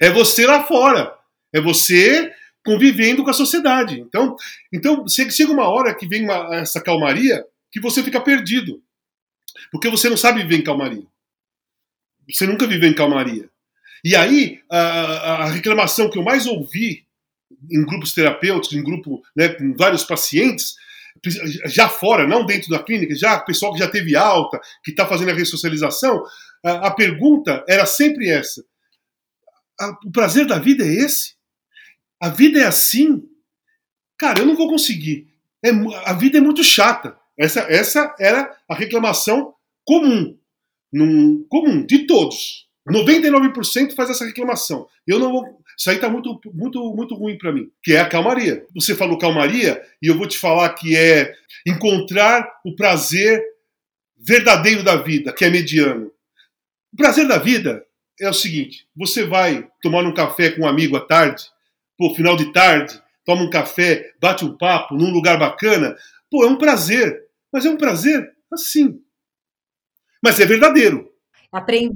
é 0.00 0.10
você 0.10 0.46
lá 0.46 0.64
fora. 0.64 1.12
É 1.52 1.60
você 1.60 2.30
convivendo 2.64 3.24
com 3.24 3.30
a 3.30 3.34
sociedade. 3.34 4.00
Então, 4.00 4.36
então 4.72 5.04
chega 5.08 5.52
uma 5.52 5.68
hora 5.68 5.94
que 5.94 6.06
vem 6.06 6.24
uma, 6.24 6.56
essa 6.56 6.80
calmaria 6.80 7.44
que 7.70 7.80
você 7.80 8.02
fica 8.02 8.20
perdido. 8.20 8.82
Porque 9.70 9.88
você 9.88 10.08
não 10.08 10.16
sabe 10.16 10.42
viver 10.42 10.58
em 10.58 10.64
calmaria. 10.64 11.06
Você 12.28 12.46
nunca 12.46 12.66
viveu 12.66 12.88
em 12.88 12.94
calmaria. 12.94 13.48
E 14.04 14.16
aí, 14.16 14.60
a, 14.70 15.44
a 15.44 15.50
reclamação 15.50 16.10
que 16.10 16.18
eu 16.18 16.22
mais 16.22 16.46
ouvi 16.46 17.06
em 17.70 17.84
grupos 17.84 18.12
terapêuticos, 18.12 18.76
em 18.76 18.82
grupo 18.82 19.22
né, 19.36 19.48
com 19.50 19.74
vários 19.76 20.04
pacientes, 20.04 20.74
já 21.66 21.88
fora, 21.88 22.26
não 22.26 22.44
dentro 22.44 22.70
da 22.70 22.82
clínica, 22.82 23.14
já 23.14 23.38
pessoal 23.38 23.72
que 23.72 23.78
já 23.78 23.88
teve 23.88 24.16
alta, 24.16 24.60
que 24.82 24.90
está 24.90 25.06
fazendo 25.06 25.30
a 25.30 25.34
ressocialização, 25.34 26.24
a, 26.64 26.88
a, 26.88 26.90
pergunta 26.90 27.64
era 27.68 27.86
sempre 27.86 28.28
essa: 28.28 28.64
a, 29.80 29.90
o 30.04 30.10
prazer 30.10 30.46
da 30.46 30.58
vida 30.58 30.84
é 30.84 30.92
esse? 30.92 31.34
A 32.20 32.28
vida 32.28 32.60
é 32.60 32.64
assim? 32.64 33.22
Cara, 34.18 34.40
eu 34.40 34.46
não 34.46 34.56
vou 34.56 34.68
conseguir. 34.68 35.28
É, 35.64 35.70
a 36.04 36.12
vida 36.14 36.38
é 36.38 36.40
muito 36.40 36.64
chata. 36.64 37.16
Essa, 37.38 37.60
essa 37.62 38.14
era 38.18 38.56
a 38.68 38.74
reclamação 38.74 39.54
comum, 39.84 40.38
num, 40.92 41.44
comum 41.48 41.84
de 41.84 42.06
todos. 42.06 42.66
99% 42.88 43.94
faz 43.94 44.10
essa 44.10 44.24
reclamação. 44.24 44.86
Eu 45.06 45.18
não 45.18 45.32
vou. 45.32 45.62
Isso 45.78 45.88
aí 45.88 45.96
está 45.96 46.08
muito, 46.08 46.40
muito, 46.52 46.94
muito 46.94 47.14
ruim 47.14 47.38
para 47.38 47.52
mim, 47.52 47.70
que 47.82 47.94
é 47.94 48.00
a 48.00 48.08
calmaria. 48.08 48.66
Você 48.74 48.94
falou 48.94 49.18
calmaria 49.18 49.82
e 50.02 50.08
eu 50.08 50.18
vou 50.18 50.26
te 50.26 50.36
falar 50.36 50.68
que 50.74 50.96
é 50.96 51.32
encontrar 51.66 52.48
o 52.64 52.74
prazer 52.74 53.42
verdadeiro 54.18 54.82
da 54.82 54.96
vida, 54.96 55.32
que 55.32 55.44
é 55.44 55.50
mediano. 55.50 56.10
O 56.92 56.96
prazer 56.96 57.26
da 57.26 57.38
vida 57.38 57.84
é 58.20 58.28
o 58.28 58.34
seguinte: 58.34 58.86
você 58.94 59.24
vai 59.24 59.68
tomar 59.80 60.04
um 60.04 60.14
café 60.14 60.50
com 60.50 60.62
um 60.62 60.68
amigo 60.68 60.96
à 60.96 61.00
tarde, 61.00 61.44
pô, 61.96 62.14
final 62.14 62.36
de 62.36 62.52
tarde, 62.52 63.00
toma 63.24 63.42
um 63.42 63.50
café, 63.50 64.12
bate 64.20 64.44
um 64.44 64.56
papo 64.56 64.94
num 64.94 65.10
lugar 65.10 65.38
bacana, 65.38 65.96
pô, 66.30 66.44
é 66.44 66.48
um 66.48 66.58
prazer. 66.58 67.22
Mas 67.52 67.66
é 67.66 67.70
um 67.70 67.76
prazer 67.76 68.30
assim. 68.52 69.00
Mas 70.22 70.38
é 70.38 70.46
verdadeiro. 70.46 71.10
Aprender 71.50 71.92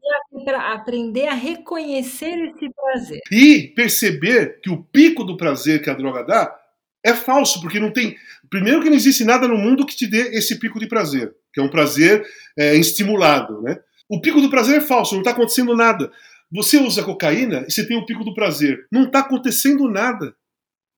a, 0.55 0.75
aprender 0.75 1.29
a 1.29 1.35
reconhecer 1.35 2.35
esse 2.51 2.69
prazer. 2.75 3.21
E 3.31 3.73
perceber 3.75 4.61
que 4.61 4.69
o 4.69 4.83
pico 4.83 5.25
do 5.25 5.37
prazer 5.37 5.81
que 5.83 5.89
a 5.89 5.95
droga 5.95 6.23
dá 6.25 6.55
é 7.03 7.15
falso, 7.15 7.61
porque 7.61 7.79
não 7.79 7.93
tem. 7.93 8.17
Primeiro, 8.51 8.83
que 8.83 8.91
não 8.91 8.97
existe 8.97 9.25
nada 9.25 9.47
no 9.47 9.57
mundo 9.57 9.87
que 9.87 9.97
te 9.97 10.07
dê 10.07 10.37
esse 10.37 10.59
pico 10.59 10.79
de 10.79 10.89
prazer, 10.89 11.33
que 11.55 11.61
é 11.61 11.63
um 11.63 11.71
prazer 11.71 12.27
é, 12.59 12.75
estimulado. 12.75 13.63
Né? 13.63 13.79
O 14.09 14.21
pico 14.21 14.41
do 14.41 14.51
prazer 14.51 14.79
é 14.79 14.81
falso, 14.81 15.15
não 15.15 15.23
está 15.23 15.31
acontecendo 15.31 15.75
nada. 15.75 16.11
Você 16.51 16.79
usa 16.79 17.03
cocaína 17.03 17.65
e 17.67 17.73
você 17.73 17.87
tem 17.87 17.97
o 17.97 18.05
pico 18.05 18.25
do 18.25 18.35
prazer. 18.35 18.87
Não 18.91 19.05
está 19.05 19.21
acontecendo 19.21 19.89
nada 19.89 20.35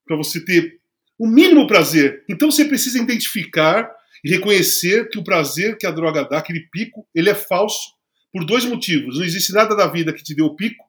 para 0.07 0.17
você 0.17 0.45
ter 0.45 0.81
o 1.19 1.27
mínimo 1.27 1.67
prazer. 1.67 2.25
Então 2.29 2.51
você 2.51 2.65
precisa 2.65 2.99
identificar 2.99 3.91
e 4.25 4.31
reconhecer 4.31 5.09
que 5.09 5.19
o 5.19 5.25
prazer 5.25 5.77
que 5.77 5.87
a 5.87 5.91
droga 5.91 6.25
dá, 6.25 6.39
aquele 6.39 6.69
pico, 6.71 7.07
ele 7.15 7.31
é 7.31 7.35
falso 7.35 7.93
por 8.33 8.45
dois 8.45 8.65
motivos. 8.65 9.19
Não 9.19 9.25
existe 9.25 9.53
nada 9.53 9.75
da 9.75 9.87
vida 9.87 10.13
que 10.13 10.23
te 10.23 10.35
dê 10.35 10.43
o 10.43 10.55
pico 10.55 10.85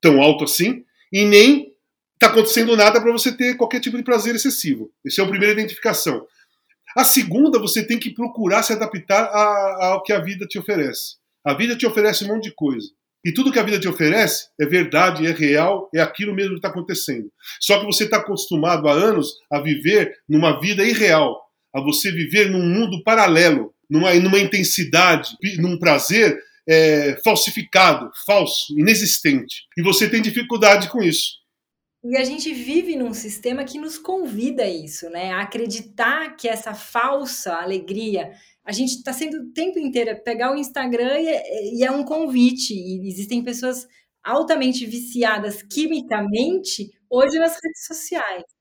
tão 0.00 0.20
alto 0.20 0.44
assim, 0.44 0.84
e 1.12 1.24
nem 1.24 1.72
está 2.14 2.28
acontecendo 2.28 2.76
nada 2.76 3.00
para 3.00 3.12
você 3.12 3.34
ter 3.36 3.56
qualquer 3.56 3.80
tipo 3.80 3.96
de 3.96 4.02
prazer 4.02 4.34
excessivo. 4.34 4.90
Essa 5.04 5.22
é 5.22 5.24
a 5.24 5.28
primeira 5.28 5.52
identificação. 5.52 6.26
A 6.96 7.04
segunda, 7.04 7.58
você 7.58 7.86
tem 7.86 7.98
que 7.98 8.14
procurar 8.14 8.62
se 8.62 8.72
adaptar 8.72 9.28
ao 9.80 10.02
que 10.02 10.12
a 10.12 10.18
vida 10.18 10.46
te 10.46 10.58
oferece. 10.58 11.16
A 11.44 11.54
vida 11.54 11.76
te 11.76 11.86
oferece 11.86 12.24
um 12.24 12.28
monte 12.28 12.44
de 12.44 12.54
coisa. 12.54 12.88
E 13.24 13.32
tudo 13.32 13.52
que 13.52 13.58
a 13.58 13.62
vida 13.62 13.78
te 13.78 13.88
oferece 13.88 14.48
é 14.58 14.64
verdade, 14.64 15.26
é 15.26 15.30
real, 15.30 15.90
é 15.94 16.00
aquilo 16.00 16.34
mesmo 16.34 16.52
que 16.52 16.58
está 16.58 16.68
acontecendo. 16.68 17.30
Só 17.60 17.78
que 17.80 17.84
você 17.84 18.04
está 18.04 18.18
acostumado 18.18 18.88
há 18.88 18.92
anos 18.92 19.34
a 19.50 19.60
viver 19.60 20.16
numa 20.28 20.60
vida 20.60 20.84
irreal, 20.84 21.45
a 21.76 21.80
você 21.82 22.10
viver 22.10 22.50
num 22.50 22.64
mundo 22.64 23.02
paralelo, 23.04 23.74
numa, 23.88 24.14
numa 24.14 24.38
intensidade, 24.38 25.36
num 25.58 25.78
prazer 25.78 26.38
é, 26.66 27.20
falsificado, 27.22 28.10
falso, 28.24 28.74
inexistente. 28.78 29.64
E 29.76 29.82
você 29.82 30.08
tem 30.08 30.22
dificuldade 30.22 30.88
com 30.88 31.02
isso. 31.02 31.36
E 32.02 32.16
a 32.16 32.24
gente 32.24 32.52
vive 32.54 32.96
num 32.96 33.12
sistema 33.12 33.64
que 33.64 33.78
nos 33.78 33.98
convida 33.98 34.62
a 34.62 34.70
isso, 34.70 35.10
né? 35.10 35.32
A 35.32 35.42
acreditar 35.42 36.36
que 36.36 36.48
essa 36.48 36.72
falsa 36.72 37.54
alegria. 37.56 38.30
A 38.64 38.72
gente 38.72 38.92
está 38.92 39.12
sendo 39.12 39.38
o 39.38 39.52
tempo 39.52 39.78
inteiro 39.78 40.16
pegar 40.24 40.52
o 40.52 40.56
Instagram 40.56 41.18
e, 41.20 41.28
é, 41.28 41.74
e 41.74 41.84
é 41.84 41.90
um 41.90 42.04
convite. 42.04 42.72
E 42.72 43.06
existem 43.06 43.42
pessoas 43.44 43.86
altamente 44.24 44.86
viciadas 44.86 45.62
quimicamente 45.62 46.90
hoje 47.10 47.38
nas 47.38 47.52
redes 47.62 47.86
sociais. 47.86 48.55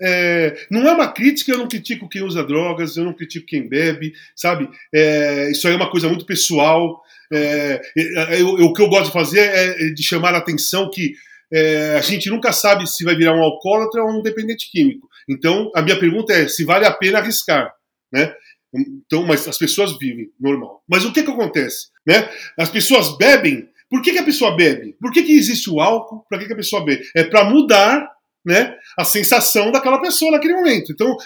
É, 0.00 0.66
não 0.70 0.86
é 0.86 0.92
uma 0.92 1.10
crítica, 1.10 1.52
eu 1.52 1.58
não 1.58 1.68
critico 1.68 2.08
quem 2.08 2.22
usa 2.22 2.44
drogas, 2.44 2.96
eu 2.96 3.04
não 3.04 3.14
critico 3.14 3.46
quem 3.46 3.68
bebe, 3.68 4.12
sabe? 4.34 4.68
É, 4.94 5.50
isso 5.50 5.66
aí 5.66 5.74
é 5.74 5.76
uma 5.76 5.90
coisa 5.90 6.08
muito 6.08 6.26
pessoal. 6.26 7.02
É, 7.32 7.80
eu, 7.96 8.58
eu, 8.58 8.66
o 8.66 8.72
que 8.72 8.82
eu 8.82 8.88
gosto 8.88 9.06
de 9.06 9.12
fazer 9.12 9.40
é, 9.40 9.86
é 9.86 9.90
de 9.90 10.02
chamar 10.02 10.34
a 10.34 10.38
atenção 10.38 10.90
que 10.90 11.14
é, 11.52 11.96
a 11.96 12.00
gente 12.00 12.28
nunca 12.28 12.52
sabe 12.52 12.86
se 12.86 13.04
vai 13.04 13.16
virar 13.16 13.34
um 13.34 13.42
alcoólatra 13.42 14.02
ou 14.02 14.18
um 14.18 14.22
dependente 14.22 14.70
químico. 14.70 15.08
Então, 15.28 15.70
a 15.74 15.82
minha 15.82 15.98
pergunta 15.98 16.32
é 16.32 16.48
se 16.48 16.64
vale 16.64 16.86
a 16.86 16.92
pena 16.92 17.18
arriscar, 17.18 17.72
né? 18.12 18.34
Então, 18.74 19.24
mas 19.24 19.46
as 19.48 19.56
pessoas 19.56 19.96
vivem 19.98 20.30
normal. 20.38 20.82
Mas 20.88 21.04
o 21.04 21.12
que 21.12 21.22
que 21.22 21.30
acontece, 21.30 21.88
né? 22.06 22.28
As 22.58 22.68
pessoas 22.68 23.16
bebem. 23.16 23.68
Por 23.88 24.02
que, 24.02 24.12
que 24.12 24.18
a 24.18 24.24
pessoa 24.24 24.56
bebe? 24.56 24.96
Por 25.00 25.12
que, 25.12 25.22
que 25.22 25.32
existe 25.32 25.70
o 25.70 25.80
álcool? 25.80 26.24
Para 26.28 26.38
que, 26.38 26.46
que 26.46 26.52
a 26.52 26.56
pessoa 26.56 26.84
bebe? 26.84 27.04
É 27.14 27.22
para 27.22 27.44
mudar 27.44 28.15
né, 28.46 28.76
a 28.96 29.04
sensação 29.04 29.72
daquela 29.72 30.00
pessoa 30.00 30.30
naquele 30.30 30.54
momento. 30.54 30.92
Então, 30.92 31.16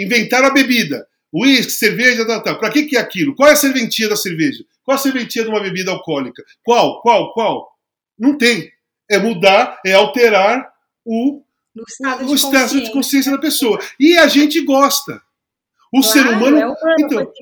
inventar 0.00 0.44
a 0.44 0.50
bebida. 0.50 1.04
Uísque, 1.34 1.72
cerveja, 1.72 2.24
tá, 2.24 2.40
tá. 2.40 2.54
para 2.54 2.70
que, 2.70 2.84
que 2.84 2.96
é 2.96 3.00
aquilo? 3.00 3.34
Qual 3.34 3.48
é 3.48 3.52
a 3.52 3.56
serventia 3.56 4.08
da 4.08 4.16
cerveja? 4.16 4.64
Qual 4.84 4.94
a 4.94 4.98
serventia 4.98 5.42
de 5.42 5.50
uma 5.50 5.60
bebida 5.60 5.90
alcoólica? 5.90 6.42
Qual, 6.62 7.02
qual, 7.02 7.34
qual? 7.34 7.68
Não 8.18 8.38
tem. 8.38 8.70
É 9.10 9.18
mudar, 9.18 9.80
é 9.84 9.92
alterar 9.92 10.70
o, 11.04 11.42
estado, 11.86 12.24
o, 12.24 12.30
o 12.30 12.34
estado 12.34 12.80
de 12.80 12.92
consciência 12.92 13.32
da 13.32 13.38
pessoa. 13.38 13.78
E 13.98 14.16
a 14.16 14.28
gente 14.28 14.60
gosta. 14.62 15.20
O 15.92 16.00
claro, 16.00 16.12
ser 16.12 16.26
humano. 16.28 16.58
É 16.58 16.66
humano 16.66 16.76
então, 17.00 17.32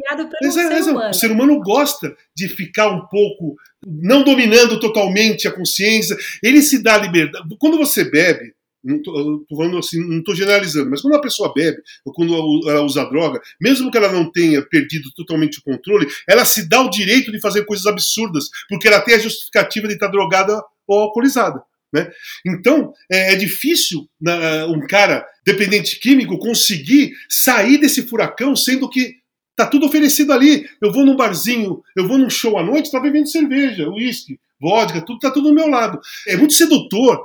é, 0.42 0.50
ser 0.50 0.90
humano. 0.90 1.10
O 1.10 1.14
ser 1.14 1.30
humano 1.30 1.60
gosta 1.60 2.16
de 2.34 2.48
ficar 2.48 2.88
um 2.88 3.06
pouco, 3.06 3.56
não 3.86 4.24
dominando 4.24 4.80
totalmente 4.80 5.46
a 5.46 5.52
consciência. 5.52 6.16
Ele 6.42 6.62
se 6.62 6.82
dá 6.82 6.96
liberdade. 6.96 7.44
Quando 7.58 7.76
você 7.76 8.04
bebe, 8.04 8.56
não 8.86 9.44
falando 9.50 9.78
assim, 9.78 10.00
não 10.08 10.18
estou 10.18 10.34
generalizando, 10.34 10.88
mas 10.88 11.02
quando 11.02 11.14
uma 11.14 11.20
pessoa 11.20 11.52
bebe, 11.52 11.78
ou 12.04 12.12
quando 12.12 12.32
ela 12.68 12.82
usa 12.82 13.04
droga, 13.04 13.40
mesmo 13.60 13.90
que 13.90 13.98
ela 13.98 14.12
não 14.12 14.30
tenha 14.30 14.62
perdido 14.62 15.10
totalmente 15.16 15.58
o 15.58 15.62
controle, 15.62 16.06
ela 16.28 16.44
se 16.44 16.68
dá 16.68 16.80
o 16.80 16.90
direito 16.90 17.32
de 17.32 17.40
fazer 17.40 17.64
coisas 17.64 17.86
absurdas, 17.86 18.44
porque 18.68 18.86
ela 18.86 19.00
tem 19.00 19.14
a 19.14 19.18
justificativa 19.18 19.88
de 19.88 19.94
estar 19.94 20.08
drogada 20.08 20.62
ou 20.86 21.00
alcoolizada. 21.00 21.60
Né? 21.92 22.10
Então, 22.44 22.92
é, 23.10 23.32
é 23.32 23.36
difícil 23.36 24.08
né, 24.20 24.64
um 24.66 24.86
cara 24.86 25.26
dependente 25.44 25.98
químico 25.98 26.38
conseguir 26.38 27.12
sair 27.28 27.78
desse 27.78 28.02
furacão, 28.06 28.54
sendo 28.54 28.88
que 28.88 29.14
tá 29.56 29.66
tudo 29.66 29.86
oferecido 29.86 30.32
ali. 30.32 30.68
Eu 30.80 30.92
vou 30.92 31.04
num 31.04 31.16
barzinho, 31.16 31.82
eu 31.96 32.06
vou 32.06 32.18
num 32.18 32.30
show 32.30 32.58
à 32.58 32.62
noite, 32.62 32.90
tá 32.90 33.00
bebendo 33.00 33.28
cerveja, 33.28 33.88
uísque, 33.88 34.38
vodka, 34.60 35.00
tudo 35.00 35.18
tá 35.18 35.30
tudo 35.30 35.48
do 35.48 35.54
meu 35.54 35.68
lado. 35.68 35.98
É 36.26 36.36
muito 36.36 36.54
sedutor 36.54 37.20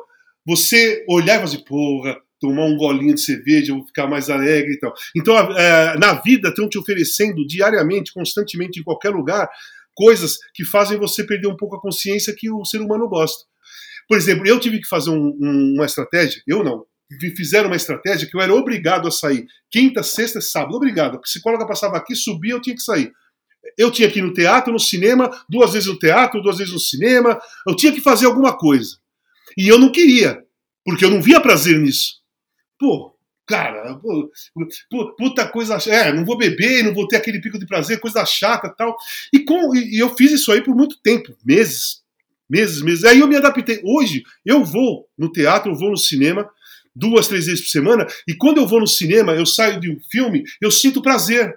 você 0.46 1.06
olhar 1.08 1.36
e 1.36 1.38
falar 1.38 1.44
assim, 1.44 1.64
porra, 1.64 2.18
tomar 2.40 2.66
um 2.66 2.76
golinho 2.76 3.14
de 3.14 3.22
cerveja, 3.22 3.72
eu 3.72 3.78
vou 3.78 3.88
ficar 3.88 4.08
mais 4.08 4.30
alegre 4.30 4.74
e 4.74 4.80
tal. 4.80 4.94
Então, 5.16 5.38
é, 5.38 5.98
na 5.98 6.14
vida, 6.14 6.50
estão 6.50 6.68
te 6.68 6.78
oferecendo 6.78 7.46
diariamente, 7.46 8.12
constantemente, 8.12 8.80
em 8.80 8.84
qualquer 8.84 9.10
lugar, 9.10 9.48
coisas 9.94 10.38
que 10.54 10.66
fazem 10.66 10.98
você 10.98 11.24
perder 11.24 11.48
um 11.48 11.56
pouco 11.56 11.76
a 11.76 11.82
consciência 11.82 12.34
que 12.36 12.50
o 12.50 12.66
ser 12.66 12.82
humano 12.82 13.08
gosta. 13.08 13.46
Por 14.08 14.18
exemplo, 14.18 14.48
eu 14.48 14.60
tive 14.60 14.80
que 14.82 14.88
fazer 14.88 15.12
um, 15.12 15.38
um, 15.40 15.74
uma 15.76 15.86
estratégia, 15.86 16.42
eu 16.48 16.64
não, 16.64 16.86
fizeram 17.36 17.68
uma 17.68 17.76
estratégia 17.76 18.28
que 18.28 18.36
eu 18.36 18.42
era 18.42 18.54
obrigado 18.54 19.08
a 19.08 19.12
sair. 19.12 19.46
Quinta, 19.70 20.02
sexta 20.02 20.42
sábado, 20.42 20.76
obrigado. 20.76 21.16
A 21.16 21.22
psicóloga 21.22 21.68
passava 21.68 21.98
aqui, 21.98 22.16
subia, 22.16 22.54
eu 22.54 22.62
tinha 22.62 22.76
que 22.76 22.82
sair. 22.82 23.12
Eu 23.78 23.92
tinha 23.92 24.10
que 24.10 24.20
ir 24.20 24.22
no 24.24 24.34
teatro, 24.34 24.74
no 24.74 24.80
cinema, 24.80 25.30
duas 25.48 25.74
vezes 25.74 25.88
no 25.88 26.00
teatro, 26.00 26.42
duas 26.42 26.58
vezes 26.58 26.74
no 26.74 26.80
cinema. 26.80 27.40
Eu 27.68 27.76
tinha 27.76 27.92
que 27.92 28.02
fazer 28.02 28.26
alguma 28.26 28.58
coisa. 28.58 28.98
E 29.58 29.68
eu 29.68 29.78
não 29.80 29.92
queria, 29.92 30.44
porque 30.86 31.06
eu 31.06 31.10
não 31.10 31.22
via 31.22 31.40
prazer 31.40 31.80
nisso. 31.80 32.22
Pô, 32.80 33.16
cara, 33.48 34.00
pô, 34.90 35.16
puta 35.16 35.48
coisa. 35.48 35.78
É, 35.90 36.14
não 36.14 36.26
vou 36.26 36.38
beber, 36.38 36.84
não 36.84 36.94
vou 36.94 37.08
ter 37.08 37.18
aquele 37.18 37.42
pico 37.42 37.60
de 37.60 37.68
prazer, 37.68 38.00
coisa 38.00 38.26
chata 38.26 38.74
tal. 38.76 38.96
E, 39.34 39.40
com, 39.40 39.76
e 39.76 40.00
eu 40.00 40.16
fiz 40.16 40.32
isso 40.32 40.52
aí 40.52 40.62
por 40.64 40.76
muito 40.76 41.00
tempo 41.02 41.36
meses, 41.46 42.02
meses, 42.50 42.82
meses. 42.82 43.04
Aí 43.04 43.20
eu 43.20 43.28
me 43.28 43.36
adaptei. 43.36 43.82
Hoje, 43.84 44.24
eu 44.46 44.64
vou 44.64 45.08
no 45.18 45.32
teatro, 45.32 45.72
eu 45.72 45.78
vou 45.78 45.92
no 45.92 45.98
cinema, 45.98 46.50
duas, 46.96 47.28
três 47.28 47.46
vezes 47.46 47.62
por 47.62 47.70
semana, 47.70 48.08
e 48.28 48.34
quando 48.36 48.58
eu 48.58 48.68
vou 48.68 48.80
no 48.80 48.88
cinema, 48.88 49.34
eu 49.34 49.46
saio 49.46 49.80
de 49.80 49.90
um 49.90 50.00
filme, 50.10 50.44
eu 50.62 50.72
sinto 50.72 51.02
prazer. 51.02 51.56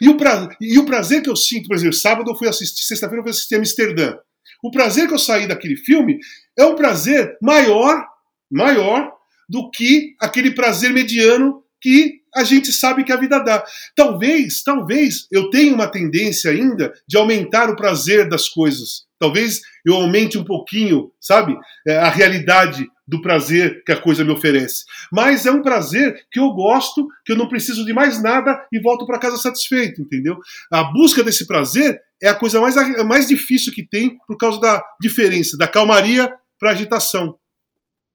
E 0.00 0.08
o, 0.08 0.16
pra... 0.16 0.48
e 0.60 0.78
o 0.78 0.86
prazer 0.86 1.22
que 1.22 1.28
eu 1.28 1.36
sinto, 1.36 1.68
por 1.68 1.76
exemplo, 1.76 1.94
sábado 1.94 2.30
eu 2.30 2.36
fui 2.36 2.48
assistir, 2.48 2.84
sexta-feira 2.84 3.20
eu 3.20 3.24
fui 3.24 3.30
assistir 3.30 3.56
Amsterdã. 3.56 4.16
O 4.62 4.70
prazer 4.70 5.08
que 5.08 5.14
eu 5.14 5.18
saí 5.18 5.46
daquele 5.46 5.76
filme 5.76 6.18
é 6.58 6.64
um 6.64 6.76
prazer 6.76 7.36
maior, 7.40 8.06
maior 8.50 9.12
do 9.48 9.70
que 9.70 10.14
aquele 10.20 10.52
prazer 10.52 10.92
mediano 10.92 11.62
que 11.80 12.22
a 12.34 12.44
gente 12.44 12.72
sabe 12.72 13.04
que 13.04 13.12
a 13.12 13.16
vida 13.16 13.38
dá. 13.40 13.64
Talvez, 13.94 14.62
talvez 14.62 15.26
eu 15.30 15.50
tenha 15.50 15.74
uma 15.74 15.88
tendência 15.88 16.50
ainda 16.50 16.92
de 17.06 17.18
aumentar 17.18 17.68
o 17.68 17.76
prazer 17.76 18.28
das 18.28 18.48
coisas. 18.48 19.04
Talvez 19.22 19.60
eu 19.86 19.94
aumente 19.94 20.36
um 20.36 20.42
pouquinho, 20.42 21.12
sabe, 21.20 21.56
é, 21.86 21.96
a 21.96 22.08
realidade 22.08 22.84
do 23.06 23.22
prazer 23.22 23.84
que 23.84 23.92
a 23.92 24.00
coisa 24.00 24.24
me 24.24 24.32
oferece. 24.32 24.82
Mas 25.12 25.46
é 25.46 25.52
um 25.52 25.62
prazer 25.62 26.26
que 26.28 26.40
eu 26.40 26.50
gosto, 26.50 27.06
que 27.24 27.30
eu 27.30 27.36
não 27.36 27.46
preciso 27.46 27.84
de 27.84 27.92
mais 27.92 28.20
nada 28.20 28.66
e 28.72 28.80
volto 28.80 29.06
para 29.06 29.20
casa 29.20 29.36
satisfeito, 29.36 30.02
entendeu? 30.02 30.40
A 30.72 30.82
busca 30.82 31.22
desse 31.22 31.46
prazer 31.46 32.02
é 32.20 32.30
a 32.30 32.34
coisa 32.34 32.60
mais, 32.60 32.74
mais 33.04 33.28
difícil 33.28 33.72
que 33.72 33.86
tem 33.86 34.18
por 34.26 34.36
causa 34.36 34.58
da 34.58 34.82
diferença, 35.00 35.56
da 35.56 35.68
calmaria 35.68 36.28
para 36.58 36.72
agitação. 36.72 37.38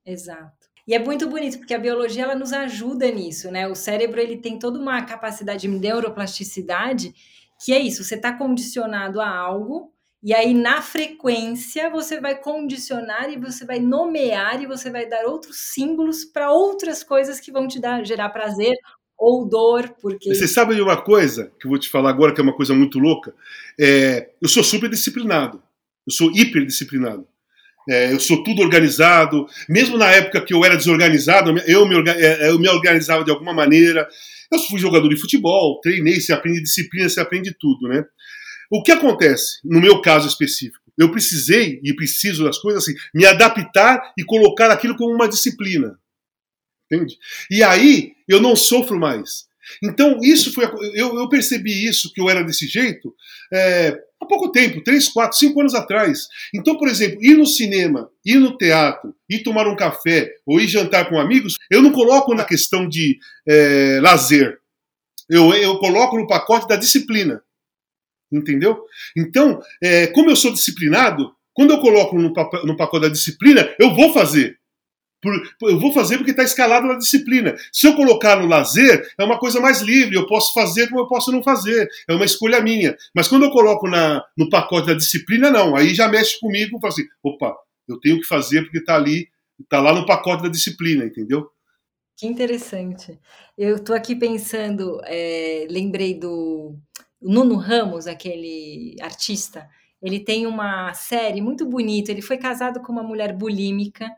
Exato. 0.06 0.68
E 0.86 0.94
é 0.94 1.00
muito 1.00 1.30
bonito, 1.30 1.58
porque 1.58 1.74
a 1.74 1.80
biologia 1.80 2.24
ela 2.24 2.36
nos 2.36 2.52
ajuda 2.52 3.10
nisso, 3.10 3.50
né? 3.50 3.66
O 3.66 3.76
cérebro 3.76 4.20
ele 4.20 4.36
tem 4.36 4.60
toda 4.60 4.78
uma 4.78 5.02
capacidade 5.04 5.62
de 5.62 5.68
neuroplasticidade, 5.70 7.14
que 7.64 7.72
é 7.72 7.80
isso, 7.80 8.04
você 8.04 8.16
está 8.16 8.34
condicionado 8.34 9.22
a 9.22 9.30
algo, 9.30 9.94
e 10.28 10.34
aí 10.34 10.54
na 10.54 10.82
frequência 10.82 11.90
você 11.90 12.20
vai 12.20 12.38
condicionar 12.38 13.32
e 13.32 13.38
você 13.38 13.64
vai 13.66 13.80
nomear 13.80 14.62
e 14.62 14.66
você 14.66 14.92
vai 14.92 15.08
dar 15.08 15.26
outros 15.26 15.56
símbolos 15.74 16.26
para 16.26 16.52
outras 16.52 17.02
coisas 17.02 17.40
que 17.40 17.50
vão 17.50 17.66
te 17.66 17.80
dar, 17.80 18.06
gerar 18.06 18.28
prazer 18.28 18.74
ou 19.18 19.48
dor, 19.48 19.96
porque. 20.02 20.36
Você 20.36 20.46
sabe 20.46 20.76
de 20.76 20.82
uma 20.82 21.02
coisa 21.02 21.50
que 21.58 21.66
eu 21.66 21.70
vou 21.70 21.80
te 21.80 21.88
falar 21.88 22.10
agora, 22.10 22.34
que 22.34 22.42
é 22.42 22.44
uma 22.44 22.58
coisa 22.58 22.74
muito 22.74 23.00
louca? 23.00 23.34
É, 23.80 24.32
eu 24.42 24.50
sou 24.50 24.66
super 24.66 24.90
disciplinado. 24.90 25.64
Eu 26.06 26.12
sou 26.12 26.30
hiper 26.30 26.66
disciplinado. 26.66 27.26
É, 27.90 28.12
eu 28.12 28.20
sou 28.20 28.44
tudo 28.44 28.62
organizado. 28.62 29.48
Mesmo 29.70 29.98
na 29.98 30.12
época 30.12 30.42
que 30.42 30.54
eu 30.54 30.66
era 30.66 30.76
desorganizado, 30.76 31.58
eu 31.66 31.88
me, 31.88 31.96
é, 32.10 32.50
eu 32.50 32.60
me 32.60 32.68
organizava 32.68 33.24
de 33.24 33.32
alguma 33.32 33.54
maneira. 33.54 34.06
Eu 34.52 34.60
fui 34.60 34.78
jogador 34.78 35.08
de 35.08 35.16
futebol, 35.16 35.80
treinei, 35.80 36.20
você 36.20 36.34
aprende 36.34 36.64
disciplina, 36.64 37.08
você 37.08 37.22
aprende 37.22 37.56
tudo, 37.58 37.88
né? 37.88 38.04
O 38.70 38.84
que 38.84 38.92
acontece, 38.92 39.60
no 39.64 39.80
meu 39.80 40.02
caso 40.02 40.28
específico? 40.28 40.86
Eu 40.98 41.12
precisei 41.12 41.80
e 41.84 41.96
preciso 41.96 42.44
das 42.44 42.58
coisas 42.58 42.84
assim, 42.84 42.96
me 43.14 43.26
adaptar 43.26 44.14
e 44.18 44.24
colocar 44.24 44.72
aquilo 44.72 44.96
como 44.96 45.14
uma 45.14 45.28
disciplina. 45.28 45.98
Entende? 46.90 47.18
E 47.52 47.62
aí 47.62 48.14
eu 48.28 48.42
não 48.42 48.56
sofro 48.56 49.00
mais. 49.00 49.48
Então, 49.84 50.20
isso 50.24 50.54
foi. 50.54 50.66
Eu, 50.94 51.18
eu 51.18 51.30
percebi 51.30 51.86
isso, 51.86 52.12
que 52.14 52.22
eu 52.22 52.30
era 52.30 52.44
desse 52.44 52.66
jeito, 52.68 53.14
é, 53.54 54.00
há 54.22 54.26
pouco 54.26 54.52
tempo 54.52 54.82
3, 54.82 55.10
4, 55.10 55.38
5 55.38 55.60
anos 55.60 55.76
atrás. 55.76 56.28
Então, 56.54 56.78
por 56.78 56.88
exemplo, 56.88 57.18
ir 57.22 57.36
no 57.36 57.46
cinema, 57.46 58.10
ir 58.26 58.38
no 58.38 58.58
teatro, 58.58 59.14
ir 59.30 59.44
tomar 59.44 59.68
um 59.68 59.76
café 59.76 60.32
ou 60.46 60.60
ir 60.60 60.68
jantar 60.68 61.10
com 61.10 61.20
amigos, 61.20 61.56
eu 61.70 61.82
não 61.82 61.92
coloco 61.92 62.34
na 62.34 62.46
questão 62.46 62.88
de 62.88 63.20
é, 63.48 64.00
lazer. 64.02 64.58
Eu, 65.30 65.54
eu 65.54 65.78
coloco 65.80 66.18
no 66.18 66.28
pacote 66.28 66.68
da 66.68 66.78
disciplina. 66.78 67.42
Entendeu? 68.32 68.84
Então, 69.16 69.62
é, 69.82 70.08
como 70.08 70.30
eu 70.30 70.36
sou 70.36 70.52
disciplinado, 70.52 71.34
quando 71.54 71.72
eu 71.72 71.80
coloco 71.80 72.16
no, 72.16 72.34
no 72.66 72.78
pacote 72.78 73.08
da 73.08 73.10
disciplina, 73.12 73.68
eu 73.80 73.96
vou 73.96 74.14
fazer. 74.14 74.58
Por, 75.22 75.34
eu 75.64 75.80
vou 75.80 75.92
fazer 75.92 76.18
porque 76.18 76.32
está 76.32 76.44
escalado 76.44 76.86
na 76.86 76.98
disciplina. 76.98 77.56
Se 77.74 77.88
eu 77.88 77.96
colocar 77.96 78.40
no 78.40 78.48
lazer, 78.48 79.08
é 79.18 79.24
uma 79.24 79.40
coisa 79.40 79.60
mais 79.60 79.82
livre. 79.82 80.16
Eu 80.16 80.28
posso 80.28 80.54
fazer 80.54 80.88
como 80.88 81.02
eu 81.02 81.08
posso 81.08 81.32
não 81.32 81.42
fazer. 81.42 81.88
É 82.08 82.14
uma 82.14 82.26
escolha 82.26 82.62
minha. 82.62 82.96
Mas 83.16 83.28
quando 83.28 83.46
eu 83.46 83.52
coloco 83.52 83.88
na, 83.88 84.24
no 84.38 84.50
pacote 84.50 84.88
da 84.88 84.94
disciplina, 84.94 85.50
não. 85.50 85.76
Aí 85.76 85.96
já 85.96 86.08
mexe 86.08 86.40
comigo 86.40 86.80
fala 86.80 86.94
assim: 86.94 87.06
opa, 87.24 87.56
eu 87.88 88.00
tenho 88.00 88.20
que 88.20 88.28
fazer 88.28 88.62
porque 88.64 88.78
está 88.78 88.96
ali, 88.96 89.28
está 89.60 89.80
lá 89.82 89.94
no 89.94 90.06
pacote 90.06 90.44
da 90.44 90.50
disciplina, 90.50 91.06
entendeu? 91.06 91.50
Que 92.16 92.28
interessante. 92.28 93.20
Eu 93.58 93.78
estou 93.78 93.96
aqui 93.96 94.16
pensando, 94.16 95.00
é, 95.06 95.68
lembrei 95.70 96.20
do 96.20 96.76
Nuno 97.22 97.56
Ramos, 97.56 98.08
aquele 98.08 98.96
artista. 99.02 99.70
Ele 100.02 100.20
tem 100.20 100.46
uma 100.46 100.94
série 100.94 101.42
muito 101.42 101.66
bonita. 101.66 102.12
Ele 102.12 102.22
foi 102.22 102.38
casado 102.38 102.82
com 102.82 102.92
uma 102.92 103.04
mulher 103.04 103.34
bulímica 103.36 104.10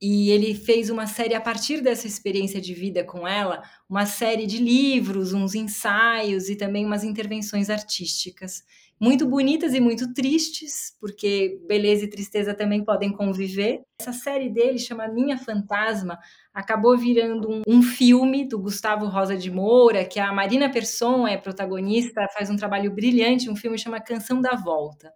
e 0.00 0.30
ele 0.30 0.54
fez 0.54 0.90
uma 0.90 1.06
série 1.06 1.34
a 1.34 1.40
partir 1.40 1.80
dessa 1.80 2.06
experiência 2.06 2.60
de 2.60 2.74
vida 2.74 3.02
com 3.04 3.26
ela, 3.26 3.62
uma 3.88 4.04
série 4.04 4.46
de 4.46 4.58
livros, 4.58 5.32
uns 5.32 5.54
ensaios 5.54 6.48
e 6.50 6.56
também 6.56 6.84
umas 6.84 7.04
intervenções 7.04 7.70
artísticas. 7.70 8.62
Muito 9.00 9.26
bonitas 9.26 9.74
e 9.74 9.80
muito 9.80 10.14
tristes, 10.14 10.96
porque 11.00 11.60
beleza 11.66 12.04
e 12.04 12.10
tristeza 12.10 12.54
também 12.54 12.84
podem 12.84 13.12
conviver. 13.12 13.82
Essa 14.00 14.12
série 14.12 14.48
dele, 14.48 14.78
chama 14.78 15.08
Minha 15.08 15.36
Fantasma, 15.36 16.18
acabou 16.52 16.96
virando 16.96 17.50
um, 17.50 17.62
um, 17.66 17.82
filme 17.82 18.46
do 18.46 18.58
Gustavo 18.58 19.06
Rosa 19.06 19.36
de 19.36 19.50
Moura, 19.50 20.04
que 20.04 20.20
a 20.20 20.32
Marina 20.32 20.70
Persson 20.70 21.26
é 21.26 21.36
protagonista, 21.36 22.26
faz 22.32 22.48
um 22.48 22.56
trabalho 22.56 22.94
brilhante, 22.94 23.50
um 23.50 23.56
filme 23.56 23.76
chama 23.76 24.00
Canção 24.00 24.40
da 24.40 24.54
Volta. 24.54 25.12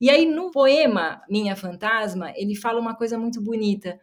E 0.00 0.10
aí, 0.10 0.26
no 0.26 0.50
poema 0.50 1.22
Minha 1.28 1.56
Fantasma, 1.56 2.32
ele 2.36 2.54
fala 2.54 2.80
uma 2.80 2.94
coisa 2.94 3.16
muito 3.18 3.42
bonita 3.42 3.98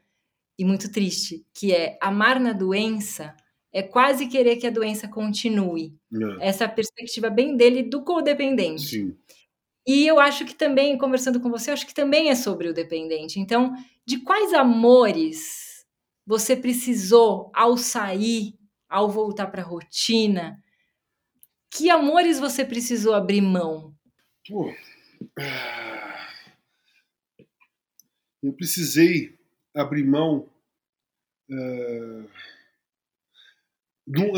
e 0.58 0.66
muito 0.66 0.92
triste, 0.92 1.46
que 1.54 1.74
é 1.74 1.98
amar 2.02 2.40
na 2.40 2.54
doença 2.54 3.36
é 3.74 3.82
quase 3.82 4.28
querer 4.28 4.58
que 4.58 4.68
a 4.68 4.72
doença 4.72 5.08
continue. 5.08 5.96
É. 6.40 6.50
Essa 6.50 6.68
perspectiva 6.68 7.30
bem 7.30 7.56
dele 7.56 7.84
do 7.84 8.04
codependente. 8.04 8.82
Sim. 8.82 9.18
E 9.88 10.06
eu 10.06 10.20
acho 10.20 10.46
que 10.46 10.54
também, 10.54 10.98
conversando 10.98 11.40
com 11.40 11.50
você, 11.50 11.72
acho 11.72 11.88
que 11.88 11.94
também 11.94 12.30
é 12.30 12.36
sobre 12.36 12.68
o 12.68 12.74
dependente. 12.74 13.40
Então, 13.40 13.74
de 14.06 14.20
quais 14.20 14.54
amores 14.54 15.86
você 16.26 16.56
precisou 16.56 17.52
ao 17.54 17.78
sair, 17.78 18.54
ao 18.88 19.10
voltar 19.10 19.48
para 19.48 19.62
a 19.62 19.66
rotina? 19.66 20.62
Que 21.72 21.90
amores 21.90 22.40
você 22.40 22.64
precisou 22.64 23.14
abrir 23.14 23.42
mão? 23.42 23.96
Pô, 24.48 24.72
eu 28.44 28.54
precisei 28.54 29.38
abrir 29.74 30.04
mão. 30.04 30.50
Uh, 31.50 32.30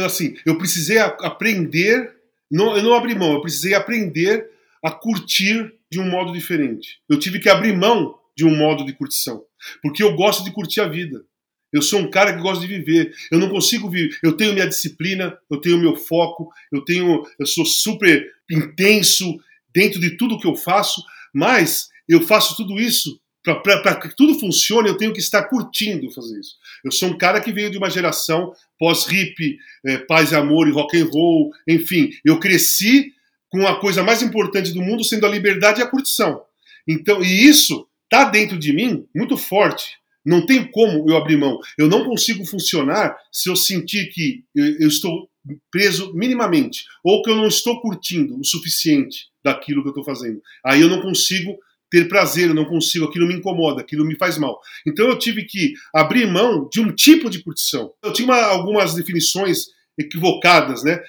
assim, 0.05 0.35
eu 0.45 0.57
precisei 0.57 0.97
aprender. 0.97 2.13
Não, 2.49 2.75
eu 2.75 2.83
não 2.83 2.93
abri 2.93 3.15
mão, 3.15 3.33
eu 3.33 3.41
precisei 3.41 3.73
aprender 3.73 4.49
a 4.83 4.91
curtir 4.91 5.73
de 5.91 5.99
um 5.99 6.09
modo 6.09 6.33
diferente. 6.33 6.99
Eu 7.09 7.17
tive 7.17 7.39
que 7.39 7.49
abrir 7.49 7.75
mão 7.75 8.15
de 8.35 8.45
um 8.45 8.55
modo 8.55 8.85
de 8.85 8.93
curtição, 8.93 9.43
porque 9.81 10.03
eu 10.03 10.15
gosto 10.15 10.43
de 10.43 10.51
curtir 10.51 10.81
a 10.81 10.87
vida. 10.87 11.23
Eu 11.71 11.81
sou 11.81 11.99
um 11.99 12.09
cara 12.09 12.35
que 12.35 12.41
gosta 12.41 12.65
de 12.65 12.67
viver. 12.67 13.11
Eu 13.31 13.39
não 13.39 13.49
consigo 13.49 13.89
viver. 13.89 14.15
Eu 14.21 14.37
tenho 14.37 14.53
minha 14.53 14.67
disciplina, 14.67 15.35
eu 15.49 15.59
tenho 15.59 15.79
meu 15.79 15.95
foco, 15.95 16.51
eu 16.71 16.85
tenho, 16.85 17.23
eu 17.39 17.47
sou 17.47 17.65
super 17.65 18.31
intenso 18.49 19.39
dentro 19.73 19.99
de 19.99 20.15
tudo 20.15 20.37
que 20.37 20.45
eu 20.45 20.55
faço, 20.55 21.01
mas 21.33 21.89
eu 22.07 22.21
faço 22.21 22.55
tudo 22.55 22.79
isso 22.79 23.19
para 23.43 23.95
que 23.95 24.15
tudo 24.15 24.39
funcione, 24.39 24.87
eu 24.87 24.97
tenho 24.97 25.13
que 25.13 25.19
estar 25.19 25.43
curtindo 25.43 26.09
fazer 26.11 26.39
isso. 26.39 26.55
Eu 26.83 26.91
sou 26.91 27.09
um 27.09 27.17
cara 27.17 27.41
que 27.41 27.51
veio 27.51 27.69
de 27.69 27.77
uma 27.77 27.89
geração 27.89 28.53
pós-hip, 28.79 29.57
é, 29.85 29.97
paz 29.97 30.31
e 30.31 30.35
amor 30.35 30.67
e 30.67 30.71
rock 30.71 30.97
and 30.97 31.09
roll, 31.11 31.51
enfim, 31.67 32.09
eu 32.23 32.39
cresci 32.39 33.11
com 33.49 33.67
a 33.67 33.79
coisa 33.79 34.01
mais 34.01 34.21
importante 34.21 34.71
do 34.71 34.81
mundo 34.81 35.03
sendo 35.03 35.25
a 35.25 35.29
liberdade 35.29 35.79
e 35.79 35.83
a 35.83 35.87
curtição. 35.87 36.41
Então, 36.87 37.21
e 37.23 37.45
isso 37.47 37.87
tá 38.09 38.25
dentro 38.25 38.57
de 38.57 38.73
mim 38.73 39.05
muito 39.15 39.37
forte. 39.37 39.97
Não 40.25 40.45
tem 40.45 40.69
como 40.71 41.09
eu 41.09 41.17
abrir 41.17 41.37
mão. 41.37 41.59
Eu 41.77 41.87
não 41.87 42.05
consigo 42.05 42.45
funcionar 42.45 43.15
se 43.31 43.49
eu 43.49 43.55
sentir 43.55 44.09
que 44.09 44.43
eu 44.55 44.87
estou 44.87 45.29
preso 45.69 46.13
minimamente 46.13 46.85
ou 47.03 47.21
que 47.21 47.29
eu 47.29 47.35
não 47.35 47.47
estou 47.47 47.81
curtindo 47.81 48.39
o 48.39 48.45
suficiente 48.45 49.27
daquilo 49.43 49.81
que 49.81 49.89
eu 49.89 49.91
estou 49.91 50.05
fazendo. 50.05 50.41
Aí 50.65 50.81
eu 50.81 50.89
não 50.89 51.01
consigo 51.01 51.57
ter 51.93 52.07
prazer, 52.07 52.47
eu 52.47 52.55
não 52.55 52.65
consigo, 52.65 53.05
aquilo 53.05 53.27
me 53.27 53.35
incomoda, 53.35 53.81
aquilo 53.81 54.03
me 54.03 54.17
faz 54.17 54.35
mal. 54.35 54.59
Então 54.83 55.07
eu 55.07 55.15
tive 55.15 55.45
que 55.45 55.73
abrir 55.93 56.25
mão 56.25 56.67
de 56.67 56.81
um 56.81 56.91
tipo 56.91 57.29
de 57.29 57.43
curtição. 57.43 57.93
Eu 58.01 58.11
tinha 58.11 58.27
uma, 58.27 58.41
algumas 58.41 58.95
definições 58.95 59.67
equivocadas, 59.95 60.83
né? 60.83 60.99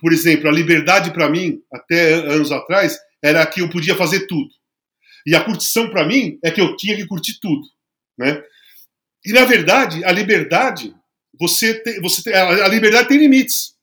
Por 0.00 0.12
exemplo, 0.12 0.48
a 0.48 0.52
liberdade 0.52 1.12
para 1.12 1.30
mim, 1.30 1.60
até 1.72 2.14
anos 2.14 2.50
atrás, 2.50 2.98
era 3.22 3.46
que 3.46 3.60
eu 3.60 3.70
podia 3.70 3.94
fazer 3.94 4.26
tudo. 4.26 4.48
E 5.24 5.36
a 5.36 5.44
curtição 5.44 5.88
para 5.88 6.04
mim 6.04 6.40
é 6.42 6.50
que 6.50 6.60
eu 6.60 6.74
tinha 6.74 6.96
que 6.96 7.06
curtir 7.06 7.38
tudo, 7.40 7.62
né? 8.18 8.42
E 9.24 9.32
na 9.32 9.44
verdade, 9.44 10.04
a 10.04 10.10
liberdade, 10.10 10.92
você 11.38 11.80
você 12.00 12.32
a 12.32 12.66
liberdade 12.66 13.06
tem 13.06 13.18
limites. 13.18 13.74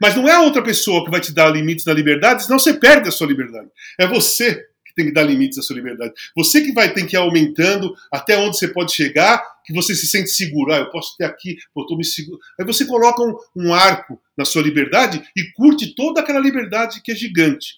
Mas 0.00 0.14
não 0.14 0.28
é 0.28 0.34
a 0.34 0.42
outra 0.42 0.62
pessoa 0.62 1.04
que 1.04 1.10
vai 1.10 1.20
te 1.20 1.34
dar 1.34 1.50
limites 1.50 1.84
na 1.84 1.92
liberdade, 1.92 2.44
senão 2.44 2.60
você 2.60 2.74
perde 2.74 3.08
a 3.08 3.12
sua 3.12 3.26
liberdade. 3.26 3.68
É 3.98 4.06
você 4.06 4.64
tem 4.96 5.06
que 5.06 5.12
dar 5.12 5.22
limites 5.22 5.58
à 5.58 5.62
sua 5.62 5.76
liberdade. 5.76 6.12
Você 6.34 6.62
que 6.62 6.72
vai 6.72 6.92
ter 6.92 7.06
que 7.06 7.14
ir 7.14 7.18
aumentando 7.18 7.94
até 8.10 8.36
onde 8.36 8.56
você 8.56 8.66
pode 8.66 8.92
chegar, 8.92 9.44
que 9.64 9.72
você 9.74 9.94
se 9.94 10.06
sente 10.06 10.30
seguro. 10.30 10.72
Ah, 10.72 10.78
eu 10.78 10.90
posso 10.90 11.16
ter 11.16 11.24
aqui, 11.24 11.56
eu 11.76 11.82
estou 11.82 11.96
me 11.96 12.04
seguro. 12.04 12.38
Aí 12.58 12.64
você 12.64 12.86
coloca 12.86 13.22
um, 13.22 13.36
um 13.54 13.74
arco 13.74 14.18
na 14.36 14.44
sua 14.44 14.62
liberdade 14.62 15.22
e 15.36 15.52
curte 15.52 15.94
toda 15.94 16.20
aquela 16.20 16.40
liberdade 16.40 17.02
que 17.02 17.12
é 17.12 17.14
gigante. 17.14 17.74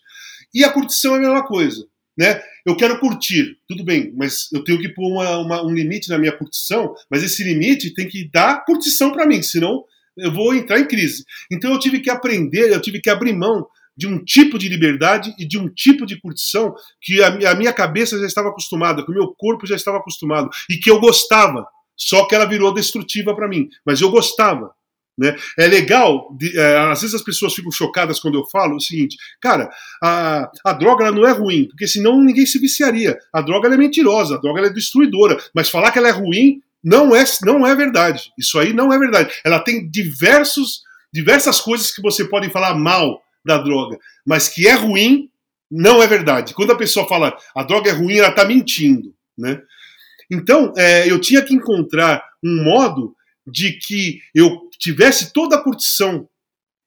E 0.54 0.64
a 0.64 0.70
curtição 0.70 1.14
é 1.14 1.18
a 1.18 1.20
mesma 1.20 1.46
coisa. 1.46 1.84
Né? 2.16 2.40
Eu 2.66 2.76
quero 2.76 2.98
curtir, 2.98 3.56
tudo 3.68 3.84
bem, 3.84 4.12
mas 4.16 4.48
eu 4.52 4.64
tenho 4.64 4.80
que 4.80 4.88
pôr 4.88 5.08
uma, 5.08 5.38
uma, 5.38 5.62
um 5.64 5.72
limite 5.72 6.08
na 6.08 6.18
minha 6.18 6.32
curtição, 6.32 6.94
mas 7.08 7.22
esse 7.22 7.44
limite 7.44 7.94
tem 7.94 8.08
que 8.08 8.28
dar 8.28 8.64
curtição 8.64 9.12
para 9.12 9.24
mim, 9.26 9.40
senão 9.40 9.84
eu 10.16 10.32
vou 10.32 10.52
entrar 10.52 10.80
em 10.80 10.86
crise. 10.86 11.24
Então 11.50 11.72
eu 11.72 11.78
tive 11.78 12.00
que 12.00 12.10
aprender, 12.10 12.72
eu 12.72 12.82
tive 12.82 13.00
que 13.00 13.08
abrir 13.08 13.32
mão 13.32 13.64
de 13.98 14.06
um 14.06 14.24
tipo 14.24 14.56
de 14.56 14.68
liberdade 14.68 15.34
e 15.36 15.44
de 15.44 15.58
um 15.58 15.68
tipo 15.68 16.06
de 16.06 16.20
curtição 16.20 16.72
que 17.02 17.20
a, 17.20 17.54
minha 17.56 17.72
cabeça 17.72 18.16
já 18.16 18.26
estava 18.26 18.48
acostumada, 18.48 19.04
que 19.04 19.10
o 19.10 19.14
meu 19.14 19.34
corpo 19.36 19.66
já 19.66 19.74
estava 19.74 19.98
acostumado 19.98 20.48
e 20.70 20.76
que 20.76 20.88
eu 20.88 21.00
gostava. 21.00 21.66
Só 21.96 22.24
que 22.26 22.34
ela 22.36 22.44
virou 22.44 22.72
destrutiva 22.72 23.34
para 23.34 23.48
mim, 23.48 23.68
mas 23.84 24.00
eu 24.00 24.08
gostava. 24.08 24.70
Né? 25.18 25.34
É 25.58 25.66
legal, 25.66 26.32
de, 26.38 26.56
é, 26.56 26.78
às 26.78 27.00
vezes 27.00 27.16
as 27.16 27.24
pessoas 27.24 27.52
ficam 27.52 27.72
chocadas 27.72 28.20
quando 28.20 28.38
eu 28.38 28.46
falo 28.46 28.76
o 28.76 28.80
seguinte, 28.80 29.16
cara, 29.40 29.68
a, 30.00 30.48
a 30.64 30.72
droga 30.74 31.10
não 31.10 31.26
é 31.26 31.32
ruim, 31.32 31.66
porque 31.66 31.88
senão 31.88 32.22
ninguém 32.22 32.46
se 32.46 32.60
viciaria. 32.60 33.18
A 33.32 33.40
droga 33.40 33.66
é 33.66 33.76
mentirosa, 33.76 34.36
a 34.36 34.40
droga 34.40 34.64
é 34.64 34.70
destruidora, 34.70 35.36
mas 35.52 35.68
falar 35.68 35.90
que 35.90 35.98
ela 35.98 36.08
é 36.08 36.12
ruim 36.12 36.62
não 36.84 37.16
é, 37.16 37.24
não 37.42 37.66
é 37.66 37.74
verdade. 37.74 38.30
Isso 38.38 38.60
aí 38.60 38.72
não 38.72 38.92
é 38.92 38.98
verdade. 38.98 39.34
Ela 39.44 39.58
tem 39.58 39.90
diversos, 39.90 40.82
diversas 41.12 41.60
coisas 41.60 41.90
que 41.90 42.00
você 42.00 42.24
pode 42.24 42.48
falar 42.50 42.76
mal 42.76 43.20
da 43.48 43.58
droga, 43.58 43.98
mas 44.24 44.48
que 44.48 44.68
é 44.68 44.74
ruim 44.74 45.30
não 45.70 46.02
é 46.02 46.06
verdade. 46.06 46.54
Quando 46.54 46.72
a 46.72 46.76
pessoa 46.76 47.08
fala 47.08 47.36
a 47.54 47.62
droga 47.62 47.90
é 47.90 47.92
ruim, 47.92 48.18
ela 48.18 48.28
está 48.28 48.44
mentindo. 48.44 49.14
Né? 49.36 49.60
Então, 50.30 50.72
é, 50.76 51.10
eu 51.10 51.20
tinha 51.20 51.42
que 51.42 51.54
encontrar 51.54 52.22
um 52.42 52.62
modo 52.62 53.16
de 53.46 53.72
que 53.72 54.20
eu 54.34 54.68
tivesse 54.78 55.32
toda 55.32 55.56
a 55.56 55.62
curtição 55.62 56.28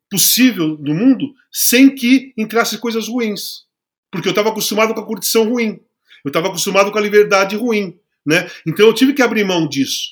possível 0.10 0.76
do 0.78 0.94
mundo 0.94 1.34
sem 1.52 1.94
que 1.94 2.34
entrasse 2.38 2.78
coisas 2.78 3.08
ruins. 3.08 3.66
Porque 4.12 4.28
eu 4.28 4.32
estava 4.32 4.50
acostumado 4.50 4.94
com 4.94 5.00
a 5.00 5.06
curtição 5.06 5.50
ruim. 5.50 5.80
Eu 6.24 6.30
estava 6.30 6.48
acostumado 6.48 6.92
com 6.92 6.98
a 6.98 7.02
liberdade 7.02 7.56
ruim. 7.56 7.98
Né? 8.26 8.50
Então 8.68 8.86
eu 8.86 8.94
tive 8.94 9.14
que 9.14 9.22
abrir 9.22 9.44
mão 9.44 9.68
disso. 9.68 10.12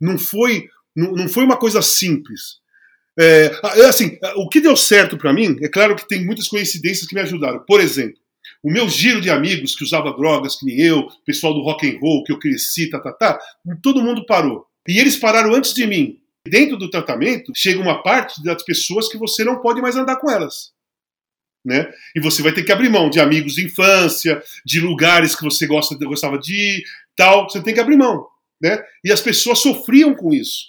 Não 0.00 0.18
foi, 0.18 0.68
não, 0.94 1.12
não 1.12 1.28
foi 1.28 1.44
uma 1.44 1.56
coisa 1.56 1.82
simples. 1.82 2.60
É, 3.18 3.50
assim, 3.88 4.16
o 4.36 4.48
que 4.48 4.60
deu 4.60 4.76
certo 4.76 5.18
para 5.18 5.32
mim, 5.32 5.56
é 5.60 5.68
claro 5.68 5.96
que 5.96 6.06
tem 6.06 6.24
muitas 6.24 6.46
coincidências 6.46 7.06
que 7.06 7.14
me 7.14 7.20
ajudaram. 7.20 7.64
Por 7.66 7.80
exemplo, 7.80 8.18
o 8.62 8.70
meu 8.70 8.88
giro 8.88 9.20
de 9.20 9.28
amigos 9.30 9.74
que 9.74 9.82
usava 9.82 10.12
drogas, 10.12 10.56
que 10.56 10.66
nem 10.66 10.80
eu, 10.80 11.08
pessoal 11.26 11.52
do 11.52 11.62
rock 11.62 11.88
and 11.88 11.98
roll, 12.00 12.22
que 12.22 12.32
eu 12.32 12.38
cresci, 12.38 12.88
tá, 12.88 13.00
tá, 13.00 13.12
tá, 13.12 13.38
todo 13.82 14.02
mundo 14.02 14.24
parou. 14.24 14.66
E 14.86 14.98
eles 14.98 15.16
pararam 15.16 15.52
antes 15.52 15.74
de 15.74 15.86
mim. 15.86 16.18
Dentro 16.46 16.76
do 16.76 16.88
tratamento, 16.88 17.52
chega 17.54 17.80
uma 17.80 18.02
parte 18.02 18.42
das 18.42 18.62
pessoas 18.62 19.08
que 19.08 19.18
você 19.18 19.44
não 19.44 19.60
pode 19.60 19.82
mais 19.82 19.96
andar 19.96 20.16
com 20.16 20.30
elas. 20.30 20.72
Né? 21.64 21.92
E 22.16 22.20
você 22.20 22.40
vai 22.40 22.52
ter 22.52 22.62
que 22.62 22.72
abrir 22.72 22.88
mão 22.88 23.10
de 23.10 23.20
amigos 23.20 23.54
de 23.54 23.66
infância, 23.66 24.42
de 24.64 24.80
lugares 24.80 25.36
que 25.36 25.42
você 25.42 25.66
gosta, 25.66 25.94
gostava 25.96 26.38
de 26.38 26.54
ir, 26.54 26.82
tal. 27.14 27.50
Você 27.50 27.62
tem 27.62 27.74
que 27.74 27.80
abrir 27.80 27.96
mão. 27.96 28.26
Né? 28.62 28.82
E 29.04 29.12
as 29.12 29.20
pessoas 29.20 29.58
sofriam 29.58 30.14
com 30.14 30.32
isso. 30.32 30.68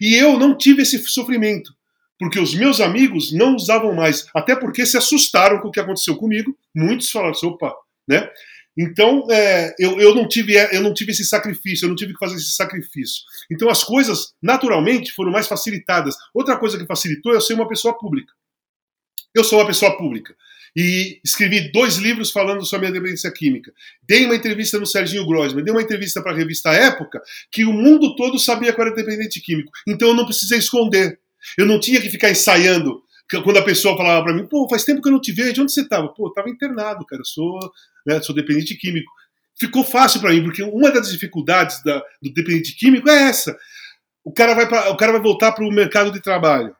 E 0.00 0.14
eu 0.14 0.38
não 0.38 0.56
tive 0.56 0.82
esse 0.82 0.98
sofrimento, 0.98 1.74
porque 2.18 2.40
os 2.40 2.54
meus 2.54 2.80
amigos 2.80 3.32
não 3.32 3.54
usavam 3.54 3.94
mais, 3.94 4.26
até 4.34 4.56
porque 4.56 4.84
se 4.84 4.96
assustaram 4.96 5.60
com 5.60 5.68
o 5.68 5.70
que 5.70 5.80
aconteceu 5.80 6.16
comigo. 6.16 6.56
Muitos 6.74 7.10
falaram 7.10 7.32
assim, 7.32 7.46
opa, 7.46 7.74
né? 8.08 8.28
Então, 8.80 9.26
é, 9.28 9.74
eu, 9.76 9.98
eu, 10.00 10.14
não 10.14 10.28
tive, 10.28 10.54
eu 10.54 10.80
não 10.80 10.94
tive 10.94 11.10
esse 11.10 11.24
sacrifício, 11.24 11.84
eu 11.84 11.88
não 11.88 11.96
tive 11.96 12.12
que 12.12 12.18
fazer 12.18 12.36
esse 12.36 12.52
sacrifício. 12.52 13.24
Então, 13.50 13.68
as 13.68 13.82
coisas, 13.82 14.34
naturalmente, 14.40 15.12
foram 15.12 15.32
mais 15.32 15.48
facilitadas. 15.48 16.14
Outra 16.32 16.56
coisa 16.56 16.78
que 16.78 16.86
facilitou 16.86 17.32
é 17.32 17.36
eu 17.36 17.40
ser 17.40 17.54
uma 17.54 17.66
pessoa 17.66 17.98
pública. 17.98 18.32
Eu 19.34 19.42
sou 19.42 19.58
uma 19.58 19.66
pessoa 19.66 19.96
pública. 19.96 20.32
E 20.76 21.20
escrevi 21.24 21.72
dois 21.72 21.96
livros 21.96 22.30
falando 22.30 22.64
sobre 22.64 22.86
a 22.86 22.90
dependência 22.92 23.32
química. 23.32 23.72
Dei 24.02 24.26
uma 24.26 24.36
entrevista 24.36 24.78
no 24.78 24.86
Serginho 24.86 25.26
Grossman, 25.26 25.64
dei 25.64 25.72
uma 25.72 25.82
entrevista 25.82 26.22
para 26.22 26.30
a 26.30 26.36
revista 26.36 26.70
Época, 26.70 27.20
que 27.50 27.64
o 27.64 27.72
mundo 27.72 28.14
todo 28.14 28.38
sabia 28.38 28.72
que 28.72 28.80
eu 28.80 28.86
era 28.86 28.94
dependente 28.94 29.40
químico. 29.40 29.72
Então, 29.88 30.08
eu 30.08 30.14
não 30.14 30.24
precisei 30.24 30.58
esconder. 30.58 31.18
Eu 31.56 31.66
não 31.66 31.80
tinha 31.80 32.00
que 32.00 32.10
ficar 32.10 32.30
ensaiando 32.30 33.02
quando 33.44 33.58
a 33.58 33.64
pessoa 33.64 33.96
falava 33.96 34.24
para 34.24 34.34
mim, 34.34 34.46
pô, 34.46 34.66
faz 34.68 34.84
tempo 34.84 35.02
que 35.02 35.08
eu 35.08 35.12
não 35.12 35.20
te 35.20 35.32
vejo, 35.32 35.62
onde 35.62 35.72
você 35.72 35.82
estava? 35.82 36.08
Pô, 36.08 36.28
estava 36.28 36.48
internado, 36.48 37.04
cara, 37.04 37.20
eu 37.20 37.26
sou, 37.26 37.58
né, 38.06 38.20
sou 38.22 38.34
dependente 38.34 38.74
químico. 38.74 39.12
Ficou 39.58 39.84
fácil 39.84 40.20
para 40.20 40.30
mim, 40.30 40.42
porque 40.42 40.62
uma 40.62 40.90
das 40.90 41.10
dificuldades 41.10 41.82
da, 41.82 41.98
do 42.22 42.32
dependente 42.32 42.74
químico 42.76 43.08
é 43.10 43.28
essa. 43.28 43.56
O 44.24 44.32
cara 44.32 44.54
vai, 44.54 44.66
pra, 44.66 44.90
o 44.90 44.96
cara 44.96 45.12
vai 45.12 45.20
voltar 45.20 45.52
para 45.52 45.64
o 45.64 45.70
mercado 45.70 46.10
de 46.10 46.20
trabalho. 46.20 46.74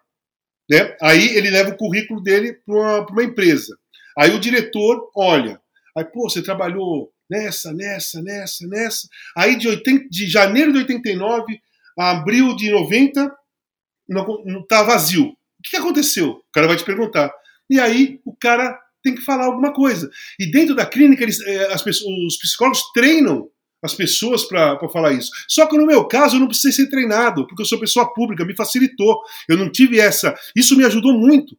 Né? 0.70 0.96
Aí 1.02 1.36
ele 1.36 1.50
leva 1.50 1.70
o 1.70 1.76
currículo 1.76 2.22
dele 2.22 2.54
para 2.64 2.74
uma, 2.74 3.06
uma, 3.06 3.24
empresa. 3.24 3.76
Aí 4.16 4.34
o 4.34 4.40
diretor 4.40 5.11
olha. 5.14 5.61
Aí, 5.96 6.04
pô, 6.04 6.28
você 6.28 6.42
trabalhou 6.42 7.11
nessa, 7.28 7.72
nessa, 7.72 8.22
nessa, 8.22 8.66
nessa. 8.66 9.09
Aí 9.36 9.56
de, 9.56 9.68
80, 9.68 10.09
de 10.09 10.26
janeiro 10.26 10.72
de 10.72 10.78
89 10.78 11.61
a 11.98 12.11
abril 12.11 12.54
de 12.54 12.70
90, 12.70 13.34
não, 14.09 14.66
tá 14.66 14.82
vazio. 14.82 15.26
O 15.26 15.62
que 15.62 15.76
aconteceu? 15.76 16.30
O 16.30 16.52
cara 16.52 16.66
vai 16.66 16.76
te 16.76 16.84
perguntar. 16.84 17.32
E 17.68 17.78
aí 17.78 18.20
o 18.24 18.34
cara 18.34 18.78
tem 19.02 19.14
que 19.14 19.20
falar 19.22 19.46
alguma 19.46 19.72
coisa. 19.72 20.09
E 20.38 20.50
dentro 20.50 20.74
da 20.74 20.86
clínica, 20.86 21.22
eles, 21.22 21.40
eh, 21.40 21.72
as 21.72 21.82
pessoas, 21.82 22.12
os 22.26 22.38
psicólogos 22.38 22.82
treinam 22.92 23.48
as 23.82 23.94
pessoas 23.94 24.44
para 24.44 24.78
falar 24.92 25.12
isso. 25.12 25.30
Só 25.48 25.66
que 25.66 25.76
no 25.76 25.86
meu 25.86 26.04
caso 26.06 26.36
eu 26.36 26.40
não 26.40 26.48
precisei 26.48 26.72
ser 26.72 26.90
treinado, 26.90 27.46
porque 27.46 27.62
eu 27.62 27.66
sou 27.66 27.78
pessoa 27.78 28.12
pública, 28.12 28.44
me 28.44 28.56
facilitou. 28.56 29.20
Eu 29.48 29.56
não 29.56 29.70
tive 29.70 30.00
essa. 30.00 30.34
Isso 30.56 30.76
me 30.76 30.84
ajudou 30.84 31.12
muito. 31.12 31.56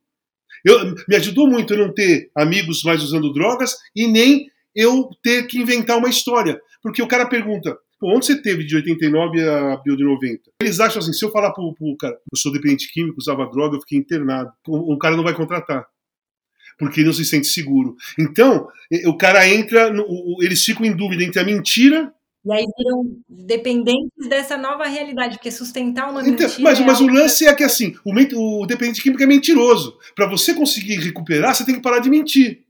Eu, 0.66 0.94
me 1.08 1.16
ajudou 1.16 1.48
muito 1.48 1.74
eu 1.74 1.88
não 1.88 1.94
ter 1.94 2.30
amigos 2.36 2.84
mais 2.84 3.02
usando 3.02 3.32
drogas 3.32 3.78
e 3.96 4.08
nem 4.08 4.48
eu 4.76 5.10
ter 5.24 5.48
que 5.48 5.58
inventar 5.58 5.98
uma 5.98 6.10
história. 6.10 6.60
Porque 6.82 7.02
o 7.02 7.08
cara 7.08 7.26
pergunta, 7.26 7.78
Pô, 8.00 8.16
onde 8.16 8.26
você 8.26 8.42
teve 8.42 8.64
de 8.64 8.76
89 8.76 9.42
a 9.42 9.74
abril 9.74 9.98
de 9.98 10.04
90? 10.04 10.52
Eles 10.62 10.80
acham 10.80 11.00
assim, 11.00 11.12
se 11.12 11.24
eu 11.24 11.32
falar 11.32 11.52
pro, 11.52 11.74
pro 11.74 11.98
cara, 11.98 12.14
eu 12.32 12.38
sou 12.38 12.52
dependente 12.52 12.92
químico, 12.92 13.18
usava 13.20 13.50
droga, 13.50 13.76
eu 13.76 13.82
fiquei 13.82 13.98
internado. 13.98 14.52
O, 14.68 14.94
o 14.94 14.98
cara 14.98 15.18
não 15.18 15.24
vai 15.24 15.36
contratar. 15.36 15.86
Porque 16.78 17.02
ele 17.02 17.08
não 17.08 17.14
se 17.14 17.26
sente 17.26 17.48
seguro. 17.48 17.96
Então, 18.18 18.68
o 19.06 19.18
cara 19.18 19.48
entra, 19.48 19.92
no, 19.92 20.06
eles 20.42 20.64
ficam 20.64 20.86
em 20.86 20.96
dúvida 20.96 21.24
entre 21.24 21.40
a 21.40 21.44
mentira 21.44 22.14
e 22.46 22.54
aí 22.54 22.66
viram 22.78 23.22
dependentes 23.28 24.28
dessa 24.30 24.58
nova 24.58 24.86
realidade, 24.86 25.36
porque 25.36 25.52
sustentar 25.52 26.10
uma 26.10 26.22
então, 26.22 26.48
mentira. 26.48 26.64
Mas, 26.64 26.80
é 26.80 26.86
mas 26.86 27.02
o 27.02 27.08
lance 27.08 27.46
é 27.46 27.54
que 27.54 27.64
assim, 27.64 27.96
o, 28.06 28.64
o 28.64 28.66
dependente 28.66 29.02
químico 29.02 29.22
é 29.22 29.26
mentiroso. 29.26 29.98
Para 30.16 30.28
você 30.28 30.54
conseguir 30.54 30.96
recuperar, 30.96 31.54
você 31.54 31.66
tem 31.66 31.76
que 31.76 31.82
parar 31.82 32.00
de 32.00 32.10
mentir. 32.10 32.64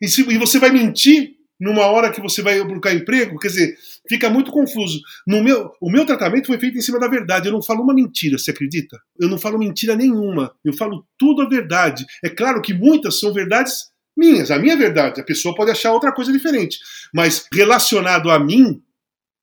E, 0.00 0.08
se, 0.08 0.22
e 0.22 0.38
você 0.38 0.58
vai 0.58 0.70
mentir 0.70 1.34
numa 1.62 1.86
hora 1.86 2.10
que 2.10 2.20
você 2.20 2.42
vai 2.42 2.60
buscar 2.64 2.92
emprego, 2.92 3.38
quer 3.38 3.46
dizer, 3.46 3.78
fica 4.08 4.28
muito 4.28 4.50
confuso. 4.50 5.00
No 5.24 5.40
meu, 5.44 5.70
o 5.80 5.88
meu 5.88 6.04
tratamento 6.04 6.48
foi 6.48 6.58
feito 6.58 6.76
em 6.76 6.80
cima 6.80 6.98
da 6.98 7.06
verdade. 7.06 7.46
Eu 7.46 7.52
não 7.52 7.62
falo 7.62 7.84
uma 7.84 7.94
mentira, 7.94 8.36
você 8.36 8.50
acredita? 8.50 9.00
Eu 9.16 9.28
não 9.28 9.38
falo 9.38 9.56
mentira 9.56 9.94
nenhuma. 9.94 10.52
Eu 10.64 10.72
falo 10.72 11.06
tudo 11.16 11.40
a 11.40 11.48
verdade. 11.48 12.04
É 12.24 12.28
claro 12.28 12.60
que 12.60 12.74
muitas 12.74 13.20
são 13.20 13.32
verdades 13.32 13.92
minhas, 14.16 14.50
a 14.50 14.58
minha 14.58 14.76
verdade. 14.76 15.20
A 15.20 15.24
pessoa 15.24 15.54
pode 15.54 15.70
achar 15.70 15.92
outra 15.92 16.10
coisa 16.10 16.32
diferente. 16.32 16.80
Mas 17.14 17.46
relacionado 17.54 18.28
a 18.28 18.40
mim, 18.40 18.82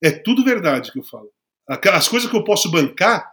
é 0.03 0.11
tudo 0.11 0.43
verdade 0.43 0.91
que 0.91 0.99
eu 0.99 1.03
falo. 1.03 1.30
As 1.70 2.09
coisas 2.09 2.30
que 2.30 2.36
eu 2.36 2.43
posso 2.43 2.70
bancar 2.70 3.29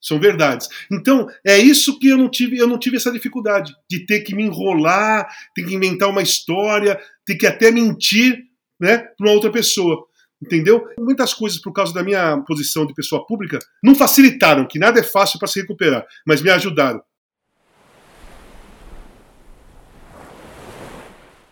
são 0.00 0.18
verdades. 0.20 0.68
Então, 0.90 1.28
é 1.44 1.58
isso 1.58 1.98
que 1.98 2.08
eu 2.08 2.16
não 2.16 2.30
tive, 2.30 2.58
eu 2.58 2.66
não 2.66 2.78
tive 2.78 2.96
essa 2.96 3.12
dificuldade 3.12 3.74
de 3.90 4.06
ter 4.06 4.20
que 4.20 4.34
me 4.34 4.44
enrolar, 4.44 5.28
ter 5.54 5.64
que 5.64 5.74
inventar 5.74 6.08
uma 6.08 6.22
história, 6.22 6.98
ter 7.26 7.36
que 7.36 7.46
até 7.46 7.70
mentir, 7.70 8.38
né, 8.80 8.98
para 8.98 9.26
uma 9.26 9.32
outra 9.32 9.50
pessoa. 9.50 10.06
Entendeu? 10.40 10.86
Muitas 10.98 11.34
coisas, 11.34 11.60
por 11.60 11.72
causa 11.72 11.92
da 11.92 12.02
minha 12.02 12.38
posição 12.46 12.86
de 12.86 12.94
pessoa 12.94 13.26
pública, 13.26 13.58
não 13.82 13.94
facilitaram, 13.94 14.68
que 14.68 14.78
nada 14.78 15.00
é 15.00 15.02
fácil 15.02 15.36
para 15.38 15.48
se 15.48 15.60
recuperar, 15.60 16.06
mas 16.24 16.40
me 16.40 16.48
ajudaram. 16.48 17.02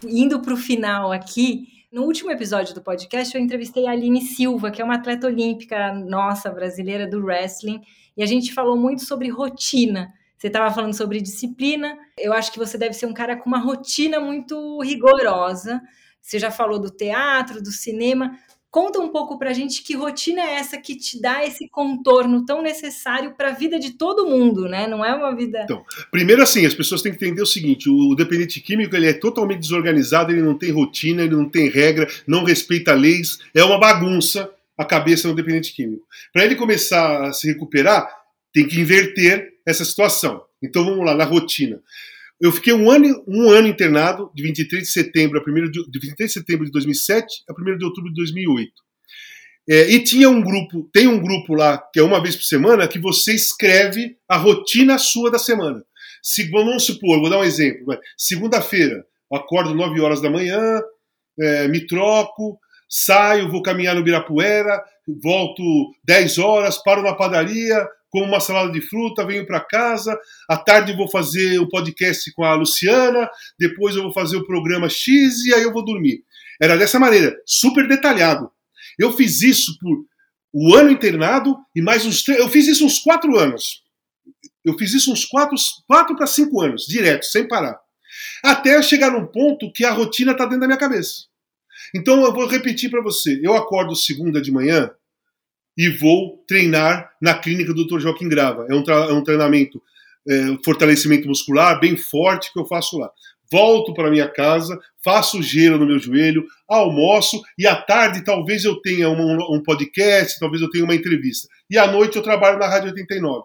Indo 0.05 0.41
para 0.41 0.55
o 0.55 0.57
final 0.57 1.11
aqui, 1.11 1.67
no 1.93 2.03
último 2.03 2.31
episódio 2.31 2.75
do 2.75 2.83
podcast, 2.83 3.35
eu 3.35 3.43
entrevistei 3.43 3.87
a 3.87 3.91
Aline 3.91 4.21
Silva, 4.21 4.71
que 4.71 4.81
é 4.81 4.85
uma 4.85 4.97
atleta 4.97 5.27
olímpica 5.27 5.93
nossa, 5.93 6.51
brasileira 6.51 7.09
do 7.09 7.25
wrestling, 7.25 7.81
e 8.17 8.23
a 8.23 8.27
gente 8.27 8.53
falou 8.53 8.77
muito 8.77 9.05
sobre 9.05 9.29
rotina. 9.29 10.13
Você 10.39 10.49
estava 10.49 10.73
falando 10.75 10.95
sobre 10.95 11.21
disciplina. 11.21 11.97
Eu 12.19 12.33
acho 12.33 12.53
que 12.53 12.59
você 12.59 12.77
deve 12.77 12.95
ser 12.95 13.07
um 13.07 13.15
cara 13.15 13.37
com 13.37 13.49
uma 13.49 13.59
rotina 13.59 14.21
muito 14.21 14.81
rigorosa. 14.83 15.81
Você 16.21 16.39
já 16.39 16.51
falou 16.51 16.79
do 16.79 16.91
teatro, 16.91 17.63
do 17.63 17.71
cinema. 17.71 18.39
Conta 18.71 18.99
um 18.99 19.09
pouco 19.09 19.39
para 19.39 19.51
a 19.51 19.53
gente 19.55 19.83
que 19.83 19.97
rotina 19.97 20.43
é 20.43 20.57
essa 20.57 20.77
que 20.77 20.95
te 20.95 21.19
dá 21.19 21.43
esse 21.43 21.67
contorno 21.67 22.45
tão 22.45 22.61
necessário 22.61 23.35
para 23.35 23.49
a 23.49 23.53
vida 23.53 23.79
de 23.79 23.93
todo 23.93 24.27
mundo, 24.27 24.69
né? 24.69 24.87
Não 24.87 25.03
é 25.03 25.15
uma 25.15 25.35
vida. 25.35 25.63
Então, 25.65 25.83
primeiro 26.11 26.43
assim, 26.43 26.67
as 26.67 26.75
pessoas 26.75 27.01
têm 27.01 27.13
que 27.15 27.25
entender 27.25 27.41
o 27.41 27.47
seguinte: 27.47 27.89
o 27.89 28.15
dependente 28.15 28.61
químico 28.61 28.95
ele 28.95 29.07
é 29.07 29.15
totalmente 29.15 29.61
desorganizado, 29.61 30.31
ele 30.31 30.43
não 30.43 30.59
tem 30.59 30.73
rotina, 30.73 31.23
ele 31.23 31.35
não 31.35 31.49
tem 31.49 31.71
regra, 31.71 32.07
não 32.27 32.45
respeita 32.45 32.93
leis, 32.93 33.39
é 33.55 33.65
uma 33.65 33.81
bagunça 33.81 34.51
a 34.77 34.85
cabeça 34.85 35.29
do 35.29 35.35
dependente 35.35 35.73
químico. 35.73 36.07
Para 36.33 36.45
ele 36.45 36.57
começar 36.57 37.27
a 37.27 37.33
se 37.33 37.47
recuperar, 37.47 38.09
tem 38.53 38.67
que 38.67 38.81
inverter 38.81 39.53
essa 39.67 39.85
situação. 39.85 40.43
Então 40.63 40.85
vamos 40.85 41.05
lá, 41.05 41.15
na 41.15 41.25
rotina. 41.25 41.81
Eu 42.41 42.53
fiquei 42.53 42.73
um 42.73 42.91
ano, 42.91 43.25
um 43.27 43.49
ano 43.51 43.67
internado, 43.67 44.31
de 44.35 44.43
23 44.43 44.83
de 44.83 44.91
setembro 44.91 45.39
a 45.39 45.51
1 45.51 45.71
de, 45.71 45.91
de 45.91 45.99
23 45.99 46.29
de 46.29 46.33
setembro 46.33 46.67
de 46.67 46.73
2007 46.73 47.45
a 47.49 47.53
1 47.53 47.79
de 47.79 47.85
outubro 47.85 48.11
de 48.11 48.17
2008. 48.17 48.73
É, 49.69 49.91
e 49.91 50.05
tinha 50.05 50.31
um 50.31 50.41
grupo, 50.41 50.89
tem 50.93 51.09
um 51.09 51.21
grupo 51.21 51.55
lá, 51.55 51.79
que 51.93 51.99
é 51.99 52.03
uma 52.03 52.23
vez 52.23 52.37
por 52.37 52.45
semana, 52.45 52.87
que 52.87 52.99
você 52.99 53.35
escreve 53.35 54.17
a 54.29 54.37
rotina 54.37 54.97
sua 54.99 55.31
da 55.31 55.39
semana. 55.39 55.83
Se, 56.23 56.49
vamos 56.51 56.85
supor, 56.85 57.21
vou 57.21 57.31
dar 57.31 57.39
um 57.39 57.45
exemplo. 57.45 57.99
Segunda-feira, 58.17 59.05
acordo 59.33 59.75
9 59.75 60.01
horas 60.01 60.21
da 60.21 60.31
manhã, 60.31 60.81
é, 61.39 61.69
me 61.69 61.87
troco, 61.87 62.59
saio, 62.89 63.51
vou 63.51 63.63
caminhar 63.63 63.95
no 63.95 64.03
Birapuera, 64.03 64.83
volto 65.23 65.63
10 66.05 66.39
horas, 66.39 66.83
paro 66.83 67.03
na 67.03 67.15
padaria, 67.15 67.87
como 68.11 68.25
uma 68.25 68.41
salada 68.41 68.73
de 68.73 68.81
fruta, 68.81 69.27
venho 69.27 69.47
para 69.47 69.61
casa, 69.61 70.19
à 70.49 70.57
tarde 70.57 70.97
vou 70.97 71.11
fazer 71.11 71.59
o 71.59 71.65
um 71.65 71.69
podcast 71.69 72.33
com 72.33 72.45
a 72.45 72.55
Luciana, 72.55 73.29
depois 73.59 73.95
eu 73.95 74.03
vou 74.03 74.13
fazer 74.13 74.37
o 74.37 74.47
programa 74.47 74.89
X 74.89 75.45
e 75.45 75.55
aí 75.55 75.63
eu 75.63 75.73
vou 75.73 75.85
dormir. 75.85 76.23
Era 76.61 76.77
dessa 76.77 76.99
maneira, 76.99 77.37
super 77.45 77.87
detalhado. 77.87 78.51
Eu 78.99 79.13
fiz 79.13 79.43
isso 79.43 79.77
por 79.79 80.05
o 80.59 80.75
ano 80.75 80.91
internado 80.91 81.55
e 81.75 81.83
mais 81.83 82.07
uns 82.07 82.23
três. 82.23 82.41
Eu 82.41 82.49
fiz 82.49 82.67
isso 82.67 82.87
uns 82.87 82.99
quatro 82.99 83.39
anos. 83.39 83.83
Eu 84.65 84.77
fiz 84.79 84.95
isso 84.95 85.13
uns 85.13 85.27
quatro, 85.27 85.55
quatro 85.87 86.17
para 86.17 86.27
cinco 86.27 86.63
anos, 86.63 86.87
direto, 86.87 87.27
sem 87.27 87.47
parar. 87.47 87.79
Até 88.43 88.81
chegar 88.81 89.11
num 89.11 89.27
ponto 89.27 89.71
que 89.71 89.85
a 89.85 89.93
rotina 89.93 90.33
está 90.33 90.45
dentro 90.45 90.61
da 90.61 90.67
minha 90.67 90.79
cabeça. 90.79 91.27
Então 91.95 92.25
eu 92.25 92.33
vou 92.33 92.47
repetir 92.47 92.91
para 92.91 93.03
você. 93.03 93.41
Eu 93.43 93.55
acordo 93.55 93.95
segunda 93.95 94.41
de 94.41 94.53
manhã, 94.53 94.91
e 95.77 95.91
vou 95.91 96.43
treinar 96.49 97.13
na 97.21 97.35
clínica 97.39 97.75
do 97.75 97.87
Dr. 97.87 98.01
Joaquim 98.01 98.29
Grava. 98.29 98.67
É 98.71 98.75
um, 98.75 98.83
é 98.83 99.13
um 99.13 99.23
treinamento, 99.23 99.83
é, 100.27 100.57
fortalecimento 100.65 101.29
muscular 101.29 101.79
bem 101.79 101.97
forte 101.97 102.53
que 102.53 102.59
eu 102.59 102.65
faço 102.65 102.99
lá. 102.99 103.11
Volto 103.53 103.95
para 103.95 104.11
minha 104.11 104.29
casa, 104.29 104.77
faço 105.05 105.41
gelo 105.43 105.79
no 105.79 105.87
meu 105.87 105.99
joelho, 105.99 106.45
almoço 106.69 107.41
e 107.57 107.67
à 107.67 107.77
tarde 107.77 108.25
talvez 108.25 108.65
eu 108.65 108.81
tenha 108.81 109.09
um, 109.09 109.63
podcast, 109.63 110.41
talvez 110.41 110.63
eu 110.63 110.71
tenha 110.71 110.83
uma 110.83 110.95
entrevista. 110.95 111.47
E 111.71 111.79
à 111.79 111.87
noite 111.87 112.17
eu 112.17 112.23
trabalho 112.23 112.59
na 112.59 112.67
Rádio 112.67 112.89
89. 112.89 113.45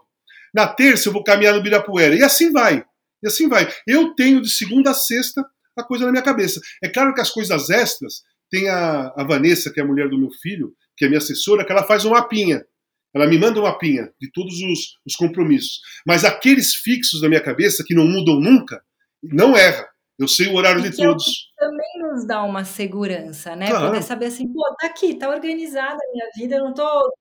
Na 0.54 0.68
terça 0.68 1.10
eu 1.10 1.14
vou 1.14 1.24
caminhar 1.24 1.54
no 1.54 1.62
Birapuera. 1.62 2.16
E 2.16 2.24
assim 2.24 2.52
vai. 2.52 2.84
E 3.22 3.28
assim 3.28 3.48
vai. 3.48 3.72
Eu 3.86 4.16
tenho 4.16 4.42
de 4.42 4.50
segunda 4.50 4.92
a 4.92 4.96
sexta 4.96 5.46
a 5.78 5.84
coisa 5.84 6.06
na 6.06 6.12
minha 6.12 6.24
cabeça. 6.24 6.60
É 6.84 6.90
claro 6.90 7.14
que 7.14 7.22
as 7.22 7.30
coisas 7.30 7.70
extras, 7.70 8.24
tem 8.52 8.70
a, 8.70 9.14
a 9.16 9.24
Vanessa, 9.24 9.72
que 9.72 9.80
é 9.80 9.84
a 9.84 9.86
mulher 9.86 10.10
do 10.10 10.20
meu 10.20 10.30
filho, 10.30 10.74
que 10.98 11.06
é 11.06 11.08
minha 11.08 11.18
assessora, 11.18 11.66
que 11.66 11.72
ela 11.72 11.84
faz 11.84 12.04
um 12.06 12.12
mapinha. 12.12 12.66
Ela 13.14 13.28
me 13.28 13.38
manda 13.38 13.60
um 13.60 13.64
mapinha 13.64 14.12
de 14.20 14.32
todos 14.32 14.54
os, 14.62 14.98
os 15.06 15.16
compromissos. 15.16 15.82
Mas 16.06 16.24
aqueles 16.24 16.76
fixos 16.76 17.22
da 17.22 17.30
minha 17.30 17.42
cabeça, 17.42 17.84
que 17.86 17.96
não 17.96 18.06
mudam 18.06 18.40
nunca, 18.40 18.84
não 19.24 19.58
erra. 19.58 19.88
Eu 20.20 20.28
sei 20.28 20.48
o 20.48 20.56
horário 20.56 20.86
e 20.86 20.90
de 20.90 20.96
todos. 20.96 21.50
também 21.58 22.00
nos 22.00 22.28
dá 22.28 22.44
uma 22.44 22.64
segurança, 22.64 23.56
né? 23.56 23.70
Claro. 23.70 23.88
Poder 23.88 24.04
saber 24.04 24.28
assim, 24.28 24.48
pô, 24.48 24.64
tá 24.80 24.88
aqui, 24.88 25.16
tá 25.16 25.30
organizada 25.30 25.96
a 25.96 26.12
minha 26.12 26.30
vida, 26.36 26.56
eu 26.58 26.66
não 26.66 26.74
tô. 26.74 27.14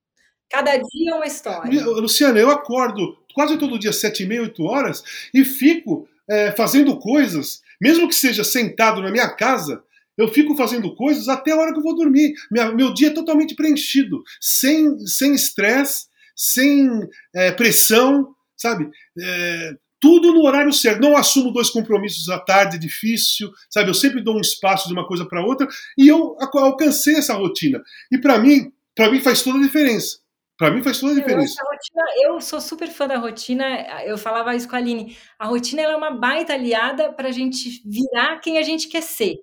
Cada 0.49 0.75
dia 0.75 1.11
é 1.11 1.15
uma 1.15 1.25
história. 1.25 1.83
Luciana, 1.85 2.37
eu 2.37 2.51
acordo 2.51 3.17
quase 3.33 3.57
todo 3.57 3.79
dia, 3.79 3.93
sete 3.93 4.23
e 4.23 4.27
meia, 4.27 4.41
oito 4.41 4.63
horas, 4.63 5.01
e 5.33 5.43
fico 5.43 6.07
é, 6.29 6.51
fazendo 6.51 6.99
coisas, 6.99 7.61
mesmo 7.79 8.07
que 8.07 8.15
seja 8.15 8.43
sentado 8.43 9.01
na 9.01 9.09
minha 9.09 9.29
casa, 9.29 9.81
eu 10.17 10.27
fico 10.27 10.55
fazendo 10.55 10.95
coisas 10.95 11.27
até 11.27 11.51
a 11.51 11.57
hora 11.57 11.71
que 11.71 11.79
eu 11.79 11.83
vou 11.83 11.95
dormir. 11.95 12.33
Minha, 12.51 12.71
meu 12.71 12.93
dia 12.93 13.07
é 13.07 13.13
totalmente 13.13 13.55
preenchido, 13.55 14.21
sem 14.39 14.95
estresse, 15.33 16.05
sem, 16.35 16.87
sem 16.89 17.09
é, 17.33 17.51
pressão, 17.51 18.33
sabe? 18.57 18.89
É, 19.19 19.75
tudo 20.01 20.33
no 20.33 20.41
horário 20.41 20.73
certo. 20.73 20.99
Não 20.99 21.15
assumo 21.15 21.51
dois 21.51 21.69
compromissos 21.69 22.27
à 22.29 22.39
tarde, 22.39 22.79
difícil, 22.79 23.51
sabe? 23.69 23.89
Eu 23.89 23.93
sempre 23.93 24.21
dou 24.21 24.35
um 24.35 24.41
espaço 24.41 24.87
de 24.87 24.93
uma 24.93 25.07
coisa 25.07 25.25
para 25.25 25.45
outra 25.45 25.67
e 25.97 26.07
eu 26.07 26.35
alcancei 26.55 27.15
essa 27.15 27.35
rotina. 27.35 27.81
E 28.11 28.17
para 28.17 28.39
mim, 28.39 28.71
para 28.95 29.11
mim 29.11 29.21
faz 29.21 29.43
toda 29.43 29.59
a 29.59 29.61
diferença. 29.61 30.19
Para 30.57 30.71
mim 30.71 30.83
faz 30.83 30.99
toda 30.99 31.13
a 31.13 31.15
diferença. 31.15 31.55
Eu, 31.59 31.71
rotina, 31.71 32.03
eu, 32.23 32.41
sou 32.41 32.61
super 32.61 32.87
fã 32.87 33.07
da 33.07 33.17
rotina. 33.17 33.65
Eu 34.05 34.17
falava 34.17 34.55
isso 34.55 34.67
com 34.67 34.75
a 34.75 34.79
Aline. 34.79 35.17
A 35.39 35.47
rotina 35.47 35.81
é 35.81 35.95
uma 35.95 36.11
baita 36.11 36.53
aliada 36.53 37.11
para 37.13 37.29
a 37.29 37.31
gente 37.31 37.81
virar 37.85 38.39
quem 38.39 38.57
a 38.57 38.63
gente 38.63 38.87
quer 38.87 39.01
ser. 39.01 39.37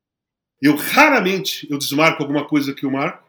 Eu 0.61 0.77
raramente 0.77 1.67
eu 1.71 1.79
desmarco 1.79 2.23
alguma 2.23 2.47
coisa 2.47 2.75
que 2.75 2.85
eu 2.85 2.91
marco. 2.91 3.29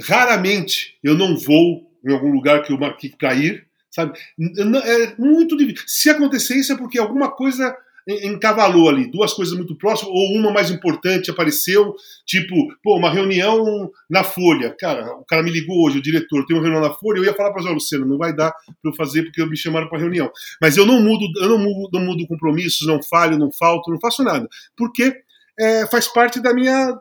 Raramente 0.00 0.96
eu 1.02 1.14
não 1.14 1.36
vou 1.36 1.90
em 2.04 2.12
algum 2.12 2.30
lugar 2.30 2.62
que 2.62 2.72
eu 2.72 2.78
marquei 2.78 3.10
para 3.10 3.34
ir, 3.34 3.66
sabe? 3.90 4.18
É 4.38 5.14
muito 5.18 5.56
difícil. 5.56 5.84
Se 5.86 6.10
acontecer 6.10 6.56
isso 6.56 6.72
é 6.72 6.76
porque 6.76 6.98
alguma 6.98 7.30
coisa 7.30 7.74
encavalou 8.06 8.88
ali, 8.88 9.10
duas 9.10 9.32
coisas 9.32 9.56
muito 9.56 9.74
próximas, 9.76 10.14
ou 10.14 10.36
uma 10.36 10.52
mais 10.52 10.70
importante 10.70 11.30
apareceu, 11.30 11.94
tipo, 12.26 12.54
pô, 12.82 12.98
uma 12.98 13.10
reunião 13.10 13.90
na 14.10 14.22
Folha. 14.22 14.74
Cara, 14.78 15.14
o 15.16 15.24
cara 15.24 15.42
me 15.42 15.50
ligou 15.50 15.82
hoje, 15.82 15.98
o 15.98 16.02
diretor, 16.02 16.44
tem 16.44 16.54
uma 16.54 16.62
reunião 16.62 16.82
na 16.82 16.92
Folha, 16.92 17.18
eu 17.18 17.24
ia 17.24 17.34
falar 17.34 17.52
para 17.52 17.62
o 17.62 17.72
Luciano, 17.72 18.04
não 18.04 18.18
vai 18.18 18.34
dar 18.34 18.52
para 18.52 18.90
eu 18.90 18.94
fazer 18.94 19.22
porque 19.22 19.44
me 19.46 19.56
chamaram 19.56 19.88
para 19.88 19.98
reunião. 19.98 20.30
Mas 20.60 20.76
eu 20.76 20.84
não 20.84 21.00
mudo, 21.02 21.26
eu 21.40 21.48
não 21.48 21.58
mudo, 21.58 21.88
não 21.98 22.04
mudo 22.04 22.26
compromissos, 22.26 22.86
não 22.86 23.02
falho, 23.02 23.38
não 23.38 23.50
falto, 23.50 23.90
não 23.90 23.98
faço 23.98 24.22
nada. 24.22 24.46
Porque 24.76 25.22
é, 25.58 25.86
faz 25.86 26.08
parte 26.08 26.40
da 26.40 26.52
minha. 26.52 26.98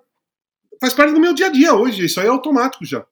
faz 0.79 0.93
parte 0.93 1.13
do 1.13 1.19
meu 1.19 1.33
dia 1.33 1.47
a 1.47 1.51
dia 1.51 1.73
hoje. 1.73 2.05
Isso 2.05 2.19
aí 2.19 2.27
é 2.27 2.29
automático 2.29 2.85
já. 2.85 3.05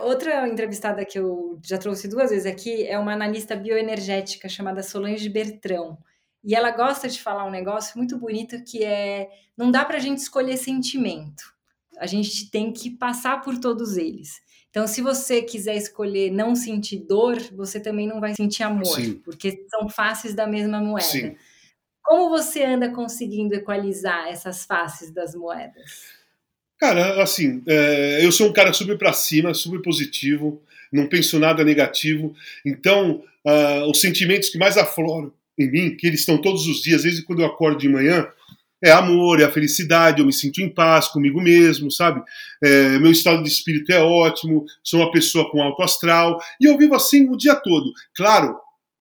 Outra 0.00 0.46
entrevistada 0.46 1.04
que 1.04 1.18
eu 1.18 1.58
já 1.62 1.76
trouxe 1.76 2.06
duas 2.06 2.30
vezes 2.30 2.46
aqui 2.46 2.86
é 2.86 2.98
uma 2.98 3.12
analista 3.12 3.56
bioenergética 3.56 4.48
chamada 4.48 4.82
Solange 4.82 5.28
Bertrão. 5.28 5.98
E 6.44 6.54
ela 6.54 6.70
gosta 6.70 7.08
de 7.08 7.20
falar 7.20 7.44
um 7.44 7.50
negócio 7.50 7.98
muito 7.98 8.16
bonito 8.16 8.62
que 8.62 8.84
é 8.84 9.28
não 9.56 9.72
dá 9.72 9.84
para 9.84 9.96
a 9.96 10.00
gente 10.00 10.18
escolher 10.18 10.56
sentimento. 10.56 11.42
A 11.98 12.06
gente 12.06 12.48
tem 12.48 12.72
que 12.72 12.90
passar 12.90 13.40
por 13.40 13.58
todos 13.58 13.96
eles. 13.96 14.40
Então, 14.70 14.86
se 14.86 15.02
você 15.02 15.42
quiser 15.42 15.76
escolher 15.76 16.30
não 16.30 16.54
sentir 16.54 17.00
dor, 17.00 17.36
você 17.52 17.80
também 17.80 18.06
não 18.06 18.20
vai 18.20 18.34
sentir 18.36 18.62
amor, 18.62 18.86
Sim. 18.86 19.14
porque 19.24 19.66
são 19.68 19.88
faces 19.88 20.34
da 20.34 20.46
mesma 20.46 20.80
moeda. 20.80 21.08
Sim. 21.08 21.36
Como 22.08 22.30
você 22.30 22.64
anda 22.64 22.88
conseguindo 22.88 23.54
equalizar 23.54 24.28
essas 24.28 24.64
faces 24.64 25.10
das 25.10 25.34
moedas? 25.34 26.06
Cara, 26.80 27.22
assim, 27.22 27.62
é, 27.68 28.24
eu 28.24 28.32
sou 28.32 28.48
um 28.48 28.52
cara 28.52 28.72
super 28.72 28.96
para 28.96 29.12
cima, 29.12 29.52
super 29.52 29.82
positivo, 29.82 30.62
não 30.90 31.06
penso 31.06 31.38
nada 31.38 31.62
negativo. 31.62 32.34
Então, 32.64 33.22
uh, 33.44 33.90
os 33.90 34.00
sentimentos 34.00 34.48
que 34.48 34.56
mais 34.56 34.78
afloram 34.78 35.30
em 35.58 35.70
mim, 35.70 35.96
que 35.96 36.06
eles 36.06 36.20
estão 36.20 36.40
todos 36.40 36.66
os 36.66 36.80
dias, 36.80 37.02
desde 37.02 37.22
quando 37.24 37.42
eu 37.42 37.46
acordo 37.46 37.78
de 37.78 37.90
manhã, 37.90 38.26
é 38.82 38.90
amor, 38.90 39.38
é 39.38 39.44
a 39.44 39.52
felicidade, 39.52 40.20
eu 40.20 40.26
me 40.26 40.32
sinto 40.32 40.62
em 40.62 40.68
paz 40.72 41.08
comigo 41.08 41.42
mesmo, 41.42 41.90
sabe? 41.90 42.22
É, 42.64 42.98
meu 42.98 43.12
estado 43.12 43.42
de 43.42 43.50
espírito 43.50 43.92
é 43.92 44.00
ótimo, 44.00 44.64
sou 44.82 45.00
uma 45.00 45.10
pessoa 45.10 45.50
com 45.50 45.62
alto 45.62 45.82
astral, 45.82 46.40
e 46.58 46.64
eu 46.64 46.78
vivo 46.78 46.94
assim 46.94 47.28
o 47.28 47.36
dia 47.36 47.54
todo. 47.56 47.92
Claro, 48.14 48.56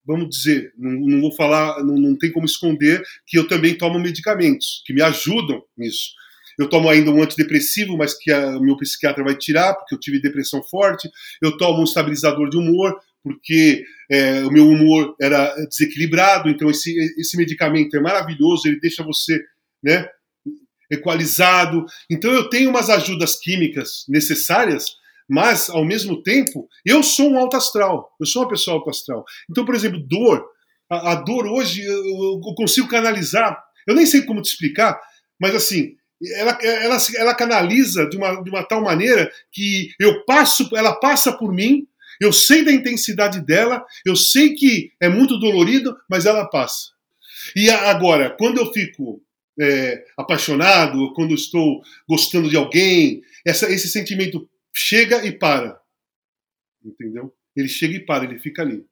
vamos 0.08 0.30
dizer, 0.30 0.72
não, 0.78 0.92
não 0.92 1.22
vou 1.22 1.36
falar, 1.36 1.84
não, 1.84 1.96
não, 1.96 2.18
tem 2.18 2.32
como 2.32 2.46
esconder 2.46 3.04
que 3.26 3.38
eu 3.38 3.46
também 3.46 3.78
tomo 3.78 4.00
medicamentos 4.00 4.82
que 4.86 4.94
me 4.94 5.02
ajudam 5.02 5.62
nisso. 5.78 6.12
Eu 6.58 6.70
tomo 6.70 6.90
ainda 6.90 7.12
um 7.12 7.22
antidepressivo, 7.22 7.98
mas 7.98 8.18
que 8.18 8.34
o 8.34 8.62
meu 8.62 8.78
psiquiatra 8.78 9.24
vai 9.24 9.36
tirar, 9.36 9.76
porque 9.76 9.94
eu 9.94 10.00
tive 10.00 10.22
depressão 10.22 10.64
forte. 10.64 11.08
Eu 11.40 11.56
tomo 11.58 11.82
um 11.82 11.84
estabilizador 11.84 12.50
de 12.50 12.58
humor, 12.58 12.98
porque 13.22 13.84
é, 14.10 14.44
o 14.44 14.50
meu 14.50 14.68
humor 14.68 15.16
era 15.22 15.54
desequilibrado. 15.68 16.50
Então, 16.50 16.70
esse, 16.72 16.96
esse 17.20 17.38
medicamento 17.38 17.96
é 17.96 18.00
maravilhoso, 18.00 18.68
ele 18.68 18.80
deixa 18.80 19.04
você 19.04 19.40
né, 19.84 20.10
equalizado. 20.90 21.86
Então, 22.10 22.32
eu 22.32 22.50
tenho 22.50 22.72
umas 22.72 22.90
ajudas 22.90 23.38
químicas 23.40 24.06
necessárias 24.08 24.96
mas, 25.30 25.70
ao 25.70 25.84
mesmo 25.84 26.22
tempo, 26.24 26.68
eu 26.86 27.04
sou 27.04 27.32
um 27.32 27.38
alto 27.38 27.58
astral. 27.58 28.16
Eu 28.20 28.26
sou 28.26 28.44
uma 28.44 28.50
pessoa 28.50 28.78
alto 28.78 28.90
astral. 28.90 29.26
Então, 29.50 29.66
por 29.66 29.76
exemplo, 29.76 30.00
dor. 30.00 30.46
A, 30.90 31.12
a 31.12 31.16
dor 31.16 31.46
hoje 31.48 31.84
eu, 31.84 31.96
eu, 31.96 32.54
consigo 32.56 32.88
canalizar. 32.88 33.62
Eu 33.86 33.96
nem 33.96 34.06
sei 34.06 34.22
como 34.22 34.42
te 34.42 34.50
explicar, 34.50 35.00
mas 35.40 35.54
assim, 35.56 35.96
ela, 36.36 36.58
ela, 36.62 36.98
ela 37.16 37.36
canaliza 37.36 38.08
de 38.10 38.18
uma, 38.18 38.42
de 38.42 38.50
uma 38.50 38.64
tal 38.64 38.82
maneira 38.82 39.30
que 39.52 39.92
eu 40.00 40.26
passo, 40.26 40.70
ela 40.76 40.96
passa 40.96 41.32
por 41.32 41.54
mim, 41.54 41.88
eu 42.20 42.34
sei 42.34 42.64
da 42.66 42.72
intensidade 42.72 43.46
dela, 43.46 43.86
eu 44.06 44.16
sei 44.16 44.56
que 44.56 44.92
é 45.00 45.08
muito 45.08 45.38
dolorido, 45.40 45.96
mas 46.10 46.26
ela 46.26 46.50
passa. 46.50 46.88
E 47.56 47.70
agora, 47.70 48.30
quando 48.38 48.58
eu 48.58 48.74
fico 48.74 49.22
é, 49.60 50.04
apaixonado, 50.18 51.14
quando 51.14 51.34
estou 51.34 51.82
gostando 52.08 52.50
de 52.50 52.56
alguém. 52.56 53.22
Essa, 53.46 53.72
esse 53.72 53.90
sentimento 53.90 54.48
chega 54.78 55.26
e 55.26 55.32
para. 55.32 55.80
Entendeu? 56.86 57.34
Ele 57.56 57.68
chega 57.68 57.96
e 57.96 58.06
para, 58.06 58.26
ele 58.26 58.38
fica 58.38 58.62
ali. 58.62 58.86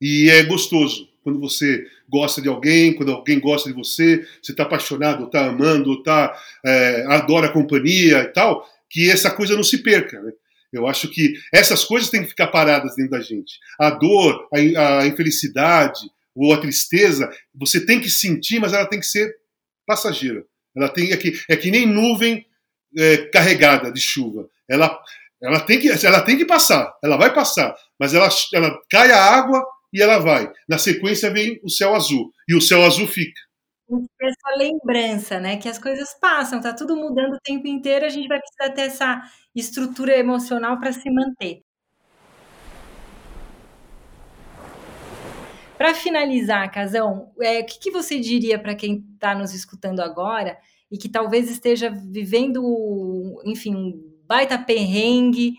E 0.00 0.30
é 0.30 0.42
gostoso 0.42 1.12
quando 1.22 1.38
você 1.38 1.86
gosta 2.08 2.40
de 2.40 2.48
alguém, 2.48 2.94
quando 2.94 3.12
alguém 3.12 3.38
gosta 3.38 3.68
de 3.68 3.76
você, 3.76 4.26
você 4.42 4.52
está 4.52 4.64
apaixonado, 4.64 5.26
está 5.26 5.46
amando, 5.46 5.90
ou 5.90 6.02
tá, 6.02 6.36
é, 6.64 7.04
adora 7.08 7.46
a 7.46 7.52
companhia 7.52 8.22
e 8.22 8.28
tal, 8.28 8.68
que 8.90 9.08
essa 9.08 9.30
coisa 9.30 9.54
não 9.54 9.62
se 9.62 9.78
perca. 9.82 10.20
Né? 10.20 10.32
Eu 10.72 10.86
acho 10.86 11.08
que 11.08 11.34
essas 11.52 11.84
coisas 11.84 12.10
têm 12.10 12.22
que 12.22 12.30
ficar 12.30 12.48
paradas 12.48 12.96
dentro 12.96 13.12
da 13.12 13.20
gente. 13.20 13.60
A 13.78 13.90
dor, 13.90 14.48
a 14.52 15.06
infelicidade 15.06 16.00
ou 16.34 16.52
a 16.52 16.60
tristeza, 16.60 17.30
você 17.54 17.84
tem 17.84 18.00
que 18.00 18.10
sentir, 18.10 18.58
mas 18.58 18.72
ela 18.72 18.88
tem 18.88 18.98
que 18.98 19.06
ser 19.06 19.32
passageira. 19.86 20.44
Ela 20.74 20.88
tem 20.88 21.12
é 21.12 21.16
que, 21.16 21.38
é 21.48 21.54
que 21.54 21.70
nem 21.70 21.86
nuvem 21.86 22.46
é, 22.96 23.16
carregada 23.28 23.92
de 23.92 24.00
chuva. 24.00 24.48
Ela, 24.68 24.98
ela, 25.42 25.60
tem 25.60 25.78
que, 25.78 25.88
ela 25.88 26.22
tem 26.22 26.36
que 26.36 26.44
passar, 26.44 26.92
ela 27.02 27.16
vai 27.16 27.32
passar, 27.32 27.74
mas 27.98 28.14
ela, 28.14 28.28
ela 28.54 28.78
cai 28.90 29.10
a 29.10 29.22
água 29.22 29.64
e 29.92 30.02
ela 30.02 30.18
vai. 30.18 30.50
Na 30.68 30.78
sequência 30.78 31.30
vem 31.30 31.60
o 31.62 31.68
céu 31.68 31.94
azul 31.94 32.32
e 32.48 32.54
o 32.54 32.60
céu 32.60 32.84
azul 32.84 33.06
fica. 33.06 33.40
Essa 34.22 34.56
lembrança, 34.56 35.38
né? 35.38 35.58
Que 35.58 35.68
as 35.68 35.78
coisas 35.78 36.14
passam, 36.18 36.60
tá 36.60 36.72
tudo 36.72 36.96
mudando 36.96 37.34
o 37.34 37.40
tempo 37.44 37.66
inteiro, 37.66 38.06
a 38.06 38.08
gente 38.08 38.26
vai 38.26 38.40
precisar 38.40 38.74
ter 38.74 38.82
essa 38.82 39.22
estrutura 39.54 40.16
emocional 40.16 40.78
para 40.78 40.92
se 40.92 41.10
manter. 41.10 41.62
Para 45.76 45.94
finalizar, 45.94 46.70
Casão, 46.70 47.32
é, 47.40 47.58
o 47.60 47.66
que, 47.66 47.78
que 47.78 47.90
você 47.90 48.18
diria 48.20 48.58
para 48.58 48.74
quem 48.74 49.04
está 49.14 49.34
nos 49.34 49.52
escutando 49.52 50.00
agora 50.00 50.56
e 50.92 50.98
que 50.98 51.08
talvez 51.08 51.50
esteja 51.50 51.90
vivendo, 51.90 53.40
enfim, 53.44 53.74
um 53.74 54.12
baita 54.28 54.58
perrengue 54.58 55.54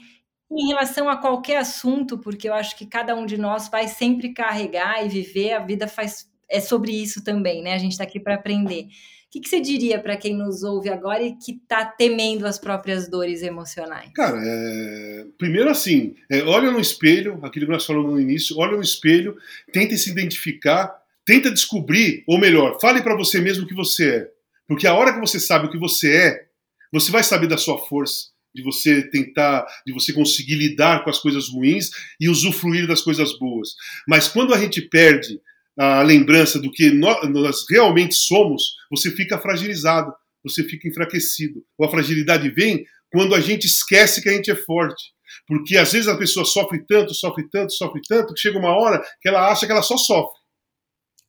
em 0.52 0.68
relação 0.68 1.10
a 1.10 1.18
qualquer 1.18 1.58
assunto, 1.58 2.20
porque 2.20 2.48
eu 2.48 2.54
acho 2.54 2.78
que 2.78 2.86
cada 2.86 3.16
um 3.16 3.26
de 3.26 3.38
nós 3.38 3.68
vai 3.68 3.88
sempre 3.88 4.32
carregar 4.32 5.04
e 5.04 5.10
viver, 5.10 5.54
a 5.54 5.60
vida 5.60 5.88
faz 5.88 6.32
é 6.50 6.60
sobre 6.60 6.92
isso 6.92 7.24
também, 7.24 7.64
né? 7.64 7.74
A 7.74 7.80
gente 7.80 7.94
está 7.94 8.04
aqui 8.04 8.20
para 8.20 8.36
aprender 8.36 8.88
que, 9.34 9.40
que 9.40 9.50
você 9.50 9.60
diria 9.60 10.00
para 10.00 10.16
quem 10.16 10.36
nos 10.38 10.62
ouve 10.62 10.90
agora 10.90 11.24
e 11.24 11.36
que 11.36 11.54
está 11.54 11.84
temendo 11.84 12.46
as 12.46 12.60
próprias 12.60 13.10
dores 13.10 13.42
emocionais? 13.42 14.12
Cara, 14.14 14.40
é... 14.40 15.26
primeiro 15.40 15.72
assim, 15.72 16.14
é, 16.30 16.44
olha 16.44 16.70
no 16.70 16.80
espelho, 16.80 17.40
aquilo 17.42 17.66
que 17.66 17.72
nós 17.72 17.84
falamos 17.84 18.12
no 18.12 18.22
início, 18.22 18.56
olha 18.60 18.78
no 18.78 18.84
espelho, 18.84 19.36
tenta 19.72 19.98
se 19.98 20.12
identificar, 20.12 20.96
tenta 21.26 21.50
descobrir, 21.50 22.24
ou 22.28 22.38
melhor, 22.38 22.80
fale 22.80 23.02
para 23.02 23.18
você 23.18 23.42
mesmo 23.42 23.64
o 23.66 23.68
que 23.68 23.74
você 23.74 24.18
é. 24.18 24.30
Porque 24.74 24.88
a 24.88 24.96
hora 24.96 25.14
que 25.14 25.20
você 25.20 25.40
sabe 25.40 25.68
o 25.68 25.70
que 25.70 25.78
você 25.78 26.12
é, 26.12 26.46
você 26.92 27.12
vai 27.12 27.24
saber 27.24 27.46
da 27.46 27.60
sua 27.60 27.78
força, 27.78 28.30
de 28.56 28.64
você 28.64 29.08
tentar, 29.08 29.68
de 29.86 29.94
você 29.94 30.12
conseguir 30.12 30.56
lidar 30.56 31.04
com 31.04 31.12
as 31.12 31.20
coisas 31.20 31.48
ruins 31.48 31.92
e 32.20 32.28
usufruir 32.28 32.88
das 32.88 33.02
coisas 33.02 33.38
boas. 33.38 33.76
Mas 34.08 34.28
quando 34.28 34.52
a 34.52 34.58
gente 34.58 34.82
perde 34.82 35.40
a 35.78 36.02
lembrança 36.02 36.60
do 36.60 36.72
que 36.72 36.90
nós 36.90 37.64
realmente 37.70 38.16
somos, 38.16 38.74
você 38.90 39.12
fica 39.12 39.38
fragilizado, 39.38 40.12
você 40.44 40.64
fica 40.64 40.88
enfraquecido. 40.88 41.64
Ou 41.78 41.86
a 41.86 41.92
fragilidade 41.92 42.50
vem 42.50 42.84
quando 43.12 43.36
a 43.36 43.40
gente 43.40 43.68
esquece 43.68 44.24
que 44.24 44.30
a 44.30 44.34
gente 44.34 44.50
é 44.50 44.56
forte. 44.56 45.14
Porque 45.48 45.78
às 45.78 45.94
vezes 45.94 46.08
a 46.08 46.18
pessoa 46.18 46.48
sofre 46.48 46.84
tanto, 46.84 47.14
sofre 47.14 47.48
tanto, 47.48 47.74
sofre 47.74 48.02
tanto, 48.10 48.34
que 48.34 48.42
chega 48.42 48.58
uma 48.58 48.76
hora 48.76 49.04
que 49.22 49.30
ela 49.30 49.52
acha 49.52 49.68
que 49.68 49.72
ela 49.72 49.84
só 49.84 49.98
sofre. 49.98 50.40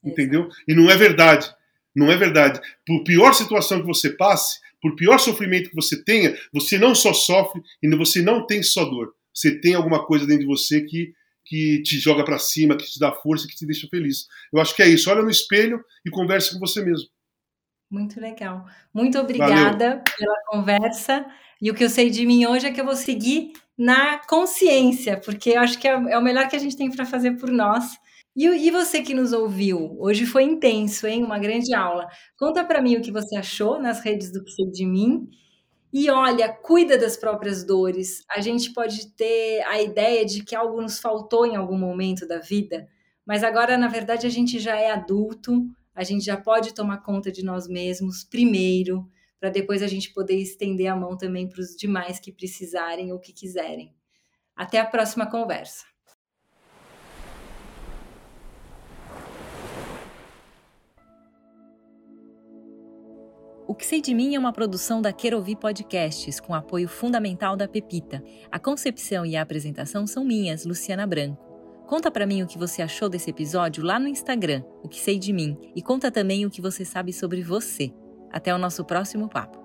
Entendeu? 0.02 0.48
E 0.66 0.74
não 0.74 0.90
é 0.90 0.96
verdade. 0.96 1.46
Não 1.94 2.10
é 2.10 2.16
verdade. 2.16 2.60
Por 2.86 3.04
pior 3.04 3.32
situação 3.32 3.80
que 3.80 3.86
você 3.86 4.10
passe, 4.10 4.60
por 4.80 4.96
pior 4.96 5.18
sofrimento 5.18 5.70
que 5.70 5.76
você 5.76 6.02
tenha, 6.02 6.36
você 6.52 6.78
não 6.78 6.94
só 6.94 7.12
sofre 7.12 7.62
e 7.82 7.88
você 7.96 8.20
não 8.20 8.46
tem 8.46 8.62
só 8.62 8.84
dor. 8.84 9.14
Você 9.32 9.58
tem 9.60 9.74
alguma 9.74 10.04
coisa 10.04 10.26
dentro 10.26 10.42
de 10.42 10.46
você 10.46 10.80
que 10.82 11.14
que 11.44 11.82
te 11.82 11.98
joga 11.98 12.24
para 12.24 12.38
cima, 12.38 12.76
que 12.76 12.90
te 12.90 12.98
dá 12.98 13.12
força, 13.12 13.46
que 13.46 13.54
te 13.54 13.66
deixa 13.66 13.86
feliz. 13.88 14.26
Eu 14.52 14.60
acho 14.60 14.74
que 14.74 14.82
é 14.82 14.88
isso. 14.88 15.10
Olha 15.10 15.22
no 15.22 15.30
espelho 15.30 15.84
e 16.04 16.10
converse 16.10 16.52
com 16.52 16.58
você 16.58 16.82
mesmo. 16.82 17.08
Muito 17.90 18.18
legal. 18.18 18.66
Muito 18.92 19.18
obrigada 19.18 19.88
Valeu. 19.90 20.02
pela 20.16 20.34
conversa. 20.48 21.26
E 21.60 21.70
o 21.70 21.74
que 21.74 21.84
eu 21.84 21.90
sei 21.90 22.10
de 22.10 22.24
mim 22.26 22.46
hoje 22.46 22.66
é 22.66 22.72
que 22.72 22.80
eu 22.80 22.84
vou 22.84 22.96
seguir 22.96 23.52
na 23.76 24.18
consciência, 24.26 25.20
porque 25.20 25.50
eu 25.50 25.60
acho 25.60 25.78
que 25.78 25.86
é, 25.86 25.92
é 25.92 26.18
o 26.18 26.22
melhor 26.22 26.48
que 26.48 26.56
a 26.56 26.58
gente 26.58 26.76
tem 26.76 26.90
para 26.90 27.04
fazer 27.04 27.32
por 27.32 27.50
nós. 27.50 27.98
E, 28.36 28.46
e, 28.46 28.70
você 28.70 29.00
que 29.00 29.14
nos 29.14 29.32
ouviu, 29.32 29.96
hoje 29.98 30.26
foi 30.26 30.42
intenso, 30.42 31.06
hein? 31.06 31.22
Uma 31.22 31.38
grande 31.38 31.72
aula. 31.72 32.08
Conta 32.36 32.64
para 32.64 32.82
mim 32.82 32.96
o 32.96 33.00
que 33.00 33.12
você 33.12 33.36
achou 33.36 33.80
nas 33.80 34.00
redes 34.00 34.32
do 34.32 34.42
que 34.42 34.66
de 34.70 34.84
mim 34.84 35.28
e 35.96 36.10
olha, 36.10 36.52
cuida 36.52 36.98
das 36.98 37.16
próprias 37.16 37.62
dores. 37.64 38.24
A 38.28 38.40
gente 38.40 38.72
pode 38.72 39.14
ter 39.14 39.62
a 39.62 39.80
ideia 39.80 40.26
de 40.26 40.42
que 40.42 40.56
algo 40.56 40.82
nos 40.82 40.98
faltou 40.98 41.46
em 41.46 41.54
algum 41.54 41.78
momento 41.78 42.26
da 42.26 42.40
vida, 42.40 42.88
mas 43.24 43.44
agora, 43.44 43.78
na 43.78 43.86
verdade, 43.86 44.26
a 44.26 44.30
gente 44.30 44.58
já 44.58 44.74
é 44.74 44.90
adulto, 44.90 45.64
a 45.94 46.02
gente 46.02 46.24
já 46.24 46.36
pode 46.36 46.74
tomar 46.74 46.98
conta 46.98 47.30
de 47.30 47.44
nós 47.44 47.68
mesmos 47.68 48.24
primeiro, 48.24 49.08
para 49.38 49.50
depois 49.50 49.84
a 49.84 49.86
gente 49.86 50.12
poder 50.12 50.36
estender 50.36 50.88
a 50.88 50.96
mão 50.96 51.16
também 51.16 51.48
para 51.48 51.60
os 51.60 51.76
demais 51.76 52.18
que 52.18 52.32
precisarem 52.32 53.12
ou 53.12 53.20
que 53.20 53.32
quiserem. 53.32 53.94
Até 54.56 54.80
a 54.80 54.86
próxima 54.86 55.30
conversa. 55.30 55.93
O 63.74 63.76
que 63.76 63.84
sei 63.84 64.00
de 64.00 64.14
mim 64.14 64.36
é 64.36 64.38
uma 64.38 64.52
produção 64.52 65.02
da 65.02 65.12
Querovi 65.12 65.56
Podcasts, 65.56 66.38
com 66.38 66.54
apoio 66.54 66.88
fundamental 66.88 67.56
da 67.56 67.66
Pepita. 67.66 68.22
A 68.48 68.56
concepção 68.56 69.26
e 69.26 69.34
a 69.34 69.42
apresentação 69.42 70.06
são 70.06 70.24
minhas, 70.24 70.64
Luciana 70.64 71.04
Branco. 71.04 71.42
Conta 71.88 72.08
para 72.08 72.24
mim 72.24 72.40
o 72.40 72.46
que 72.46 72.56
você 72.56 72.82
achou 72.82 73.08
desse 73.08 73.30
episódio 73.30 73.82
lá 73.82 73.98
no 73.98 74.06
Instagram, 74.06 74.62
o 74.80 74.88
que 74.88 75.00
sei 75.00 75.18
de 75.18 75.32
mim, 75.32 75.58
e 75.74 75.82
conta 75.82 76.08
também 76.08 76.46
o 76.46 76.50
que 76.50 76.62
você 76.62 76.84
sabe 76.84 77.12
sobre 77.12 77.42
você. 77.42 77.92
Até 78.30 78.54
o 78.54 78.58
nosso 78.58 78.84
próximo 78.84 79.28
papo. 79.28 79.63